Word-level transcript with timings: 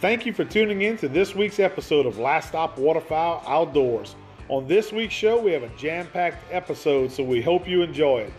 Thank 0.00 0.24
you 0.26 0.32
for 0.32 0.44
tuning 0.44 0.82
in 0.82 0.96
to 0.98 1.08
this 1.08 1.34
week's 1.34 1.58
episode 1.58 2.06
of 2.06 2.18
Last 2.18 2.50
Stop 2.50 2.78
Waterfowl 2.78 3.42
Outdoors. 3.48 4.14
On 4.48 4.64
this 4.68 4.92
week's 4.92 5.12
show, 5.12 5.40
we 5.40 5.50
have 5.50 5.64
a 5.64 5.68
jam 5.70 6.06
packed 6.12 6.44
episode, 6.52 7.10
so 7.10 7.24
we 7.24 7.42
hope 7.42 7.66
you 7.66 7.82
enjoy 7.82 8.20
it. 8.20 8.32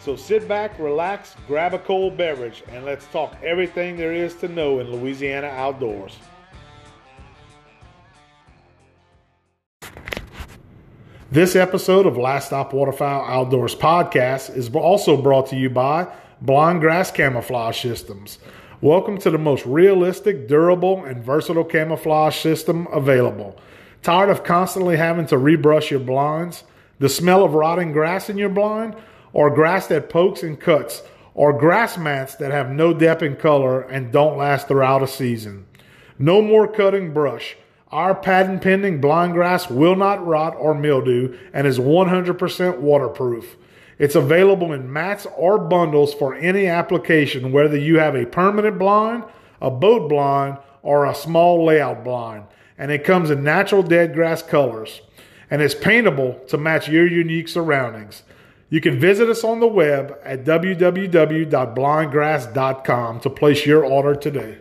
So 0.00 0.16
sit 0.16 0.48
back, 0.48 0.76
relax, 0.76 1.36
grab 1.46 1.72
a 1.72 1.78
cold 1.78 2.16
beverage, 2.16 2.64
and 2.66 2.84
let's 2.84 3.06
talk 3.06 3.36
everything 3.44 3.96
there 3.96 4.12
is 4.12 4.34
to 4.38 4.48
know 4.48 4.80
in 4.80 4.90
Louisiana 4.90 5.46
outdoors. 5.46 6.16
This 11.30 11.54
episode 11.54 12.06
of 12.06 12.16
Last 12.16 12.46
Stop 12.46 12.72
Waterfowl 12.72 13.24
Outdoors 13.24 13.76
podcast 13.76 14.56
is 14.56 14.68
also 14.74 15.16
brought 15.16 15.46
to 15.50 15.56
you 15.56 15.70
by 15.70 16.12
Blind 16.40 16.80
Grass 16.80 17.12
Camouflage 17.12 17.80
Systems. 17.80 18.40
Welcome 18.84 19.16
to 19.20 19.30
the 19.30 19.38
most 19.38 19.64
realistic, 19.64 20.46
durable, 20.46 21.06
and 21.06 21.24
versatile 21.24 21.64
camouflage 21.64 22.36
system 22.36 22.86
available. 22.92 23.56
Tired 24.02 24.28
of 24.28 24.44
constantly 24.44 24.98
having 24.98 25.24
to 25.28 25.38
rebrush 25.38 25.90
your 25.90 26.00
blinds? 26.00 26.64
The 26.98 27.08
smell 27.08 27.44
of 27.44 27.54
rotting 27.54 27.92
grass 27.92 28.28
in 28.28 28.36
your 28.36 28.50
blind? 28.50 28.94
Or 29.32 29.48
grass 29.48 29.86
that 29.86 30.10
pokes 30.10 30.42
and 30.42 30.60
cuts? 30.60 31.02
Or 31.32 31.54
grass 31.54 31.96
mats 31.96 32.34
that 32.34 32.50
have 32.50 32.72
no 32.72 32.92
depth 32.92 33.22
in 33.22 33.36
color 33.36 33.80
and 33.80 34.12
don't 34.12 34.36
last 34.36 34.68
throughout 34.68 35.02
a 35.02 35.06
season? 35.06 35.64
No 36.18 36.42
more 36.42 36.68
cutting 36.68 37.14
brush. 37.14 37.56
Our 37.90 38.14
patent 38.14 38.60
pending 38.60 39.00
blind 39.00 39.32
grass 39.32 39.70
will 39.70 39.96
not 39.96 40.26
rot 40.26 40.56
or 40.58 40.74
mildew 40.74 41.38
and 41.54 41.66
is 41.66 41.78
100% 41.78 42.80
waterproof. 42.80 43.56
It's 43.98 44.14
available 44.14 44.72
in 44.72 44.92
mats 44.92 45.26
or 45.36 45.58
bundles 45.58 46.14
for 46.14 46.34
any 46.34 46.66
application, 46.66 47.52
whether 47.52 47.76
you 47.76 47.98
have 47.98 48.14
a 48.14 48.26
permanent 48.26 48.78
blind, 48.78 49.24
a 49.60 49.70
boat 49.70 50.08
blind, 50.08 50.58
or 50.82 51.06
a 51.06 51.14
small 51.14 51.64
layout 51.64 52.04
blind. 52.04 52.44
And 52.76 52.90
it 52.90 53.04
comes 53.04 53.30
in 53.30 53.44
natural 53.44 53.82
dead 53.82 54.14
grass 54.14 54.42
colors 54.42 55.00
and 55.50 55.62
is 55.62 55.74
paintable 55.74 56.40
to 56.48 56.58
match 56.58 56.88
your 56.88 57.06
unique 57.06 57.48
surroundings. 57.48 58.24
You 58.68 58.80
can 58.80 58.98
visit 58.98 59.28
us 59.28 59.44
on 59.44 59.60
the 59.60 59.68
web 59.68 60.18
at 60.24 60.44
www.blindgrass.com 60.44 63.20
to 63.20 63.30
place 63.30 63.66
your 63.66 63.84
order 63.84 64.16
today. 64.16 64.58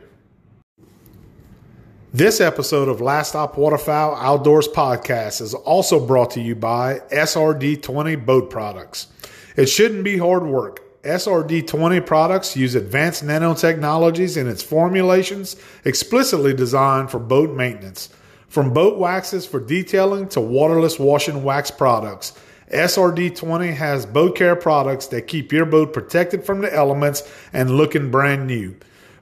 This 2.13 2.39
episode 2.39 2.87
of 2.89 3.01
Last 3.01 3.29
Stop 3.29 3.57
Waterfowl 3.57 4.15
Outdoors 4.17 4.67
Podcast 4.67 5.41
is 5.41 5.55
also 5.55 6.05
brought 6.05 6.29
to 6.31 6.41
you 6.41 6.53
by 6.53 6.99
SRD20 7.11 8.23
Boat 8.23 8.51
Products. 8.51 9.07
It 9.55 9.67
shouldn't 9.67 10.03
be 10.03 10.17
hard 10.17 10.43
work. 10.43 10.81
SRD20 11.03 12.05
products 12.05 12.55
use 12.55 12.75
advanced 12.75 13.25
nanotechnologies 13.25 14.37
in 14.37 14.47
its 14.47 14.63
formulations 14.63 15.57
explicitly 15.83 16.53
designed 16.53 17.11
for 17.11 17.19
boat 17.19 17.53
maintenance. 17.55 18.07
From 18.47 18.71
boat 18.71 18.97
waxes 18.97 19.45
for 19.45 19.59
detailing 19.59 20.29
to 20.29 20.39
waterless 20.39 20.97
wash 20.97 21.27
and 21.27 21.43
wax 21.43 21.71
products, 21.71 22.31
SRD20 22.71 23.73
has 23.73 24.05
boat 24.05 24.37
care 24.37 24.55
products 24.55 25.07
that 25.07 25.27
keep 25.27 25.51
your 25.51 25.65
boat 25.65 25.91
protected 25.91 26.45
from 26.45 26.61
the 26.61 26.73
elements 26.73 27.29
and 27.51 27.71
looking 27.71 28.09
brand 28.09 28.47
new. 28.47 28.73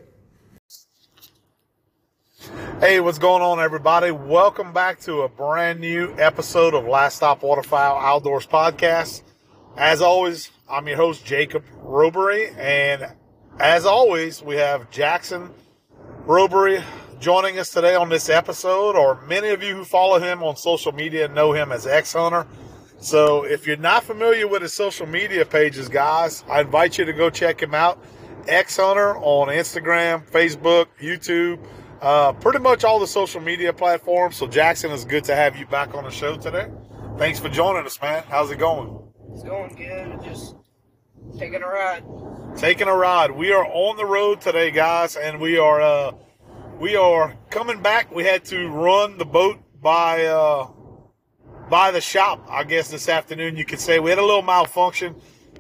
Hey, 2.81 3.01
what's 3.01 3.19
going 3.19 3.43
on, 3.43 3.59
everybody? 3.61 4.11
Welcome 4.11 4.75
back 4.75 5.01
to 5.01 5.23
a 5.23 5.29
brand 5.31 5.81
new 5.81 6.15
episode 6.19 6.75
of 6.75 6.85
Last 6.85 7.17
Stop 7.17 7.43
Waterfowl 7.43 7.99
Outdoors 7.99 8.47
Podcast. 8.47 9.23
As 9.79 10.03
always, 10.03 10.51
I'm 10.69 10.87
your 10.87 10.99
host, 10.99 11.25
Jacob 11.25 11.65
Robery, 11.83 12.55
and 12.59 13.07
as 13.59 13.87
always, 13.87 14.43
we 14.43 14.57
have 14.57 14.91
Jackson 14.91 15.51
Robery 16.27 16.85
joining 17.21 17.59
us 17.59 17.71
today 17.71 17.95
on 17.95 18.11
this 18.11 18.29
episode, 18.29 18.97
or 18.97 19.19
many 19.23 19.49
of 19.49 19.63
you 19.63 19.77
who 19.77 19.85
follow 19.85 20.19
him 20.19 20.43
on 20.43 20.57
social 20.57 20.93
media 20.93 21.27
know 21.29 21.53
him 21.53 21.73
as 21.73 21.87
X 21.87 22.13
Hunter. 22.13 22.47
So 23.01 23.45
if 23.45 23.67
you're 23.67 23.77
not 23.77 24.03
familiar 24.03 24.49
with 24.49 24.63
his 24.63 24.73
social 24.73 25.07
media 25.07 25.45
pages, 25.45 25.89
guys, 25.89 26.45
I 26.49 26.61
invite 26.63 26.99
you 26.99 27.05
to 27.05 27.13
go 27.13 27.31
check 27.31 27.63
him 27.63 27.75
out. 27.75 28.03
X 28.49 28.77
Hunter 28.77 29.17
on 29.19 29.49
Instagram, 29.49 30.29
Facebook, 30.29 30.87
YouTube, 31.01 31.65
uh, 32.01 32.33
pretty 32.33 32.59
much 32.59 32.85
all 32.85 32.99
the 32.99 33.07
social 33.07 33.41
media 33.41 33.73
platforms. 33.73 34.37
So 34.37 34.47
Jackson, 34.47 34.91
it's 34.91 35.05
good 35.05 35.25
to 35.25 35.37
have 35.37 35.57
you 35.57 35.67
back 35.67 35.95
on 35.95 36.05
the 36.05 36.11
show 36.11 36.37
today. 36.37 36.69
Thanks 37.19 37.39
for 37.39 37.49
joining 37.49 37.85
us, 37.85 38.01
man. 38.01 38.25
How's 38.29 38.51
it 38.51 38.59
going? 38.59 38.99
It's 39.33 39.43
going 39.43 39.75
good. 39.77 40.23
Just 40.25 40.57
taking 41.39 41.63
a 41.63 41.67
ride. 41.67 42.05
Taking 42.57 42.89
a 42.89 42.95
ride. 42.95 43.31
We 43.31 43.53
are 43.53 43.65
on 43.65 43.97
the 43.97 44.07
road 44.07 44.41
today, 44.41 44.71
guys, 44.71 45.17
and 45.17 45.41
we 45.41 45.59
are 45.59 45.81
uh, 45.81 46.13
we 46.81 46.97
are 46.97 47.37
coming 47.51 47.83
back. 47.83 48.13
We 48.13 48.25
had 48.25 48.45
to 48.47 48.69
run 48.69 49.19
the 49.19 49.25
boat 49.25 49.59
by 49.81 50.25
uh, 50.27 50.69
by 51.69 51.91
the 51.91 52.01
shop, 52.01 52.47
I 52.49 52.65
guess 52.65 52.89
this 52.89 53.09
afternoon. 53.09 53.57
You 53.57 53.65
could 53.65 53.81
say 53.81 53.99
we 53.99 54.11
had 54.11 54.19
a 54.19 54.25
little 54.25 54.43
malfunction 54.43 55.15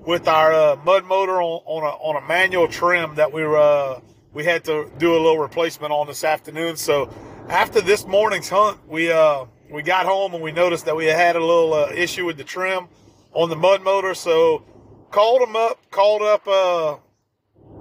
with 0.06 0.26
our 0.28 0.52
uh, 0.52 0.76
mud 0.84 1.04
motor 1.04 1.42
on, 1.42 1.62
on 1.66 1.82
a 1.82 1.96
on 1.96 2.22
a 2.22 2.26
manual 2.26 2.68
trim 2.68 3.14
that 3.16 3.32
we 3.32 3.42
were 3.44 3.58
uh, 3.58 4.00
we 4.32 4.44
had 4.44 4.64
to 4.64 4.90
do 4.98 5.12
a 5.12 5.20
little 5.20 5.38
replacement 5.38 5.92
on 5.92 6.06
this 6.06 6.24
afternoon. 6.24 6.76
So 6.76 7.12
after 7.48 7.80
this 7.80 8.06
morning's 8.06 8.48
hunt, 8.48 8.78
we 8.88 9.10
uh, 9.12 9.44
we 9.70 9.82
got 9.82 10.06
home 10.06 10.34
and 10.34 10.42
we 10.42 10.52
noticed 10.52 10.86
that 10.86 10.96
we 10.96 11.06
had 11.06 11.36
a 11.36 11.40
little 11.40 11.74
uh, 11.74 11.90
issue 11.94 12.24
with 12.24 12.36
the 12.36 12.44
trim 12.44 12.88
on 13.32 13.50
the 13.50 13.56
mud 13.56 13.82
motor. 13.82 14.14
So 14.14 14.64
called 15.10 15.42
them 15.42 15.56
up, 15.56 15.78
called 15.90 16.22
up 16.22 16.46
uh, 16.48 16.96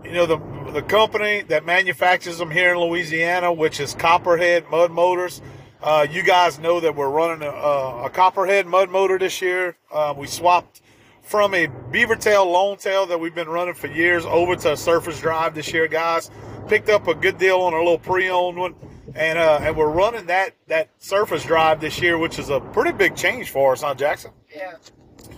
you 0.04 0.12
know 0.12 0.26
the 0.26 0.38
the 0.74 0.82
company 0.82 1.44
that 1.44 1.66
manufactures 1.66 2.38
them 2.38 2.52
here 2.52 2.74
in 2.74 2.78
Louisiana, 2.78 3.54
which 3.54 3.80
is 3.80 3.94
Copperhead 3.94 4.66
Mud 4.70 4.92
Motors. 4.92 5.42
Uh, 5.82 6.08
you 6.10 6.24
guys 6.24 6.58
know 6.60 6.80
that 6.80 6.96
we're 6.96 7.10
running 7.10 7.48
a, 7.48 7.52
a 7.52 8.10
Copperhead 8.10 8.66
mud 8.66 8.90
motor 8.90 9.20
this 9.20 9.42
year. 9.42 9.78
Uh, 9.92 10.14
we 10.18 10.26
swapped 10.26 10.82
from 11.22 11.54
a 11.54 11.68
beaver 11.92 12.16
tail 12.16 12.50
long 12.50 12.78
tail 12.78 13.06
that 13.06 13.20
we've 13.20 13.36
been 13.36 13.50
running 13.50 13.76
for 13.76 13.88
years 13.88 14.26
over 14.26 14.56
to 14.56 14.74
a 14.74 14.78
surface 14.78 15.20
drive 15.20 15.54
this 15.54 15.72
year, 15.72 15.88
guys. 15.88 16.32
Picked 16.68 16.90
up 16.90 17.08
a 17.08 17.14
good 17.14 17.38
deal 17.38 17.60
on 17.60 17.74
a 17.74 17.78
little 17.78 18.00
pre-owned 18.00 18.58
one, 18.58 18.76
and 19.16 19.38
uh, 19.38 19.60
and 19.62 19.78
we're 19.78 19.90
running 19.90 20.26
that 20.26 20.54
that 20.68 20.90
surface 20.98 21.44
drive 21.44 21.80
this 21.80 22.02
year, 22.02 22.18
which 22.18 22.40
is 22.40 22.50
a 22.50 22.60
pretty 22.60 22.92
big 22.92 23.16
change 23.16 23.52
for 23.52 23.72
us, 23.74 23.82
huh, 23.82 23.94
Jackson? 23.94 24.32
Yeah. 24.54 24.74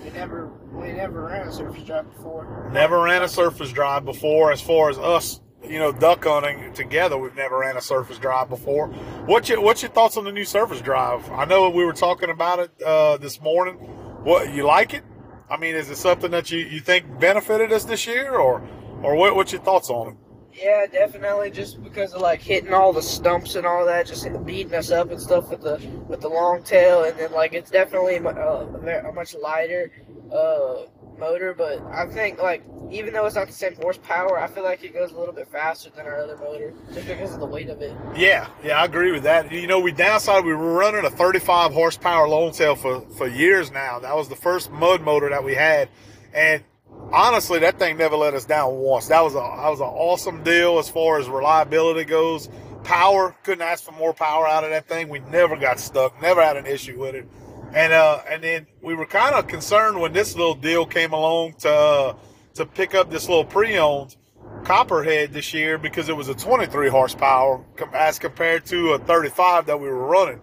We 0.03 0.09
never 0.11 0.47
we 0.71 0.91
never 0.93 1.25
ran 1.25 1.47
a 1.47 1.51
surface 1.51 1.83
drive 1.83 2.11
before. 2.15 2.69
Never 2.73 3.01
ran 3.01 3.21
a 3.21 3.27
surface 3.27 3.71
drive 3.71 4.05
before. 4.05 4.51
As 4.51 4.61
far 4.61 4.89
as 4.89 4.97
us, 4.97 5.41
you 5.63 5.79
know, 5.79 5.91
duck 5.91 6.23
hunting 6.23 6.73
together, 6.73 7.17
we've 7.17 7.35
never 7.35 7.59
ran 7.59 7.77
a 7.77 7.81
surface 7.81 8.17
drive 8.17 8.49
before. 8.49 8.87
What's 9.25 9.49
your 9.49 9.61
What's 9.61 9.81
your 9.81 9.91
thoughts 9.91 10.17
on 10.17 10.23
the 10.23 10.31
new 10.31 10.45
surface 10.45 10.81
drive? 10.81 11.29
I 11.31 11.45
know 11.45 11.69
we 11.69 11.85
were 11.85 11.93
talking 11.93 12.29
about 12.29 12.59
it 12.59 12.81
uh, 12.81 13.17
this 13.17 13.41
morning. 13.41 13.75
What 14.23 14.53
you 14.53 14.65
like 14.65 14.93
it? 14.93 15.03
I 15.49 15.57
mean, 15.57 15.75
is 15.75 15.89
it 15.89 15.97
something 15.97 16.31
that 16.31 16.51
you, 16.51 16.59
you 16.59 16.79
think 16.79 17.19
benefited 17.19 17.71
us 17.71 17.83
this 17.83 18.05
year, 18.05 18.35
or 18.35 18.67
or 19.01 19.15
what, 19.15 19.35
what's 19.35 19.51
your 19.51 19.61
thoughts 19.61 19.89
on 19.89 20.09
it? 20.09 20.15
Yeah, 20.53 20.85
definitely. 20.87 21.51
Just 21.51 21.81
because 21.83 22.13
of 22.13 22.21
like 22.21 22.41
hitting 22.41 22.73
all 22.73 22.91
the 22.91 23.01
stumps 23.01 23.55
and 23.55 23.65
all 23.65 23.85
that, 23.85 24.07
just 24.07 24.27
beating 24.45 24.73
us 24.75 24.91
up 24.91 25.11
and 25.11 25.21
stuff 25.21 25.49
with 25.49 25.61
the 25.61 25.77
with 26.07 26.21
the 26.21 26.29
long 26.29 26.63
tail, 26.63 27.03
and 27.03 27.17
then 27.17 27.31
like 27.31 27.53
it's 27.53 27.71
definitely 27.71 28.15
a, 28.15 28.27
a 28.27 29.13
much 29.13 29.35
lighter 29.35 29.91
uh, 30.33 30.83
motor. 31.19 31.53
But 31.53 31.81
I 31.91 32.07
think 32.07 32.41
like 32.41 32.63
even 32.91 33.13
though 33.13 33.25
it's 33.25 33.35
not 33.35 33.47
the 33.47 33.53
same 33.53 33.75
horsepower, 33.75 34.39
I 34.39 34.47
feel 34.47 34.63
like 34.63 34.83
it 34.83 34.93
goes 34.93 35.11
a 35.11 35.17
little 35.17 35.33
bit 35.33 35.47
faster 35.51 35.89
than 35.89 36.05
our 36.05 36.17
other 36.17 36.37
motor 36.37 36.73
just 36.93 37.07
because 37.07 37.33
of 37.33 37.39
the 37.39 37.45
weight 37.45 37.69
of 37.69 37.81
it. 37.81 37.95
Yeah, 38.15 38.47
yeah, 38.63 38.81
I 38.81 38.85
agree 38.85 39.11
with 39.11 39.23
that. 39.23 39.51
You 39.51 39.67
know, 39.67 39.79
we 39.79 39.91
downside 39.91 40.45
we 40.45 40.53
were 40.53 40.73
running 40.73 41.05
a 41.05 41.09
35 41.09 41.73
horsepower 41.73 42.27
long 42.27 42.51
tail 42.51 42.75
for 42.75 43.01
for 43.17 43.27
years 43.27 43.71
now. 43.71 43.99
That 43.99 44.15
was 44.15 44.29
the 44.29 44.35
first 44.35 44.71
mud 44.71 45.01
motor 45.01 45.29
that 45.29 45.43
we 45.43 45.55
had, 45.55 45.89
and 46.33 46.63
honestly, 47.11 47.59
that 47.59 47.79
thing 47.79 47.97
never 47.97 48.15
let 48.15 48.33
us 48.33 48.45
down 48.45 48.75
once. 48.75 49.07
That 49.07 49.21
was 49.21 49.33
a 49.33 49.37
that 49.37 49.69
was 49.69 49.79
an 49.79 49.87
awesome 49.87 50.43
deal 50.43 50.79
as 50.79 50.89
far 50.89 51.19
as 51.19 51.29
reliability 51.29 52.05
goes. 52.05 52.49
Power 52.83 53.35
couldn't 53.43 53.61
ask 53.61 53.83
for 53.83 53.91
more 53.91 54.13
power 54.13 54.47
out 54.47 54.63
of 54.63 54.69
that 54.71 54.87
thing. 54.87 55.09
We 55.09 55.19
never 55.19 55.55
got 55.57 55.79
stuck. 55.79 56.19
Never 56.21 56.41
had 56.41 56.57
an 56.57 56.65
issue 56.65 56.99
with 56.99 57.15
it. 57.15 57.27
And 57.73 57.93
uh, 57.93 58.21
and 58.27 58.43
then 58.43 58.67
we 58.81 58.95
were 58.95 59.05
kind 59.05 59.35
of 59.35 59.47
concerned 59.47 59.99
when 59.99 60.13
this 60.13 60.35
little 60.35 60.55
deal 60.55 60.85
came 60.85 61.13
along 61.13 61.53
to 61.59 61.69
uh, 61.69 62.15
to 62.55 62.65
pick 62.65 62.95
up 62.95 63.11
this 63.11 63.29
little 63.29 63.45
pre-owned 63.45 64.15
Copperhead 64.63 65.31
this 65.31 65.53
year 65.53 65.77
because 65.77 66.09
it 66.09 66.17
was 66.17 66.27
a 66.27 66.33
23 66.35 66.89
horsepower 66.89 67.63
as 67.93 68.19
compared 68.19 68.65
to 68.65 68.93
a 68.93 68.99
35 68.99 69.67
that 69.67 69.79
we 69.79 69.87
were 69.87 70.05
running. 70.05 70.41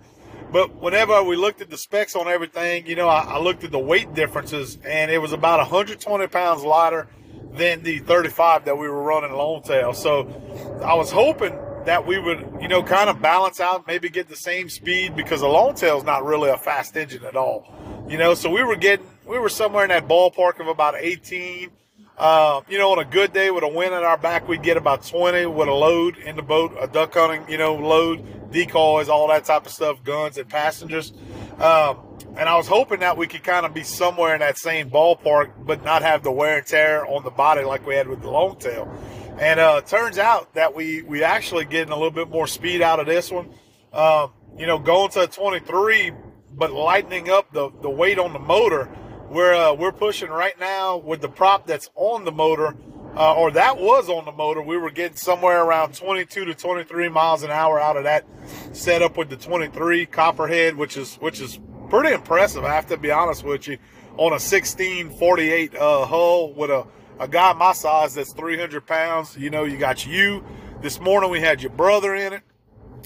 But 0.53 0.75
whenever 0.81 1.23
we 1.23 1.37
looked 1.37 1.61
at 1.61 1.71
the 1.71 1.77
specs 1.77 2.15
on 2.15 2.29
everything, 2.29 2.87
you 2.87 2.97
know, 2.97 3.09
I, 3.09 3.23
I 3.23 3.39
looked 3.39 3.65
at 3.65 3.73
the 3.73 3.79
weight 3.79 4.15
differences, 4.15 4.79
and 4.85 5.11
it 5.11 5.19
was 5.19 5.33
about 5.33 5.59
120 5.59 6.27
pounds 6.29 6.63
lighter 6.63 7.09
than 7.53 7.83
the 7.83 7.99
35 7.99 8.65
that 8.65 8.79
we 8.79 8.89
were 8.89 9.03
running 9.03 9.33
long 9.33 9.63
tail. 9.63 9.93
So 9.93 10.81
I 10.85 10.95
was 10.95 11.11
hoping 11.11 11.53
that 11.87 12.05
we 12.07 12.19
would, 12.19 12.47
you 12.61 12.69
know, 12.69 12.83
kind 12.83 13.09
of 13.09 13.23
balance 13.23 13.61
out, 13.61 13.87
maybe 13.87 14.09
get 14.09 14.29
the 14.29 14.37
same 14.37 14.69
speed 14.69 15.17
because 15.17 15.41
the 15.41 15.49
Longtail 15.49 15.99
is 15.99 16.05
not 16.05 16.25
really 16.25 16.51
a 16.51 16.57
fast 16.57 16.97
engine 16.97 17.25
at 17.25 17.37
all. 17.37 17.73
You 18.09 18.19
know, 18.19 18.35
so 18.35 18.51
we 18.51 18.63
were 18.63 18.77
getting, 18.77 19.07
we 19.25 19.39
were 19.39 19.49
somewhere 19.49 19.85
in 19.85 19.91
that 19.91 20.07
ballpark 20.07 20.61
of 20.61 20.67
about 20.67 20.97
18. 20.99 21.71
Uh, 22.19 22.63
you 22.69 22.79
know, 22.79 22.91
on 22.93 22.99
a 22.99 23.05
good 23.05 23.33
day 23.33 23.51
with 23.51 23.63
a 23.63 23.69
wind 23.69 23.95
at 23.95 24.03
our 24.03 24.17
back, 24.17 24.49
we'd 24.49 24.63
get 24.63 24.77
about 24.77 25.05
20 25.07 25.47
with 25.47 25.69
a 25.69 25.73
load 25.73 26.17
in 26.17 26.35
the 26.35 26.43
boat, 26.43 26.77
a 26.81 26.89
duck 26.89 27.15
hunting, 27.15 27.45
you 27.49 27.59
know, 27.59 27.75
load, 27.75 28.51
decoys, 28.51 29.09
all 29.09 29.29
that 29.29 29.45
type 29.45 29.67
of 29.67 29.73
stuff, 29.73 30.03
guns 30.03 30.39
and 30.39 30.49
passengers. 30.49 31.13
Um, 31.59 31.99
and 32.37 32.49
I 32.49 32.57
was 32.57 32.67
hoping 32.67 33.01
that 33.01 33.17
we 33.17 33.27
could 33.27 33.45
kind 33.45 33.65
of 33.65 33.75
be 33.75 33.83
somewhere 33.83 34.35
in 34.35 34.41
that 34.41 34.59
same 34.59 34.91
ballpark, 34.91 35.53
but 35.65 35.85
not 35.85 36.03
have 36.03 36.23
the 36.23 36.33
wear 36.33 36.59
and 36.59 36.67
tear 36.67 37.07
on 37.07 37.23
the 37.23 37.31
body 37.31 37.65
like 37.65 37.87
we 37.87 37.95
had 37.95 38.09
with 38.09 38.23
the 38.23 38.31
Longtail. 38.31 38.91
And 39.39 39.61
uh, 39.61 39.83
turns 39.83 40.17
out 40.17 40.55
that 40.55 40.75
we 40.75 41.03
we 41.03 41.23
actually 41.23 41.67
getting 41.67 41.93
a 41.93 41.95
little 41.95 42.11
bit 42.11 42.31
more 42.31 42.47
speed 42.47 42.81
out 42.81 43.01
of 43.01 43.07
this 43.07 43.31
one. 43.31 43.51
Uh, 43.93 44.29
you 44.57 44.67
know, 44.67 44.79
going 44.79 45.11
to 45.11 45.25
a 45.25 45.27
23, 45.27 46.13
but 46.53 46.73
lightening 46.73 47.29
up 47.29 47.53
the, 47.53 47.71
the 47.83 47.91
weight 47.91 48.19
on 48.19 48.33
the 48.33 48.39
motor. 48.39 48.89
We're 49.29 49.55
uh, 49.55 49.75
we're 49.75 49.93
pushing 49.93 50.31
right 50.31 50.59
now 50.59 50.97
with 50.97 51.21
the 51.21 51.29
prop 51.29 51.67
that's 51.67 51.91
on 51.97 52.25
the 52.25 52.33
motor, 52.33 52.75
uh, 53.15 53.35
or 53.35 53.51
that 53.51 53.79
was 53.79 54.09
on 54.09 54.25
the 54.25 54.33
motor. 54.33 54.63
We 54.63 54.79
were 54.79 54.91
getting 54.91 55.19
somewhere 55.19 55.63
around 55.63 55.95
22 55.95 56.47
to 56.47 56.55
23 56.55 57.09
miles 57.11 57.43
an 57.43 57.51
hour 57.51 57.79
out 57.79 57.99
of 57.99 58.05
that 58.05 58.25
setup 58.73 59.19
with 59.19 59.29
the 59.29 59.37
23 59.37 60.07
Copperhead, 60.07 60.77
which 60.77 60.97
is 60.97 61.17
which 61.17 61.43
is 61.43 61.61
pretty 61.91 62.15
impressive. 62.15 62.65
I 62.65 62.75
have 62.75 62.87
to 62.87 62.97
be 62.97 63.11
honest 63.11 63.45
with 63.45 63.69
you, 63.69 63.77
on 64.17 64.31
a 64.33 64.41
1648 64.41 65.75
uh, 65.75 66.07
hull 66.07 66.55
with 66.55 66.71
a 66.71 66.87
a 67.19 67.29
guy 67.29 67.53
my 67.55 67.73
size 67.73 68.15
that's 68.15 68.33
300 68.33 68.87
pounds. 68.87 69.37
You 69.37 69.51
know, 69.51 69.65
you 69.65 69.79
got 69.79 70.07
you. 70.07 70.45
This 70.83 71.01
morning 71.01 71.31
we 71.31 71.41
had 71.41 71.63
your 71.63 71.71
brother 71.71 72.15
in 72.15 72.35
it, 72.35 72.43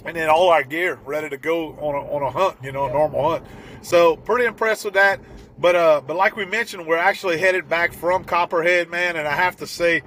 and 0.04 0.16
then 0.16 0.28
all 0.28 0.48
our 0.50 0.64
gear 0.64 0.98
ready 1.04 1.28
to 1.28 1.36
go 1.38 1.70
on 1.74 1.94
a, 1.94 2.14
on 2.14 2.22
a 2.22 2.30
hunt. 2.30 2.56
You 2.62 2.72
know, 2.72 2.86
a 2.86 2.92
normal 2.92 3.30
hunt. 3.30 3.46
So 3.82 4.16
pretty 4.16 4.46
impressed 4.46 4.84
with 4.84 4.94
that. 4.94 5.20
But 5.58 5.76
uh, 5.76 6.00
but 6.06 6.16
like 6.16 6.36
we 6.36 6.44
mentioned, 6.44 6.86
we're 6.86 6.96
actually 6.96 7.38
headed 7.38 7.68
back 7.68 7.92
from 7.92 8.24
Copperhead, 8.24 8.88
man, 8.88 9.16
and 9.16 9.28
I 9.28 9.34
have 9.34 9.56
to 9.56 9.66
say, 9.66 10.02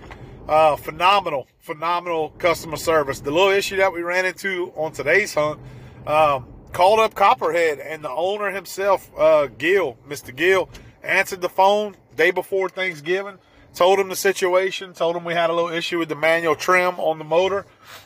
uh, 0.48 0.76
phenomenal, 0.76 1.48
phenomenal 1.60 2.30
customer 2.40 2.78
service. 2.78 3.20
The 3.20 3.32
little 3.32 3.52
issue 3.52 3.78
that 3.78 3.94
we 3.94 4.02
ran 4.02 4.26
into 4.26 4.74
on 4.76 4.92
today's 4.92 5.34
hunt, 5.34 5.60
um, 6.08 6.48
called 6.72 7.00
up 7.00 7.14
Copperhead, 7.14 7.80
and 7.80 8.04
the 8.04 8.10
owner 8.10 8.50
himself, 8.50 9.12
uh, 9.16 9.46
Gil, 9.46 9.98
Mr. 10.08 10.36
Gill, 10.36 10.70
answered 11.04 11.42
the 11.42 11.50
phone 11.50 11.96
day 12.16 12.32
before 12.32 12.68
Thanksgiving 12.68 13.38
told 13.74 14.00
him 14.00 14.10
the 14.10 14.16
situation, 14.16 14.94
told 14.94 15.16
him 15.16 15.24
we 15.24 15.34
had 15.34 15.50
a 15.50 15.54
little 15.54 15.72
issue 15.72 16.00
with 16.00 16.10
the 16.10 16.16
manual 16.16 16.56
trim 16.56 17.00
on 17.00 17.18
the 17.18 17.24
motor, 17.24 17.66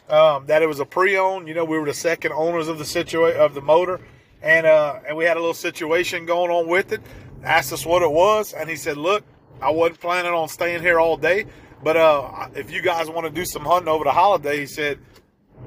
um, 0.10 0.46
that 0.48 0.62
it 0.62 0.68
was 0.68 0.80
a 0.80 0.86
pre-owned. 0.86 1.48
You 1.48 1.54
know, 1.54 1.66
we 1.66 1.78
were 1.78 1.86
the 1.86 1.94
second 1.94 2.31
owners 2.34 2.68
of 2.68 2.78
the 2.78 2.84
situa- 2.84 3.36
of 3.36 3.54
the 3.54 3.62
motor, 3.62 4.00
and 4.42 4.66
uh, 4.66 5.00
and 5.08 5.18
we 5.18 5.25
had 5.25 5.38
a 5.38 5.40
little 5.40 5.54
situation 5.54 6.25
going 6.25 6.52
on 6.52 6.68
with 6.68 6.92
it. 6.92 7.02
Asked 7.44 7.74
us 7.74 7.86
what 7.86 8.02
it 8.02 8.12
was, 8.12 8.54
and 8.54 8.69
he 8.69 8.75
said, 8.75 8.98
"Look, 8.98 9.24
I 9.62 9.72
wasn't 9.72 10.00
planning 10.00 10.34
on 10.34 10.50
staying 10.50 10.81
here 10.81 11.00
all 11.00 11.18
day, 11.18 11.46
but 11.84 11.98
uh, 11.98 12.50
if 12.56 12.72
you 12.72 12.81
guys 12.81 13.10
want 13.10 13.28
to 13.28 13.34
do 13.34 13.46
some 13.46 13.64
hunting 13.64 13.88
over 13.88 14.04
the 14.04 14.12
holiday, 14.12 14.60
he 14.60 14.66
said, 14.66 15.00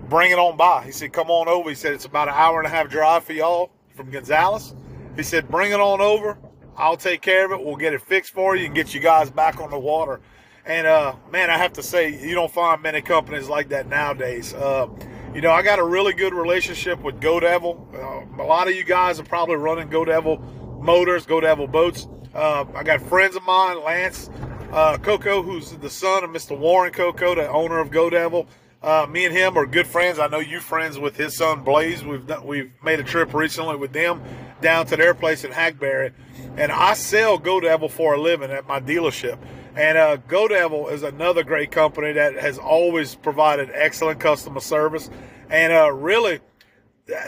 bring 0.08 0.30
it 0.32 0.38
on 0.38 0.56
by. 0.56 0.84
He 0.84 0.92
said, 0.92 1.12
come 1.12 1.30
on 1.30 1.48
over. 1.48 1.68
He 1.68 1.74
said 1.74 1.92
it's 1.92 2.04
about 2.04 2.28
an 2.28 2.34
hour 2.36 2.58
and 2.58 2.66
a 2.66 2.70
half 2.70 2.88
drive 2.88 3.24
for 3.24 3.32
y'all 3.32 3.70
from 3.94 4.10
Gonzales. 4.10 4.74
He 5.16 5.22
said, 5.22 5.48
bring 5.48 5.72
it 5.72 5.80
on 5.80 6.00
over. 6.00 6.38
I'll 6.76 6.96
take 6.96 7.20
care 7.20 7.44
of 7.44 7.52
it. 7.52 7.64
We'll 7.64 7.76
get 7.76 7.92
it 7.92 8.02
fixed 8.02 8.32
for 8.32 8.56
you 8.56 8.66
and 8.66 8.74
get 8.74 8.94
you 8.94 9.00
guys 9.00 9.30
back 9.30 9.60
on 9.60 9.70
the 9.70 9.78
water. 9.78 10.20
And 10.64 10.86
uh, 10.86 11.14
man, 11.30 11.50
I 11.50 11.58
have 11.58 11.72
to 11.74 11.82
say, 11.82 12.20
you 12.20 12.34
don't 12.34 12.52
find 12.52 12.82
many 12.82 13.00
companies 13.00 13.48
like 13.48 13.68
that 13.70 13.88
nowadays. 13.88 14.54
Uh, 14.54 14.88
you 15.34 15.40
know, 15.40 15.50
I 15.50 15.62
got 15.62 15.78
a 15.78 15.84
really 15.84 16.12
good 16.12 16.34
relationship 16.34 17.00
with 17.02 17.20
Go 17.20 17.40
Devil. 17.40 17.88
Uh, 17.94 18.42
a 18.42 18.44
lot 18.44 18.68
of 18.68 18.74
you 18.74 18.84
guys 18.84 19.20
are 19.20 19.24
probably 19.24 19.56
running 19.56 19.88
Go 19.88 20.04
Devil 20.04 20.38
motors, 20.80 21.26
Go 21.26 21.40
Devil 21.40 21.66
boats. 21.66 22.08
Uh, 22.34 22.64
I 22.74 22.82
got 22.82 23.00
friends 23.02 23.36
of 23.36 23.42
mine, 23.44 23.82
Lance 23.82 24.30
uh, 24.72 24.98
Coco, 24.98 25.42
who's 25.42 25.72
the 25.72 25.90
son 25.90 26.24
of 26.24 26.30
Mr. 26.30 26.56
Warren 26.56 26.92
Coco, 26.92 27.34
the 27.34 27.48
owner 27.48 27.78
of 27.78 27.90
Go 27.90 28.10
Devil. 28.10 28.46
Uh, 28.82 29.06
me 29.10 29.26
and 29.26 29.36
him 29.36 29.58
are 29.58 29.66
good 29.66 29.86
friends. 29.86 30.18
I 30.18 30.28
know 30.28 30.38
you 30.38 30.58
friends 30.58 30.98
with 30.98 31.16
his 31.16 31.36
son 31.36 31.62
Blaze. 31.64 32.02
We've 32.02 32.26
done, 32.26 32.46
we've 32.46 32.70
made 32.82 32.98
a 32.98 33.04
trip 33.04 33.34
recently 33.34 33.76
with 33.76 33.92
them 33.92 34.22
down 34.62 34.86
to 34.86 34.96
their 34.96 35.12
place 35.12 35.44
in 35.44 35.50
Hackberry, 35.50 36.12
and 36.56 36.72
I 36.72 36.94
sell 36.94 37.38
Go 37.38 37.60
Devil 37.60 37.88
for 37.88 38.14
a 38.14 38.20
living 38.20 38.50
at 38.50 38.66
my 38.66 38.80
dealership. 38.80 39.38
And 39.76 39.96
uh, 39.96 40.16
Go 40.16 40.48
Devil 40.48 40.88
is 40.88 41.02
another 41.02 41.42
great 41.42 41.70
company 41.70 42.12
that 42.12 42.34
has 42.34 42.58
always 42.58 43.14
provided 43.14 43.70
excellent 43.72 44.20
customer 44.20 44.60
service, 44.60 45.08
and 45.48 45.72
uh, 45.72 45.92
really, 45.92 46.40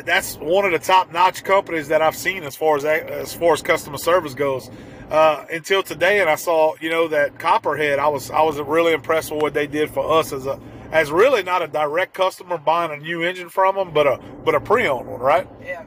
that's 0.05 0.37
one 0.37 0.65
of 0.65 0.73
the 0.73 0.79
top-notch 0.79 1.45
companies 1.45 1.89
that 1.89 2.03
I've 2.03 2.17
seen 2.17 2.43
as 2.43 2.57
far 2.57 2.77
as 2.77 2.85
as 2.85 3.35
far 3.35 3.53
as 3.53 3.63
customer 3.63 3.99
service 3.99 4.35
goes. 4.35 4.71
Uh, 5.11 5.45
until 5.53 5.83
today, 5.83 6.21
and 6.21 6.31
I 6.31 6.37
saw 6.37 6.75
you 6.81 6.89
know 6.89 7.09
that 7.09 7.39
Copperhead. 7.39 7.99
I 7.99 8.09
was 8.09 8.31
I 8.31 8.43
was 8.43 8.59
really 8.61 8.93
impressed 8.93 9.31
with 9.31 9.43
what 9.43 9.55
they 9.55 9.67
did 9.67 9.91
for 9.91 10.19
us 10.19 10.33
as 10.33 10.47
a 10.47 10.59
as 10.91 11.11
really 11.11 11.43
not 11.43 11.63
a 11.63 11.69
direct 11.69 12.15
customer 12.15 12.59
buying 12.59 12.93
a 12.93 12.97
new 13.03 13.23
engine 13.23 13.49
from 13.49 13.77
them, 13.77 13.93
but 13.93 14.07
a 14.07 14.19
but 14.45 14.55
a 14.55 14.61
pre-owned 14.61 15.09
one, 15.09 15.21
right? 15.21 15.49
Yeah. 15.63 15.85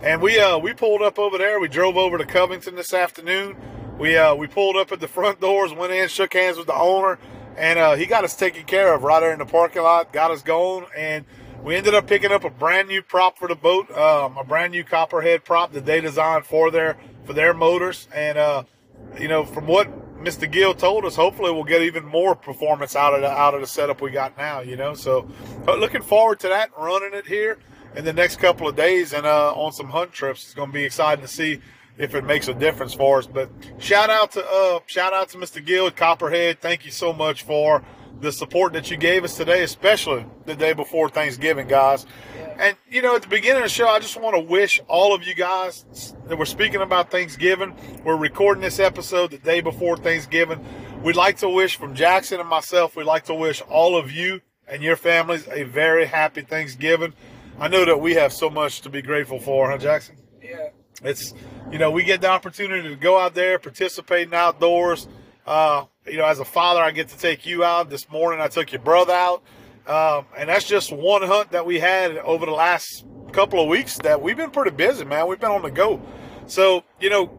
And 0.00 0.22
we 0.22 0.38
uh, 0.38 0.58
we 0.58 0.74
pulled 0.74 1.02
up 1.02 1.18
over 1.18 1.38
there. 1.38 1.58
We 1.58 1.66
drove 1.66 1.96
over 1.96 2.18
to 2.18 2.24
Covington 2.24 2.76
this 2.76 2.94
afternoon. 2.94 3.56
We 3.98 4.16
uh, 4.16 4.34
we 4.36 4.46
pulled 4.46 4.76
up 4.76 4.92
at 4.92 5.00
the 5.00 5.08
front 5.08 5.40
doors, 5.40 5.72
went 5.72 5.92
in, 5.92 6.08
shook 6.08 6.34
hands 6.34 6.56
with 6.56 6.68
the 6.68 6.74
owner, 6.74 7.18
and 7.56 7.80
uh, 7.80 7.94
he 7.96 8.06
got 8.06 8.22
us 8.22 8.36
taken 8.36 8.64
care 8.64 8.94
of 8.94 9.02
right 9.02 9.18
there 9.18 9.32
in 9.32 9.40
the 9.40 9.46
parking 9.46 9.82
lot. 9.82 10.12
Got 10.12 10.30
us 10.30 10.42
going, 10.42 10.86
and 10.96 11.24
we 11.64 11.74
ended 11.74 11.94
up 11.94 12.06
picking 12.06 12.30
up 12.30 12.44
a 12.44 12.50
brand 12.50 12.86
new 12.86 13.02
prop 13.02 13.38
for 13.38 13.48
the 13.48 13.56
boat, 13.56 13.90
um, 13.90 14.38
a 14.38 14.44
brand 14.44 14.70
new 14.70 14.84
copperhead 14.84 15.44
prop 15.44 15.72
that 15.72 15.84
they 15.84 16.00
designed 16.00 16.46
for 16.46 16.70
their 16.70 16.96
for 17.24 17.32
their 17.32 17.52
motors. 17.52 18.06
And 18.14 18.38
uh, 18.38 18.62
you 19.18 19.26
know, 19.26 19.44
from 19.44 19.66
what 19.66 19.88
Mr. 20.22 20.50
Gill 20.50 20.74
told 20.74 21.06
us, 21.06 21.16
hopefully 21.16 21.50
we'll 21.50 21.64
get 21.64 21.82
even 21.82 22.04
more 22.04 22.36
performance 22.36 22.94
out 22.94 23.14
of 23.14 23.22
the 23.22 23.30
out 23.30 23.54
of 23.54 23.62
the 23.62 23.66
setup 23.66 24.00
we 24.00 24.12
got 24.12 24.38
now. 24.38 24.60
You 24.60 24.76
know, 24.76 24.94
so 24.94 25.28
looking 25.66 26.02
forward 26.02 26.38
to 26.40 26.48
that, 26.50 26.70
running 26.78 27.14
it 27.14 27.26
here 27.26 27.58
in 27.96 28.04
the 28.04 28.12
next 28.12 28.36
couple 28.36 28.68
of 28.68 28.76
days 28.76 29.12
and 29.12 29.26
uh, 29.26 29.52
on 29.54 29.72
some 29.72 29.88
hunt 29.88 30.12
trips. 30.12 30.44
It's 30.44 30.54
going 30.54 30.70
to 30.70 30.74
be 30.74 30.84
exciting 30.84 31.22
to 31.22 31.28
see 31.30 31.60
if 31.98 32.14
it 32.14 32.24
makes 32.24 32.48
a 32.48 32.54
difference 32.54 32.94
for 32.94 33.18
us. 33.18 33.26
But 33.26 33.50
shout 33.78 34.10
out 34.10 34.32
to 34.32 34.44
uh, 34.44 34.80
shout 34.86 35.12
out 35.12 35.28
to 35.30 35.38
Mr. 35.38 35.64
Gill 35.64 35.90
Copperhead. 35.90 36.60
Thank 36.60 36.84
you 36.84 36.90
so 36.90 37.12
much 37.12 37.42
for 37.42 37.84
the 38.20 38.32
support 38.32 38.72
that 38.72 38.90
you 38.90 38.96
gave 38.96 39.24
us 39.24 39.36
today, 39.36 39.62
especially 39.62 40.26
the 40.44 40.54
day 40.54 40.72
before 40.72 41.08
Thanksgiving, 41.08 41.68
guys. 41.68 42.06
And 42.58 42.76
you 42.90 43.02
know, 43.02 43.16
at 43.16 43.22
the 43.22 43.28
beginning 43.28 43.58
of 43.58 43.64
the 43.64 43.68
show, 43.68 43.88
I 43.88 44.00
just 44.00 44.20
want 44.20 44.34
to 44.36 44.42
wish 44.42 44.80
all 44.88 45.14
of 45.14 45.24
you 45.24 45.34
guys 45.34 46.14
that 46.26 46.36
we're 46.36 46.44
speaking 46.44 46.80
about 46.80 47.10
Thanksgiving. 47.10 47.76
We're 48.04 48.16
recording 48.16 48.62
this 48.62 48.78
episode 48.78 49.30
the 49.30 49.38
day 49.38 49.60
before 49.60 49.96
Thanksgiving. 49.96 50.64
We'd 51.02 51.16
like 51.16 51.36
to 51.38 51.48
wish 51.48 51.76
from 51.76 51.94
Jackson 51.94 52.40
and 52.40 52.48
myself, 52.48 52.96
we'd 52.96 53.04
like 53.04 53.24
to 53.26 53.34
wish 53.34 53.62
all 53.68 53.96
of 53.96 54.10
you 54.10 54.40
and 54.66 54.82
your 54.82 54.96
families 54.96 55.46
a 55.48 55.62
very 55.62 56.06
happy 56.06 56.42
Thanksgiving. 56.42 57.14
I 57.60 57.66
know 57.66 57.84
that 57.84 58.00
we 58.00 58.14
have 58.14 58.32
so 58.32 58.48
much 58.48 58.82
to 58.82 58.88
be 58.88 59.02
grateful 59.02 59.40
for, 59.40 59.68
huh, 59.68 59.78
Jackson? 59.78 60.16
Yeah. 60.40 60.68
It's, 61.02 61.34
you 61.72 61.78
know, 61.78 61.90
we 61.90 62.04
get 62.04 62.20
the 62.20 62.28
opportunity 62.28 62.88
to 62.88 62.94
go 62.94 63.18
out 63.18 63.34
there, 63.34 63.58
participate 63.58 64.28
in 64.28 64.34
outdoors. 64.34 65.08
Uh, 65.44 65.86
you 66.06 66.18
know, 66.18 66.24
as 66.24 66.38
a 66.38 66.44
father, 66.44 66.80
I 66.80 66.92
get 66.92 67.08
to 67.08 67.18
take 67.18 67.46
you 67.46 67.64
out. 67.64 67.90
This 67.90 68.08
morning, 68.10 68.40
I 68.40 68.46
took 68.46 68.70
your 68.70 68.80
brother 68.80 69.12
out. 69.12 69.42
Um, 69.88 70.26
and 70.36 70.48
that's 70.48 70.68
just 70.68 70.92
one 70.92 71.22
hunt 71.22 71.50
that 71.50 71.66
we 71.66 71.80
had 71.80 72.16
over 72.18 72.46
the 72.46 72.52
last 72.52 73.04
couple 73.32 73.60
of 73.60 73.68
weeks 73.68 73.98
that 73.98 74.22
we've 74.22 74.36
been 74.36 74.50
pretty 74.50 74.70
busy, 74.70 75.04
man. 75.04 75.26
We've 75.26 75.40
been 75.40 75.50
on 75.50 75.62
the 75.62 75.70
go. 75.70 76.00
So, 76.46 76.84
you 77.00 77.10
know, 77.10 77.38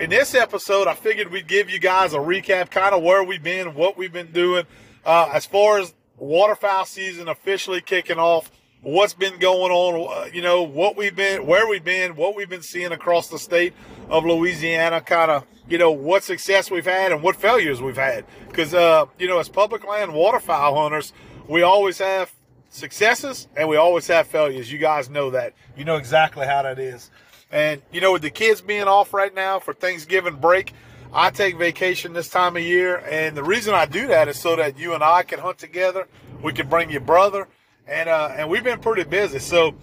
in 0.00 0.08
this 0.08 0.34
episode, 0.34 0.86
I 0.88 0.94
figured 0.94 1.30
we'd 1.30 1.46
give 1.46 1.68
you 1.68 1.78
guys 1.78 2.14
a 2.14 2.18
recap, 2.18 2.70
kind 2.70 2.94
of 2.94 3.02
where 3.02 3.22
we've 3.22 3.42
been, 3.42 3.74
what 3.74 3.98
we've 3.98 4.12
been 4.12 4.32
doing. 4.32 4.64
Uh, 5.04 5.28
as 5.32 5.44
far 5.44 5.78
as 5.78 5.92
waterfowl 6.16 6.86
season 6.86 7.28
officially 7.28 7.80
kicking 7.80 8.18
off, 8.18 8.50
what's 8.82 9.14
been 9.14 9.38
going 9.38 9.70
on, 9.70 10.10
uh, 10.10 10.26
you 10.32 10.42
know, 10.42 10.62
what 10.62 10.96
we've 10.96 11.14
been, 11.14 11.46
where 11.46 11.68
we've 11.68 11.84
been, 11.84 12.16
what 12.16 12.36
we've 12.36 12.48
been 12.48 12.62
seeing 12.62 12.92
across 12.92 13.28
the 13.28 13.38
state 13.38 13.72
of 14.10 14.24
Louisiana, 14.24 15.00
kind 15.00 15.30
of, 15.30 15.46
you 15.68 15.78
know, 15.78 15.92
what 15.92 16.24
success 16.24 16.70
we've 16.70 16.84
had 16.84 17.12
and 17.12 17.22
what 17.22 17.36
failures 17.36 17.80
we've 17.80 17.96
had. 17.96 18.24
Because, 18.48 18.74
uh, 18.74 19.06
you 19.18 19.28
know, 19.28 19.38
as 19.38 19.48
public 19.48 19.86
land 19.86 20.12
waterfowl 20.12 20.74
hunters, 20.74 21.12
we 21.48 21.62
always 21.62 21.98
have 21.98 22.32
successes 22.70 23.46
and 23.56 23.68
we 23.68 23.76
always 23.76 24.06
have 24.08 24.26
failures. 24.26 24.70
You 24.70 24.78
guys 24.78 25.08
know 25.08 25.30
that. 25.30 25.54
You 25.76 25.84
know 25.84 25.96
exactly 25.96 26.46
how 26.46 26.62
that 26.62 26.78
is. 26.80 27.10
And, 27.52 27.82
you 27.92 28.00
know, 28.00 28.12
with 28.12 28.22
the 28.22 28.30
kids 28.30 28.60
being 28.60 28.84
off 28.88 29.14
right 29.14 29.32
now 29.32 29.60
for 29.60 29.74
Thanksgiving 29.74 30.36
break, 30.36 30.72
I 31.12 31.30
take 31.30 31.56
vacation 31.56 32.14
this 32.14 32.28
time 32.28 32.56
of 32.56 32.62
year. 32.62 32.96
And 33.08 33.36
the 33.36 33.44
reason 33.44 33.74
I 33.74 33.86
do 33.86 34.08
that 34.08 34.26
is 34.28 34.40
so 34.40 34.56
that 34.56 34.78
you 34.78 34.94
and 34.94 35.04
I 35.04 35.22
can 35.22 35.38
hunt 35.38 35.58
together. 35.58 36.08
We 36.42 36.52
can 36.52 36.68
bring 36.68 36.90
your 36.90 37.02
brother 37.02 37.46
and 37.86 38.08
uh, 38.08 38.34
and 38.36 38.48
we've 38.48 38.64
been 38.64 38.80
pretty 38.80 39.04
busy. 39.04 39.38
So 39.38 39.74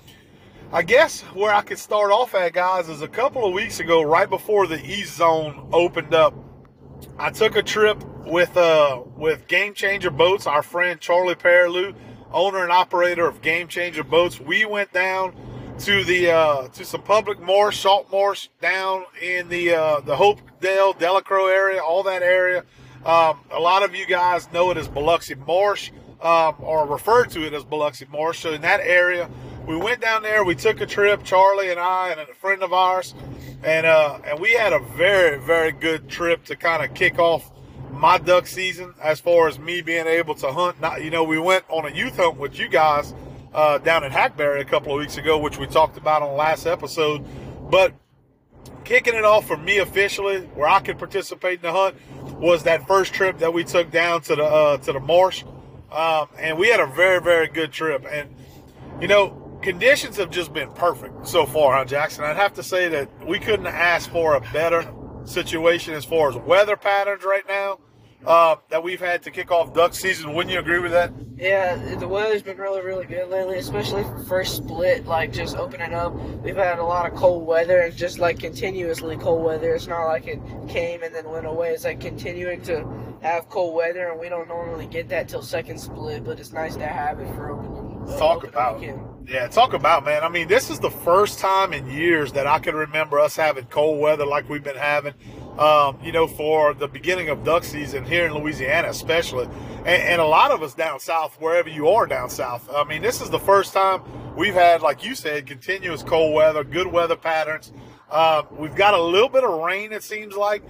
I 0.72 0.84
guess 0.84 1.22
where 1.34 1.54
I 1.54 1.62
could 1.62 1.80
start 1.80 2.12
off 2.12 2.36
at, 2.36 2.54
guys, 2.54 2.90
is 2.90 3.02
a 3.02 3.08
couple 3.08 3.46
of 3.46 3.54
weeks 3.54 3.80
ago, 3.80 4.02
right 4.04 4.30
before 4.30 4.68
the 4.68 4.84
East 4.84 5.16
Zone 5.18 5.70
opened 5.74 6.14
up, 6.14 6.34
I 7.18 7.32
took 7.32 7.56
a 7.56 7.64
trip 7.64 8.04
with 8.26 8.56
uh 8.58 9.02
with 9.16 9.48
Game 9.48 9.74
Changer 9.74 10.12
Boats, 10.12 10.48
our 10.48 10.64
friend 10.64 11.00
Charlie 11.00 11.36
Perilou. 11.36 11.96
owner 12.32 12.62
and 12.64 12.72
operator 12.72 13.28
of 13.28 13.42
Game 13.42 13.68
Changer 13.68 14.04
Boats. 14.04 14.40
We 14.40 14.66
went 14.66 14.94
down 14.94 15.36
to 15.80 16.04
the 16.04 16.32
uh, 16.32 16.68
to 16.70 16.86
some 16.86 17.02
public 17.02 17.40
marsh, 17.40 17.80
salt 17.80 18.12
marsh 18.12 18.50
down 18.62 19.06
in 19.22 19.50
the 19.50 19.74
uh, 19.74 20.00
the 20.02 20.16
Hopedale, 20.16 20.98
Delacroix 21.00 21.48
area, 21.48 21.82
all 21.82 22.04
that 22.04 22.22
area. 22.22 22.64
Um, 23.06 23.40
a 23.50 23.60
lot 23.60 23.84
of 23.84 23.96
you 23.96 24.06
guys 24.06 24.52
know 24.52 24.72
it 24.72 24.78
as 24.78 24.88
Biloxi 24.90 25.36
Marsh, 25.36 25.92
um, 26.22 26.56
or 26.60 26.86
refer 26.86 27.26
to 27.26 27.46
it 27.46 27.54
as 27.54 27.64
Biloxi 27.64 28.06
Marsh. 28.12 28.40
So 28.40 28.54
in 28.54 28.62
that 28.62 28.82
area, 28.82 29.30
we 29.68 29.76
went 29.76 30.02
down 30.02 30.24
there. 30.24 30.44
We 30.44 30.56
took 30.56 30.82
a 30.82 30.86
trip, 30.86 31.24
Charlie 31.24 31.70
and 31.70 31.80
I, 31.80 32.10
and 32.10 32.20
a 32.20 32.34
friend 32.34 32.64
of 32.64 32.74
ours, 32.74 33.14
and 33.64 33.86
uh, 33.86 34.20
and 34.26 34.40
we 34.40 34.54
had 34.54 34.74
a 34.74 34.80
very 34.80 35.38
very 35.38 35.72
good 35.72 36.10
trip 36.10 36.46
to 36.46 36.56
kind 36.56 36.84
of 36.84 36.94
kick 36.94 37.20
off 37.20 37.52
my 37.92 38.18
duck 38.18 38.48
season 38.48 38.94
as 39.02 39.20
far 39.20 39.48
as 39.48 39.60
me 39.60 39.82
being 39.82 40.08
able 40.08 40.36
to 40.36 40.52
hunt. 40.52 40.80
Not, 40.80 41.04
you 41.04 41.10
know, 41.10 41.24
we 41.24 41.40
went 41.40 41.66
on 41.70 41.86
a 41.86 41.94
youth 41.94 42.16
hunt 42.16 42.38
with 42.38 42.58
you 42.58 42.68
guys 42.68 43.14
uh, 43.54 43.78
down 43.80 44.04
in 44.04 44.12
Hackberry 44.12 44.62
a 44.62 44.66
couple 44.66 44.94
of 44.94 45.00
weeks 45.00 45.18
ago, 45.18 45.38
which 45.38 45.58
we 45.58 45.68
talked 45.68 45.98
about 45.98 46.22
on 46.22 46.30
the 46.30 46.36
last 46.36 46.66
episode. 46.66 47.26
But 47.70 47.94
kicking 48.84 49.16
it 49.16 49.26
off 49.26 49.46
for 49.46 49.58
me 49.58 49.80
officially, 49.80 50.42
where 50.56 50.68
I 50.68 50.80
could 50.80 50.98
participate 50.98 51.56
in 51.56 51.62
the 51.62 51.72
hunt, 51.72 51.96
was 52.40 52.64
that 52.64 52.88
first 52.88 53.14
trip 53.14 53.40
that 53.40 53.54
we 53.54 53.64
took 53.64 53.92
down 53.92 54.22
to 54.22 54.36
the 54.36 54.44
uh, 54.44 54.78
to 54.78 54.94
the 54.94 55.00
marsh, 55.00 55.44
um, 55.92 56.30
and 56.38 56.58
we 56.58 56.70
had 56.70 56.80
a 56.80 56.88
very 56.88 57.22
very 57.22 57.48
good 57.48 57.72
trip. 57.72 58.06
And 58.10 58.36
you 59.02 59.08
know, 59.08 59.60
conditions 59.62 60.18
have 60.18 60.30
just 60.30 60.54
been 60.54 60.72
perfect 60.72 61.28
so 61.28 61.46
far, 61.46 61.78
huh, 61.78 61.86
Jackson? 61.86 62.24
I'd 62.24 62.36
have 62.36 62.54
to 62.56 62.64
say 62.64 62.88
that 62.90 63.26
we 63.26 63.40
couldn't 63.40 63.68
ask 63.68 64.10
for 64.10 64.36
a 64.36 64.42
better 64.54 64.92
situation 65.26 65.94
as 65.94 66.06
far 66.06 66.30
as 66.30 66.36
weather 66.38 66.76
patterns 66.76 67.24
right 67.24 67.48
now 67.48 67.80
uh, 68.26 68.56
that 68.70 68.84
we've 68.84 69.00
had 69.00 69.24
to 69.24 69.32
kick 69.32 69.52
off 69.52 69.74
duck 69.74 69.94
season. 69.94 70.34
Wouldn't 70.34 70.52
you 70.54 70.60
agree 70.60 70.80
with 70.80 70.92
that? 70.92 71.12
Yeah, 71.38 71.76
the 71.96 72.08
weather's 72.08 72.42
been 72.42 72.58
really, 72.58 72.82
really 72.82 73.06
good 73.06 73.30
lately, 73.30 73.58
especially 73.60 74.04
for 74.04 74.20
first 74.26 74.58
split, 74.58 75.06
like 75.06 75.32
just 75.32 75.56
opening 75.56 75.94
up. 75.94 76.14
We've 76.44 76.56
had 76.56 76.80
a 76.80 76.84
lot 76.84 77.10
of 77.12 77.18
cold 77.18 77.48
weather 77.48 77.80
and 77.80 77.96
just 77.96 78.20
like 78.20 78.40
continuously 78.40 79.16
cold 79.18 79.44
weather. 79.44 79.74
It's 79.74 79.88
not 79.88 80.06
like 80.06 80.28
it 80.28 80.40
came 80.68 81.02
and 81.04 81.16
then 81.16 81.30
went 81.30 81.46
away. 81.46 81.70
It's 81.72 81.86
like 81.86 82.02
continuing 82.02 82.62
to 82.64 82.86
have 83.22 83.48
cold 83.50 83.74
weather, 83.76 84.10
and 84.12 84.20
we 84.20 84.28
don't 84.30 84.48
normally 84.50 84.86
get 84.86 85.08
that 85.10 85.30
till 85.30 85.42
second 85.42 85.78
split, 85.80 86.24
but 86.26 86.40
it's 86.40 86.52
nice 86.52 86.76
to 86.76 86.86
have 86.88 87.20
it 87.20 87.28
for 87.36 87.52
opening. 87.52 88.04
Uh, 88.08 88.18
talk 88.18 88.38
opening 88.38 88.54
about 88.54 88.80
weekend. 88.80 89.02
yeah 89.28 89.48
talk 89.48 89.74
about 89.74 90.04
man 90.06 90.24
i 90.24 90.30
mean 90.30 90.48
this 90.48 90.70
is 90.72 90.80
the 90.80 90.90
first 90.90 91.38
time 91.38 91.74
in 91.74 91.86
years 91.92 92.32
that 92.32 92.48
i 92.48 92.58
can 92.58 92.74
remember 92.74 93.20
us 93.20 93.36
having 93.36 93.66
cold 93.66 94.00
weather 94.00 94.26
like 94.26 94.48
we've 94.50 94.64
been 94.64 94.76
having 94.78 95.14
um, 95.60 96.00
you 96.04 96.12
know 96.12 96.26
for 96.26 96.74
the 96.74 96.88
beginning 96.88 97.30
of 97.30 97.44
duck 97.44 97.64
season 97.64 98.06
here 98.06 98.26
in 98.26 98.34
louisiana 98.34 98.88
especially 98.88 99.46
and, 99.80 99.88
and 99.88 100.22
a 100.22 100.26
lot 100.26 100.52
of 100.52 100.64
us 100.64 100.74
down 100.74 101.00
south 101.00 101.36
wherever 101.40 101.70
you 101.70 101.88
are 101.90 102.08
down 102.08 102.30
south 102.30 102.68
i 102.74 102.84
mean 102.84 103.02
this 103.02 103.22
is 103.22 103.30
the 103.30 103.40
first 103.40 103.74
time 103.74 104.02
we've 104.36 104.54
had 104.54 104.82
like 104.82 105.04
you 105.04 105.14
said 105.14 105.46
continuous 105.46 106.02
cold 106.02 106.34
weather 106.34 106.64
good 106.64 106.88
weather 106.88 107.16
patterns 107.16 107.72
uh, 108.10 108.42
we've 108.58 108.76
got 108.76 108.96
a 108.96 109.02
little 109.02 109.30
bit 109.30 109.44
of 109.44 109.60
rain 109.62 109.92
it 109.92 110.02
seems 110.02 110.36
like 110.36 110.64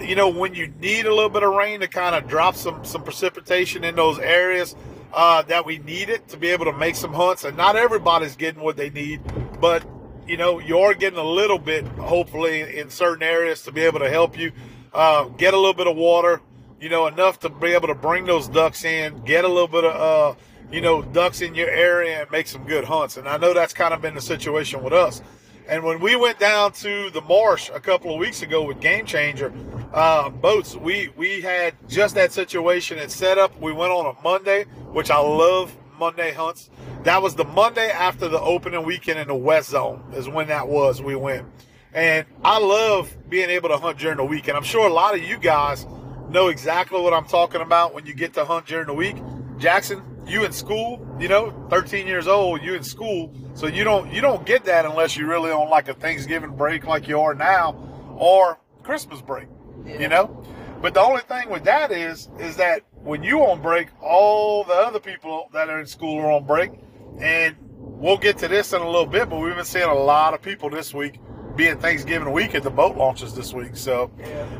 you 0.00 0.14
know, 0.14 0.28
when 0.28 0.54
you 0.54 0.68
need 0.80 1.06
a 1.06 1.14
little 1.14 1.30
bit 1.30 1.42
of 1.42 1.54
rain 1.54 1.80
to 1.80 1.88
kind 1.88 2.14
of 2.14 2.28
drop 2.28 2.56
some 2.56 2.84
some 2.84 3.02
precipitation 3.02 3.84
in 3.84 3.94
those 3.94 4.18
areas 4.18 4.76
uh, 5.12 5.42
that 5.42 5.64
we 5.64 5.78
need 5.78 6.08
it 6.08 6.28
to 6.28 6.36
be 6.36 6.48
able 6.48 6.66
to 6.66 6.72
make 6.72 6.96
some 6.96 7.12
hunts. 7.12 7.44
And 7.44 7.56
not 7.56 7.76
everybody's 7.76 8.36
getting 8.36 8.62
what 8.62 8.76
they 8.76 8.90
need, 8.90 9.20
but 9.60 9.84
you 10.26 10.36
know, 10.36 10.58
you're 10.58 10.94
getting 10.94 11.18
a 11.18 11.24
little 11.24 11.58
bit, 11.58 11.84
hopefully, 11.86 12.78
in 12.78 12.90
certain 12.90 13.22
areas 13.22 13.62
to 13.62 13.72
be 13.72 13.82
able 13.82 14.00
to 14.00 14.10
help 14.10 14.38
you 14.38 14.52
uh, 14.92 15.24
get 15.24 15.54
a 15.54 15.56
little 15.56 15.74
bit 15.74 15.86
of 15.86 15.96
water. 15.96 16.40
You 16.80 16.88
know, 16.88 17.06
enough 17.06 17.40
to 17.40 17.48
be 17.48 17.68
able 17.68 17.88
to 17.88 17.94
bring 17.94 18.26
those 18.26 18.48
ducks 18.48 18.84
in, 18.84 19.24
get 19.24 19.44
a 19.44 19.48
little 19.48 19.68
bit 19.68 19.84
of, 19.84 20.36
uh, 20.36 20.38
you 20.70 20.82
know, 20.82 21.00
ducks 21.00 21.40
in 21.40 21.54
your 21.54 21.70
area 21.70 22.20
and 22.20 22.30
make 22.30 22.46
some 22.46 22.64
good 22.64 22.84
hunts. 22.84 23.16
And 23.16 23.26
I 23.26 23.38
know 23.38 23.54
that's 23.54 23.72
kind 23.72 23.94
of 23.94 24.02
been 24.02 24.14
the 24.14 24.20
situation 24.20 24.82
with 24.82 24.92
us. 24.92 25.22
And 25.68 25.82
when 25.82 26.00
we 26.00 26.16
went 26.16 26.38
down 26.38 26.72
to 26.72 27.10
the 27.10 27.22
marsh 27.22 27.70
a 27.72 27.80
couple 27.80 28.12
of 28.12 28.20
weeks 28.20 28.42
ago 28.42 28.62
with 28.62 28.80
Game 28.80 29.04
Changer 29.04 29.52
uh, 29.92 30.28
boats, 30.28 30.76
we 30.76 31.08
we 31.16 31.40
had 31.40 31.74
just 31.88 32.14
that 32.14 32.32
situation 32.32 32.98
and 32.98 33.10
set 33.10 33.38
up. 33.38 33.58
We 33.60 33.72
went 33.72 33.90
on 33.90 34.14
a 34.14 34.22
Monday, 34.22 34.64
which 34.92 35.10
I 35.10 35.18
love 35.18 35.76
Monday 35.98 36.32
hunts. 36.32 36.70
That 37.04 37.22
was 37.22 37.34
the 37.34 37.44
Monday 37.44 37.90
after 37.90 38.28
the 38.28 38.40
opening 38.40 38.84
weekend 38.84 39.18
in 39.18 39.28
the 39.28 39.34
West 39.34 39.70
Zone 39.70 40.02
is 40.14 40.28
when 40.28 40.48
that 40.48 40.68
was. 40.68 41.00
We 41.00 41.14
went, 41.14 41.46
and 41.92 42.26
I 42.44 42.58
love 42.58 43.14
being 43.28 43.50
able 43.50 43.68
to 43.68 43.76
hunt 43.76 43.98
during 43.98 44.16
the 44.16 44.24
week. 44.24 44.48
And 44.48 44.56
I'm 44.56 44.64
sure 44.64 44.88
a 44.88 44.92
lot 44.92 45.14
of 45.14 45.22
you 45.22 45.38
guys 45.38 45.86
know 46.28 46.48
exactly 46.48 47.00
what 47.00 47.14
I'm 47.14 47.26
talking 47.26 47.60
about 47.60 47.94
when 47.94 48.06
you 48.06 48.14
get 48.14 48.34
to 48.34 48.44
hunt 48.44 48.66
during 48.66 48.86
the 48.86 48.94
week. 48.94 49.16
Jackson, 49.58 50.02
you 50.26 50.44
in 50.44 50.52
school, 50.52 51.06
you 51.18 51.28
know, 51.28 51.52
13 51.70 52.06
years 52.06 52.26
old, 52.26 52.62
you 52.62 52.74
in 52.74 52.82
school, 52.82 53.32
so 53.54 53.66
you 53.66 53.84
don't 53.84 54.12
you 54.12 54.20
don't 54.20 54.44
get 54.44 54.64
that 54.64 54.84
unless 54.84 55.16
you're 55.16 55.28
really 55.28 55.50
on 55.50 55.70
like 55.70 55.88
a 55.88 55.94
Thanksgiving 55.94 56.56
break 56.56 56.84
like 56.84 57.08
you 57.08 57.20
are 57.20 57.34
now, 57.34 57.74
or 58.18 58.58
Christmas 58.82 59.20
break, 59.22 59.48
you 59.86 60.08
know. 60.08 60.44
But 60.80 60.94
the 60.94 61.00
only 61.00 61.22
thing 61.22 61.48
with 61.50 61.64
that 61.64 61.90
is 61.90 62.28
is 62.38 62.56
that 62.56 62.82
when 62.94 63.22
you 63.22 63.40
on 63.40 63.62
break, 63.62 63.88
all 64.00 64.64
the 64.64 64.74
other 64.74 65.00
people 65.00 65.48
that 65.52 65.68
are 65.68 65.80
in 65.80 65.86
school 65.86 66.18
are 66.18 66.30
on 66.30 66.44
break, 66.44 66.72
and 67.20 67.56
we'll 67.78 68.18
get 68.18 68.38
to 68.38 68.48
this 68.48 68.72
in 68.72 68.82
a 68.82 68.86
little 68.86 69.06
bit. 69.06 69.28
But 69.28 69.40
we've 69.40 69.54
been 69.54 69.64
seeing 69.64 69.88
a 69.88 69.94
lot 69.94 70.34
of 70.34 70.42
people 70.42 70.70
this 70.70 70.92
week 70.92 71.20
being 71.56 71.78
Thanksgiving 71.78 72.32
week 72.32 72.54
at 72.54 72.62
the 72.62 72.70
boat 72.70 72.96
launches 72.96 73.34
this 73.34 73.54
week. 73.54 73.76
So, 73.76 74.10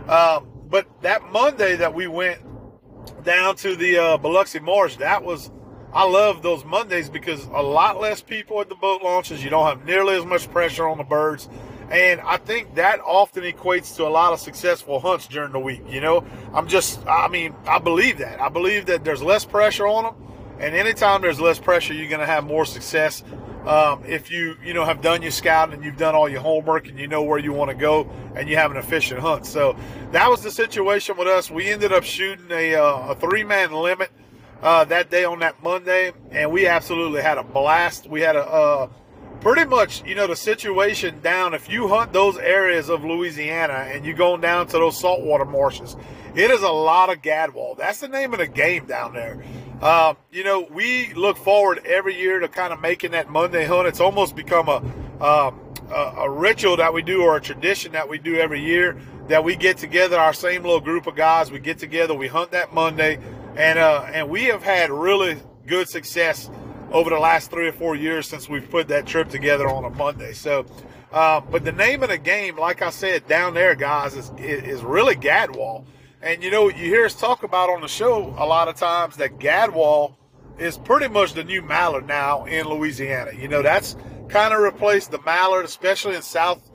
um, 0.09 0.49
but 0.69 0.87
that 1.03 1.31
Monday 1.31 1.77
that 1.77 1.95
we 1.95 2.07
went 2.07 2.41
down 3.25 3.57
to 3.57 3.77
the 3.77 3.99
uh, 3.99 4.17
Biloxi 4.17 4.59
Marsh, 4.59 4.97
that 4.97 5.23
was 5.23 5.51
I 5.93 6.05
love 6.05 6.43
those 6.43 6.65
Mondays 6.65 7.09
because 7.09 7.45
a 7.47 7.63
lot 7.63 8.01
less 8.01 8.21
people 8.21 8.61
at 8.61 8.69
the 8.69 8.75
boat 8.75 9.03
launches. 9.03 9.43
You 9.43 9.51
don't 9.51 9.67
have 9.67 9.85
nearly 9.85 10.17
as 10.17 10.25
much 10.25 10.51
pressure 10.51 10.87
on 10.87 10.99
the 10.99 11.05
birds. 11.05 11.49
And 11.91 12.21
I 12.21 12.37
think 12.37 12.75
that 12.75 13.01
often 13.01 13.45
equates 13.45 13.95
to 13.97 14.05
a 14.05 14.09
lot 14.09 14.33
of 14.33 14.41
successful 14.41 14.99
hunts 14.99 15.29
during 15.29 15.53
the 15.53 15.61
week. 15.61 15.83
You 15.89 16.01
know, 16.01 16.25
I'm 16.53 16.67
just, 16.67 17.05
I 17.07 17.29
mean, 17.29 17.55
I 17.67 17.79
believe 17.79 18.19
that. 18.19 18.41
I 18.41 18.49
believe 18.49 18.87
that 18.87 19.05
there's 19.05 19.23
less 19.23 19.45
pressure 19.45 19.87
on 19.87 20.05
them. 20.05 20.15
And 20.59 20.75
anytime 20.75 21.23
there's 21.23 21.41
less 21.41 21.59
pressure, 21.59 21.93
you're 21.93 22.09
going 22.09 22.21
to 22.21 22.27
have 22.27 22.45
more 22.45 22.65
success. 22.65 23.23
Um, 23.67 24.05
if 24.07 24.31
you, 24.31 24.57
you 24.65 24.75
know, 24.75 24.85
have 24.85 25.03
done 25.03 25.23
your 25.23 25.33
scouting 25.33 25.75
and 25.75 25.85
you've 25.85 25.97
done 25.97 26.15
all 26.15 26.29
your 26.29 26.41
homework 26.41 26.89
and 26.89 26.99
you 26.99 27.09
know 27.09 27.23
where 27.23 27.39
you 27.39 27.53
want 27.53 27.71
to 27.71 27.77
go 27.77 28.09
and 28.35 28.49
you 28.49 28.57
have 28.57 28.71
an 28.71 28.77
efficient 28.77 29.21
hunt. 29.21 29.45
So 29.45 29.77
that 30.13 30.31
was 30.31 30.43
the 30.43 30.51
situation 30.51 31.17
with 31.17 31.29
us. 31.29 31.51
We 31.51 31.69
ended 31.69 31.93
up 31.93 32.05
shooting 32.05 32.47
a, 32.51 32.75
uh, 32.77 33.09
a 33.09 33.15
three 33.17 33.45
man 33.45 33.73
limit 33.73 34.11
uh, 34.63 34.85
that 34.87 35.11
day 35.11 35.25
on 35.25 35.41
that 35.41 35.63
Monday, 35.63 36.13
and 36.31 36.51
we 36.51 36.67
absolutely 36.67 37.23
had 37.23 37.39
a 37.39 37.43
blast. 37.43 38.09
We 38.09 38.21
had 38.21 38.37
a 38.37 38.45
uh, 38.45 38.89
pretty 39.41 39.65
much, 39.65 40.05
you 40.05 40.15
know, 40.15 40.27
the 40.27 40.37
situation 40.37 41.21
down. 41.21 41.55
If 41.55 41.71
you 41.71 41.89
hunt 41.89 42.13
those 42.13 42.37
areas 42.39 42.89
of 42.89 43.05
Louisiana 43.05 43.89
and 43.91 44.05
you 44.05 44.15
going 44.15 44.41
down 44.41 44.67
to 44.69 44.73
those 44.73 44.99
saltwater 44.99 45.45
marshes, 45.45 45.97
it 46.35 46.51
is 46.51 46.63
a 46.63 46.71
lot 46.71 47.11
of 47.11 47.23
gadwall. 47.23 47.77
That's 47.77 48.01
the 48.01 48.09
name 48.09 48.33
of 48.33 48.39
the 48.39 48.47
game 48.47 48.87
down 48.87 49.15
there. 49.15 49.43
Uh, 49.81 50.15
you 50.33 50.45
know, 50.45 50.67
we 50.71 51.13
look 51.15 51.37
forward 51.37 51.85
every 51.85 52.19
year 52.19 52.41
to 52.41 52.49
kind 52.49 52.73
of 52.73 52.81
making 52.81 53.13
that 53.13 53.31
Monday 53.31 53.65
hunt. 53.65 53.87
It's 53.87 54.01
almost 54.01 54.35
become 54.35 54.69
a 54.69 54.83
um, 55.23 55.61
a, 55.91 56.15
a 56.19 56.31
ritual 56.31 56.77
that 56.77 56.93
we 56.93 57.03
do 57.03 57.23
or 57.23 57.37
a 57.37 57.41
tradition 57.41 57.93
that 57.93 58.09
we 58.09 58.19
do 58.19 58.37
every 58.37 58.61
year 58.61 58.99
that 59.29 59.43
we 59.43 59.57
get 59.57 59.77
together, 59.77 60.19
our 60.19 60.33
same 60.33 60.63
little 60.63 60.81
group 60.81 61.07
of 61.07 61.17
guys. 61.17 61.51
We 61.51 61.59
get 61.59 61.79
together, 61.79 62.15
we 62.15 62.29
hunt 62.29 62.53
that 62.53 62.73
Monday 62.75 63.19
and 63.57 63.79
uh, 63.79 64.07
and 64.13 64.29
we 64.29 64.45
have 64.45 64.63
had 64.63 64.91
really 64.91 65.39
good 65.67 65.89
success 65.89 66.51
over 66.93 67.11
the 67.11 67.19
last 67.19 67.51
three 67.51 67.69
or 67.69 67.73
four 67.73 67.97
years 67.97 68.29
since 68.29 68.49
we've 68.49 68.69
put 68.71 68.89
that 68.89 69.07
trip 69.07 69.29
together 69.29 69.69
on 69.69 69.85
a 69.85 69.91
Monday. 69.91 70.33
So, 70.33 70.67
uh, 71.13 71.41
but 71.41 71.65
the 71.65 71.73
name 71.73 72.03
of 72.03 72.09
the 72.09 72.19
game, 72.19 72.57
like 72.59 72.83
I 72.83 72.91
said, 72.91 73.27
down 73.29 73.55
there, 73.55 73.75
guys, 73.75 74.15
is 74.15 74.31
is 74.39 74.83
really 74.83 75.17
Gadwall. 75.17 75.85
And 76.23 76.43
you 76.43 76.51
know, 76.51 76.69
you 76.69 76.85
hear 76.85 77.05
us 77.05 77.15
talk 77.15 77.43
about 77.43 77.71
on 77.71 77.81
the 77.81 77.89
show 77.89 78.35
a 78.39 78.47
lot 78.47 78.69
of 78.69 78.77
times 78.77 79.17
that 79.17 79.39
Gadwall 79.39 80.17
is 80.59 80.79
pretty 80.79 81.09
much 81.09 81.35
the 81.35 81.45
new 81.45 81.63
mallard 81.63 82.07
now 82.07 82.45
in 82.47 82.67
Louisiana. 82.67 83.33
You 83.33 83.49
know, 83.49 83.63
that's 83.63 83.97
kind 84.29 84.55
of 84.55 84.61
replaced 84.61 85.11
the 85.11 85.21
mallard, 85.23 85.65
especially 85.65 86.17
in 86.17 86.23
South, 86.23 86.71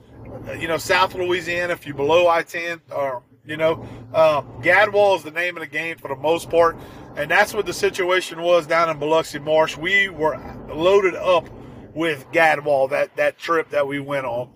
you 0.58 0.68
know, 0.68 0.78
South 0.78 1.14
Louisiana. 1.14 1.72
If 1.72 1.86
you're 1.86 1.96
below 1.96 2.28
I-10 2.28 2.80
or 2.90 3.22
you 3.44 3.56
know, 3.56 3.74
um, 4.14 4.46
Gadwall 4.62 5.16
is 5.16 5.24
the 5.24 5.32
name 5.32 5.56
of 5.56 5.62
the 5.62 5.66
game 5.66 5.98
for 5.98 6.08
the 6.08 6.16
most 6.16 6.48
part, 6.48 6.76
and 7.16 7.30
that's 7.30 7.54
what 7.54 7.66
the 7.66 7.72
situation 7.72 8.42
was 8.42 8.66
down 8.66 8.88
in 8.90 8.98
Biloxi 8.98 9.38
Marsh. 9.38 9.76
We 9.76 10.08
were 10.08 10.38
loaded 10.68 11.14
up 11.14 11.48
with 11.94 12.26
Gadwall 12.32 12.90
that 12.90 13.14
that 13.16 13.38
trip 13.38 13.70
that 13.70 13.86
we 13.86 14.00
went 14.00 14.26
on, 14.26 14.50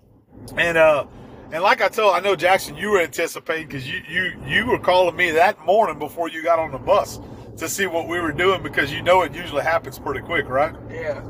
and 0.56 0.78
uh, 0.78 1.06
and 1.52 1.62
like 1.62 1.80
I 1.80 1.88
told, 1.88 2.14
I 2.14 2.20
know 2.20 2.34
Jackson, 2.34 2.76
you 2.76 2.90
were 2.90 3.00
anticipating 3.00 3.66
because 3.66 3.88
you 3.88 4.02
you 4.08 4.32
you 4.46 4.66
were 4.66 4.78
calling 4.78 5.16
me 5.16 5.30
that 5.32 5.64
morning 5.64 5.98
before 5.98 6.28
you 6.28 6.42
got 6.42 6.58
on 6.58 6.72
the 6.72 6.78
bus 6.78 7.20
to 7.58 7.68
see 7.68 7.86
what 7.86 8.08
we 8.08 8.20
were 8.20 8.32
doing 8.32 8.62
because 8.62 8.92
you 8.92 9.02
know 9.02 9.22
it 9.22 9.34
usually 9.34 9.62
happens 9.62 9.98
pretty 9.98 10.20
quick, 10.20 10.48
right? 10.48 10.74
Yeah. 10.90 11.22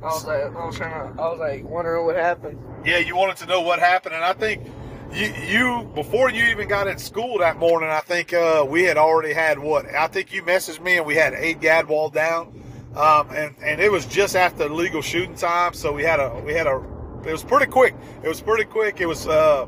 I 0.00 0.06
was 0.06 0.24
like, 0.24 0.42
I 0.42 0.66
was 0.66 0.76
trying 0.76 1.14
to, 1.14 1.22
I 1.22 1.28
was 1.28 1.38
like 1.38 1.64
wondering 1.64 2.04
what 2.04 2.16
happened. 2.16 2.58
Yeah, 2.84 2.98
you 2.98 3.14
wanted 3.14 3.36
to 3.36 3.46
know 3.46 3.60
what 3.60 3.78
happened, 3.78 4.16
and 4.16 4.24
I 4.24 4.32
think 4.32 4.66
you, 5.12 5.34
you 5.46 5.90
before 5.94 6.30
you 6.30 6.44
even 6.46 6.68
got 6.68 6.86
in 6.86 6.98
school 6.98 7.38
that 7.38 7.58
morning, 7.58 7.90
I 7.90 8.00
think 8.00 8.32
uh, 8.32 8.64
we 8.68 8.84
had 8.84 8.96
already 8.96 9.32
had 9.32 9.58
what? 9.58 9.86
I 9.94 10.06
think 10.08 10.32
you 10.32 10.42
messaged 10.42 10.80
me 10.82 10.96
and 10.98 11.06
we 11.06 11.14
had 11.16 11.34
eight 11.34 11.60
Gadwall 11.60 12.12
down. 12.12 12.62
um, 12.96 13.28
and 13.30 13.54
and 13.62 13.80
it 13.80 13.90
was 13.90 14.06
just 14.06 14.36
after 14.36 14.68
legal 14.68 15.02
shooting 15.02 15.34
time, 15.34 15.74
so 15.74 15.92
we 15.92 16.02
had 16.02 16.20
a 16.20 16.40
we 16.44 16.54
had 16.54 16.66
a 16.66 16.82
it 17.24 17.32
was 17.32 17.44
pretty 17.44 17.66
quick. 17.66 17.94
It 18.22 18.28
was 18.28 18.40
pretty 18.40 18.64
quick. 18.64 19.00
It 19.00 19.06
was 19.06 19.26
uh, 19.26 19.66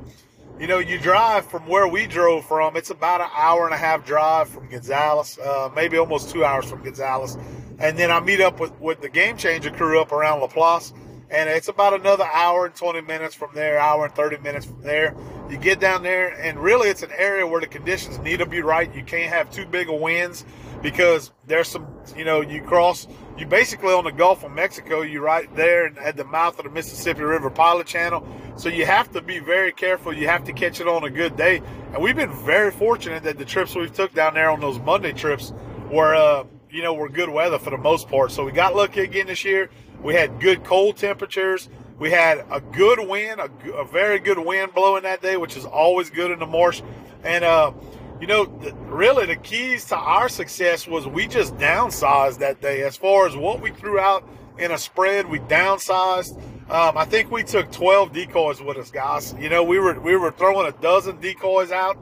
you 0.59 0.67
know, 0.67 0.79
you 0.79 0.99
drive 0.99 1.47
from 1.47 1.67
where 1.67 1.89
we 1.89 2.07
drove 2.07 2.45
from. 2.47 2.77
It's 2.77 2.91
about 2.91 3.21
an 3.21 3.29
hour 3.35 3.65
and 3.67 3.75
a 3.75 3.79
half 3.79 4.07
drive 4.07 4.49
from 4.49 4.69
Gonzales, 4.69 5.39
uh, 5.39 5.71
maybe 5.75 5.99
almost 5.99 6.31
two 6.31 6.45
hours 6.45 6.67
from 6.67 6.83
Gonzales, 6.83 7.37
and 7.79 7.99
then 7.99 8.11
I 8.11 8.21
meet 8.21 8.41
up 8.41 8.61
with 8.61 8.73
with 8.81 9.01
the 9.01 9.09
game 9.09 9.37
changer 9.37 9.71
crew 9.71 10.01
up 10.01 10.13
around 10.13 10.41
Laplace 10.41 10.93
and 11.35 11.49
it's 11.49 11.67
about 11.67 11.95
another 11.95 12.25
hour 12.25 12.65
and 12.65 12.75
20 12.75 13.01
minutes 13.01 13.35
from 13.35 13.51
there, 13.55 13.79
hour 13.79 14.05
and 14.05 14.15
30 14.15 14.39
minutes 14.39 14.67
from 14.67 14.81
there. 14.83 15.17
You 15.51 15.59
get 15.59 15.81
down 15.81 16.05
there, 16.05 16.29
and 16.29 16.59
really, 16.59 16.89
it's 16.89 17.03
an 17.03 17.11
area 17.17 17.45
where 17.45 17.61
the 17.61 17.67
conditions 17.67 18.19
need 18.21 18.39
to 18.39 18.47
be 18.47 18.63
right. 18.63 18.95
You 18.95 19.03
can't 19.03 19.33
have 19.33 19.51
too 19.51 19.67
big 19.67 19.91
of 19.91 20.01
winds 20.01 20.45
because 20.81 21.33
there's 21.47 21.67
some, 21.67 21.89
you 22.17 22.25
know, 22.25 22.41
you 22.41 22.63
cross, 22.63 23.09
you 23.37 23.47
basically 23.47 23.93
on 23.93 24.05
the 24.05 24.13
Gulf 24.13 24.45
of 24.45 24.53
Mexico, 24.53 25.03
you're 25.03 25.23
right 25.23 25.53
there 25.57 25.87
at 25.99 26.17
the 26.17 26.25
mouth 26.25 26.57
of 26.59 26.67
the 26.67 26.71
Mississippi 26.71 27.23
River 27.23 27.51
Pilot 27.51 27.87
Channel. 27.89 28.25
So 28.57 28.69
you 28.69 28.87
have 28.87 29.11
to 29.13 29.21
be 29.21 29.41
very 29.41 29.73
careful. 29.73 30.13
You 30.13 30.29
have 30.29 30.45
to 30.45 30.53
catch 30.53 30.81
it 30.81 30.87
on 30.87 31.03
a 31.03 31.11
good 31.11 31.37
day. 31.37 31.63
And 31.93 32.03
we've 32.03 32.15
been 32.15 32.33
very 32.45 32.71
fortunate 32.71 33.25
that 33.25 33.39
the 33.39 33.45
trips 33.45 33.75
we've 33.75 33.93
took 33.93 34.15
down 34.15 34.35
there 34.35 34.51
on 34.51 34.61
those 34.61 34.79
Monday 34.79 35.13
trips 35.13 35.53
were, 35.91 36.15
uh, 36.15 36.45
you 36.75 36.83
know, 36.83 36.93
were 36.93 37.09
good 37.09 37.29
weather 37.29 37.57
for 37.57 37.71
the 37.71 37.79
most 37.79 38.09
part. 38.09 38.33
So 38.33 38.45
we 38.45 38.51
got 38.51 38.75
lucky 38.75 39.01
again 39.01 39.29
this 39.29 39.45
year. 39.45 39.71
We 40.03 40.15
had 40.15 40.41
good 40.41 40.65
cold 40.65 40.97
temperatures. 40.97 41.69
We 42.01 42.11
had 42.11 42.45
a 42.51 42.61
good 42.61 42.99
wind, 43.09 43.41
a, 43.41 43.49
a 43.73 43.85
very 43.85 44.19
good 44.19 44.41
wind 44.41 44.75
blowing 44.75 45.05
that 45.05 45.23
day, 45.23 45.37
which 45.37 45.57
is 45.57 45.65
always 45.65 46.11
good 46.11 46.33
in 46.33 46.41
the 46.41 46.47
marsh. 46.47 46.83
And, 47.23 47.45
uh, 47.45 47.73
you 48.21 48.27
know, 48.27 48.47
really 48.87 49.25
the 49.27 49.37
keys 49.37 49.85
to 49.87 49.97
our 49.97 50.29
success 50.29 50.89
was 50.89 51.07
we 51.07 51.29
just 51.29 51.57
downsized 51.59 52.39
that 52.39 52.61
day. 52.61 52.83
As 52.83 52.97
far 52.97 53.29
as 53.29 53.37
what 53.37 53.61
we 53.61 53.71
threw 53.71 54.01
out 54.01 54.29
in 54.59 54.73
a 54.73 54.79
spread, 54.79 55.31
we 55.31 55.39
downsized. 55.39 56.37
Um, 56.71 56.99
I 56.99 57.05
think 57.05 57.31
we 57.31 57.45
took 57.45 57.71
12 57.71 58.13
decoys 58.13 58.61
with 58.61 58.79
us, 58.79 58.91
guys. 58.91 59.33
You 59.39 59.49
know, 59.49 59.63
we 59.63 59.79
were 59.79 60.01
we 60.01 60.17
were 60.17 60.33
throwing 60.33 60.67
a 60.67 60.73
dozen 60.73 61.21
decoys 61.21 61.71
out. 61.71 61.97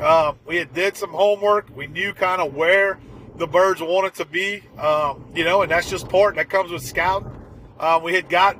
Um, 0.00 0.38
we 0.46 0.56
had 0.56 0.72
did 0.74 0.96
some 0.96 1.10
homework. 1.10 1.74
We 1.74 1.86
knew 1.86 2.12
kind 2.12 2.40
of 2.40 2.54
where 2.54 3.00
the 3.42 3.46
birds 3.48 3.82
wanted 3.82 4.14
to 4.14 4.24
be. 4.24 4.62
Um, 4.78 5.26
you 5.34 5.42
know, 5.42 5.62
and 5.62 5.70
that's 5.72 5.90
just 5.90 6.08
part 6.08 6.36
that 6.36 6.48
comes 6.48 6.70
with 6.70 6.84
scouting. 6.84 7.28
Uh, 7.76 8.00
we 8.02 8.14
had 8.14 8.28
got 8.28 8.54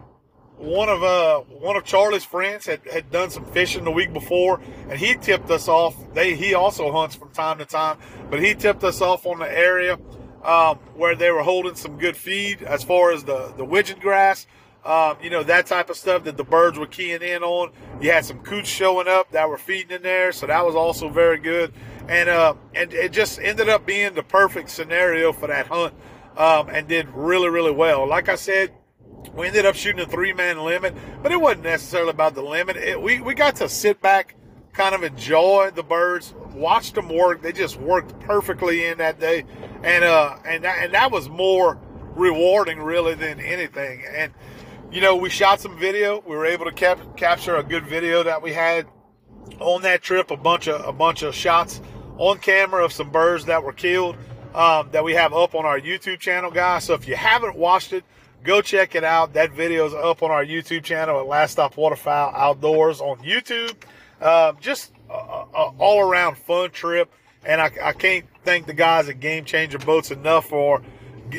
one 0.56 0.88
of 0.88 1.04
uh, 1.04 1.38
one 1.38 1.76
of 1.76 1.84
Charlie's 1.84 2.24
friends 2.24 2.66
had, 2.66 2.80
had 2.92 3.08
done 3.12 3.30
some 3.30 3.44
fishing 3.44 3.84
the 3.84 3.92
week 3.92 4.12
before, 4.12 4.60
and 4.88 4.98
he 4.98 5.14
tipped 5.14 5.48
us 5.52 5.68
off. 5.68 5.94
They 6.14 6.34
he 6.34 6.54
also 6.54 6.90
hunts 6.90 7.14
from 7.14 7.30
time 7.30 7.58
to 7.58 7.64
time, 7.64 7.98
but 8.28 8.42
he 8.42 8.54
tipped 8.54 8.82
us 8.82 9.00
off 9.00 9.24
on 9.24 9.38
the 9.38 9.48
area 9.48 10.00
um, 10.42 10.78
where 10.96 11.14
they 11.14 11.30
were 11.30 11.44
holding 11.44 11.76
some 11.76 11.96
good 11.96 12.16
feed 12.16 12.64
as 12.64 12.82
far 12.82 13.12
as 13.12 13.22
the 13.22 13.54
the 13.56 13.64
widgeon 13.64 14.00
grass. 14.00 14.48
Um, 14.84 15.16
you 15.22 15.30
know 15.30 15.44
that 15.44 15.66
type 15.66 15.90
of 15.90 15.96
stuff 15.96 16.24
that 16.24 16.36
the 16.36 16.42
birds 16.42 16.76
were 16.76 16.88
keying 16.88 17.22
in 17.22 17.44
on. 17.44 17.70
You 18.00 18.10
had 18.10 18.24
some 18.24 18.40
coots 18.40 18.68
showing 18.68 19.06
up 19.06 19.30
that 19.30 19.48
were 19.48 19.58
feeding 19.58 19.94
in 19.94 20.02
there, 20.02 20.32
so 20.32 20.48
that 20.48 20.66
was 20.66 20.74
also 20.74 21.08
very 21.08 21.38
good. 21.38 21.72
And 22.08 22.28
uh, 22.28 22.54
and 22.74 22.92
it 22.92 23.12
just 23.12 23.38
ended 23.38 23.68
up 23.68 23.86
being 23.86 24.14
the 24.14 24.22
perfect 24.22 24.70
scenario 24.70 25.32
for 25.32 25.46
that 25.46 25.66
hunt, 25.66 25.94
um, 26.36 26.68
and 26.68 26.88
did 26.88 27.08
really 27.10 27.48
really 27.48 27.70
well. 27.70 28.06
Like 28.08 28.28
I 28.28 28.34
said, 28.34 28.72
we 29.34 29.46
ended 29.46 29.64
up 29.66 29.74
shooting 29.74 30.00
a 30.00 30.06
three 30.06 30.32
man 30.32 30.64
limit, 30.64 30.94
but 31.22 31.32
it 31.32 31.40
wasn't 31.40 31.64
necessarily 31.64 32.10
about 32.10 32.34
the 32.34 32.42
limit. 32.42 32.76
It, 32.76 33.00
we, 33.00 33.20
we 33.20 33.34
got 33.34 33.56
to 33.56 33.68
sit 33.68 34.00
back, 34.02 34.34
kind 34.72 34.94
of 34.94 35.02
enjoy 35.02 35.70
the 35.74 35.82
birds, 35.82 36.34
watch 36.54 36.92
them 36.92 37.08
work. 37.08 37.42
They 37.42 37.52
just 37.52 37.78
worked 37.78 38.18
perfectly 38.20 38.86
in 38.86 38.98
that 38.98 39.20
day. 39.20 39.44
And, 39.82 40.04
uh, 40.04 40.36
and 40.44 40.64
that, 40.64 40.84
and 40.84 40.94
that 40.94 41.10
was 41.10 41.28
more 41.28 41.80
rewarding 42.14 42.80
really 42.80 43.14
than 43.14 43.40
anything. 43.40 44.04
And, 44.14 44.32
you 44.90 45.00
know, 45.00 45.16
we 45.16 45.30
shot 45.30 45.60
some 45.60 45.78
video. 45.78 46.22
We 46.26 46.36
were 46.36 46.46
able 46.46 46.66
to 46.66 46.72
cap- 46.72 47.16
capture 47.16 47.56
a 47.56 47.62
good 47.62 47.86
video 47.86 48.22
that 48.22 48.42
we 48.42 48.52
had 48.52 48.86
on 49.60 49.82
that 49.82 50.02
trip, 50.02 50.30
a 50.30 50.36
bunch 50.36 50.68
of, 50.68 50.84
a 50.86 50.92
bunch 50.92 51.22
of 51.22 51.34
shots 51.34 51.80
on 52.18 52.38
camera 52.38 52.84
of 52.84 52.92
some 52.92 53.10
birds 53.10 53.46
that 53.46 53.62
were 53.62 53.72
killed. 53.72 54.16
Um, 54.54 54.90
that 54.92 55.02
we 55.02 55.14
have 55.14 55.32
up 55.32 55.54
on 55.54 55.64
our 55.64 55.80
YouTube 55.80 56.18
channel, 56.18 56.50
guys. 56.50 56.84
So 56.84 56.92
if 56.92 57.08
you 57.08 57.16
haven't 57.16 57.56
watched 57.56 57.94
it, 57.94 58.04
Go 58.44 58.60
check 58.60 58.96
it 58.96 59.04
out. 59.04 59.34
That 59.34 59.52
video 59.52 59.86
is 59.86 59.94
up 59.94 60.22
on 60.22 60.32
our 60.32 60.44
YouTube 60.44 60.82
channel 60.82 61.20
at 61.20 61.26
Last 61.26 61.52
Stop 61.52 61.76
Waterfowl 61.76 62.34
Outdoors 62.34 63.00
on 63.00 63.18
YouTube. 63.18 63.72
Uh, 64.20 64.54
just 64.60 64.90
a, 65.08 65.14
a 65.14 65.72
all 65.78 66.00
around 66.00 66.36
fun 66.38 66.70
trip. 66.70 67.12
And 67.44 67.60
I, 67.60 67.70
I, 67.80 67.92
can't 67.92 68.24
thank 68.44 68.66
the 68.66 68.72
guys 68.72 69.08
at 69.08 69.20
Game 69.20 69.44
Changer 69.44 69.78
Boats 69.78 70.10
enough 70.10 70.48
for 70.48 70.82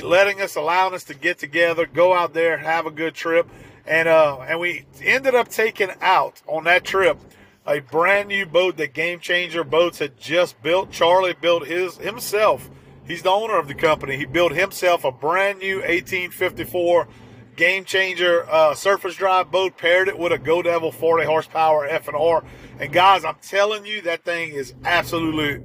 letting 0.01 0.41
us, 0.41 0.55
allowing 0.55 0.93
us 0.93 1.03
to 1.05 1.13
get 1.13 1.39
together, 1.39 1.85
go 1.85 2.13
out 2.13 2.33
there, 2.33 2.57
have 2.57 2.85
a 2.85 2.91
good 2.91 3.13
trip. 3.13 3.49
And, 3.85 4.07
uh, 4.07 4.39
and 4.39 4.61
we 4.61 4.85
ended 5.01 5.35
up 5.35 5.49
taking 5.49 5.89
out 5.99 6.41
on 6.47 6.63
that 6.65 6.85
trip 6.85 7.17
a 7.65 7.79
brand 7.79 8.29
new 8.29 8.45
boat 8.45 8.77
that 8.77 8.93
Game 8.93 9.19
Changer 9.19 9.63
Boats 9.63 9.99
had 9.99 10.17
just 10.17 10.61
built. 10.61 10.91
Charlie 10.91 11.35
built 11.39 11.67
his 11.67 11.97
himself 11.97 12.69
He's 13.05 13.21
the 13.21 13.29
owner 13.29 13.57
of 13.57 13.67
the 13.67 13.75
company. 13.75 14.17
He 14.17 14.25
built 14.25 14.53
himself 14.53 15.03
a 15.03 15.11
brand 15.11 15.59
new 15.59 15.77
1854 15.77 17.07
game 17.55 17.85
changer 17.85 18.49
uh, 18.49 18.73
surface 18.73 19.15
drive 19.15 19.51
boat, 19.51 19.77
paired 19.77 20.07
it 20.07 20.17
with 20.17 20.31
a 20.31 20.37
Go 20.37 20.61
Devil 20.61 20.91
40 20.91 21.25
horsepower 21.25 21.85
F&R. 21.85 22.43
And 22.79 22.91
guys, 22.91 23.25
I'm 23.25 23.35
telling 23.41 23.85
you, 23.85 24.01
that 24.03 24.23
thing 24.23 24.53
is 24.53 24.73
absolutely 24.85 25.63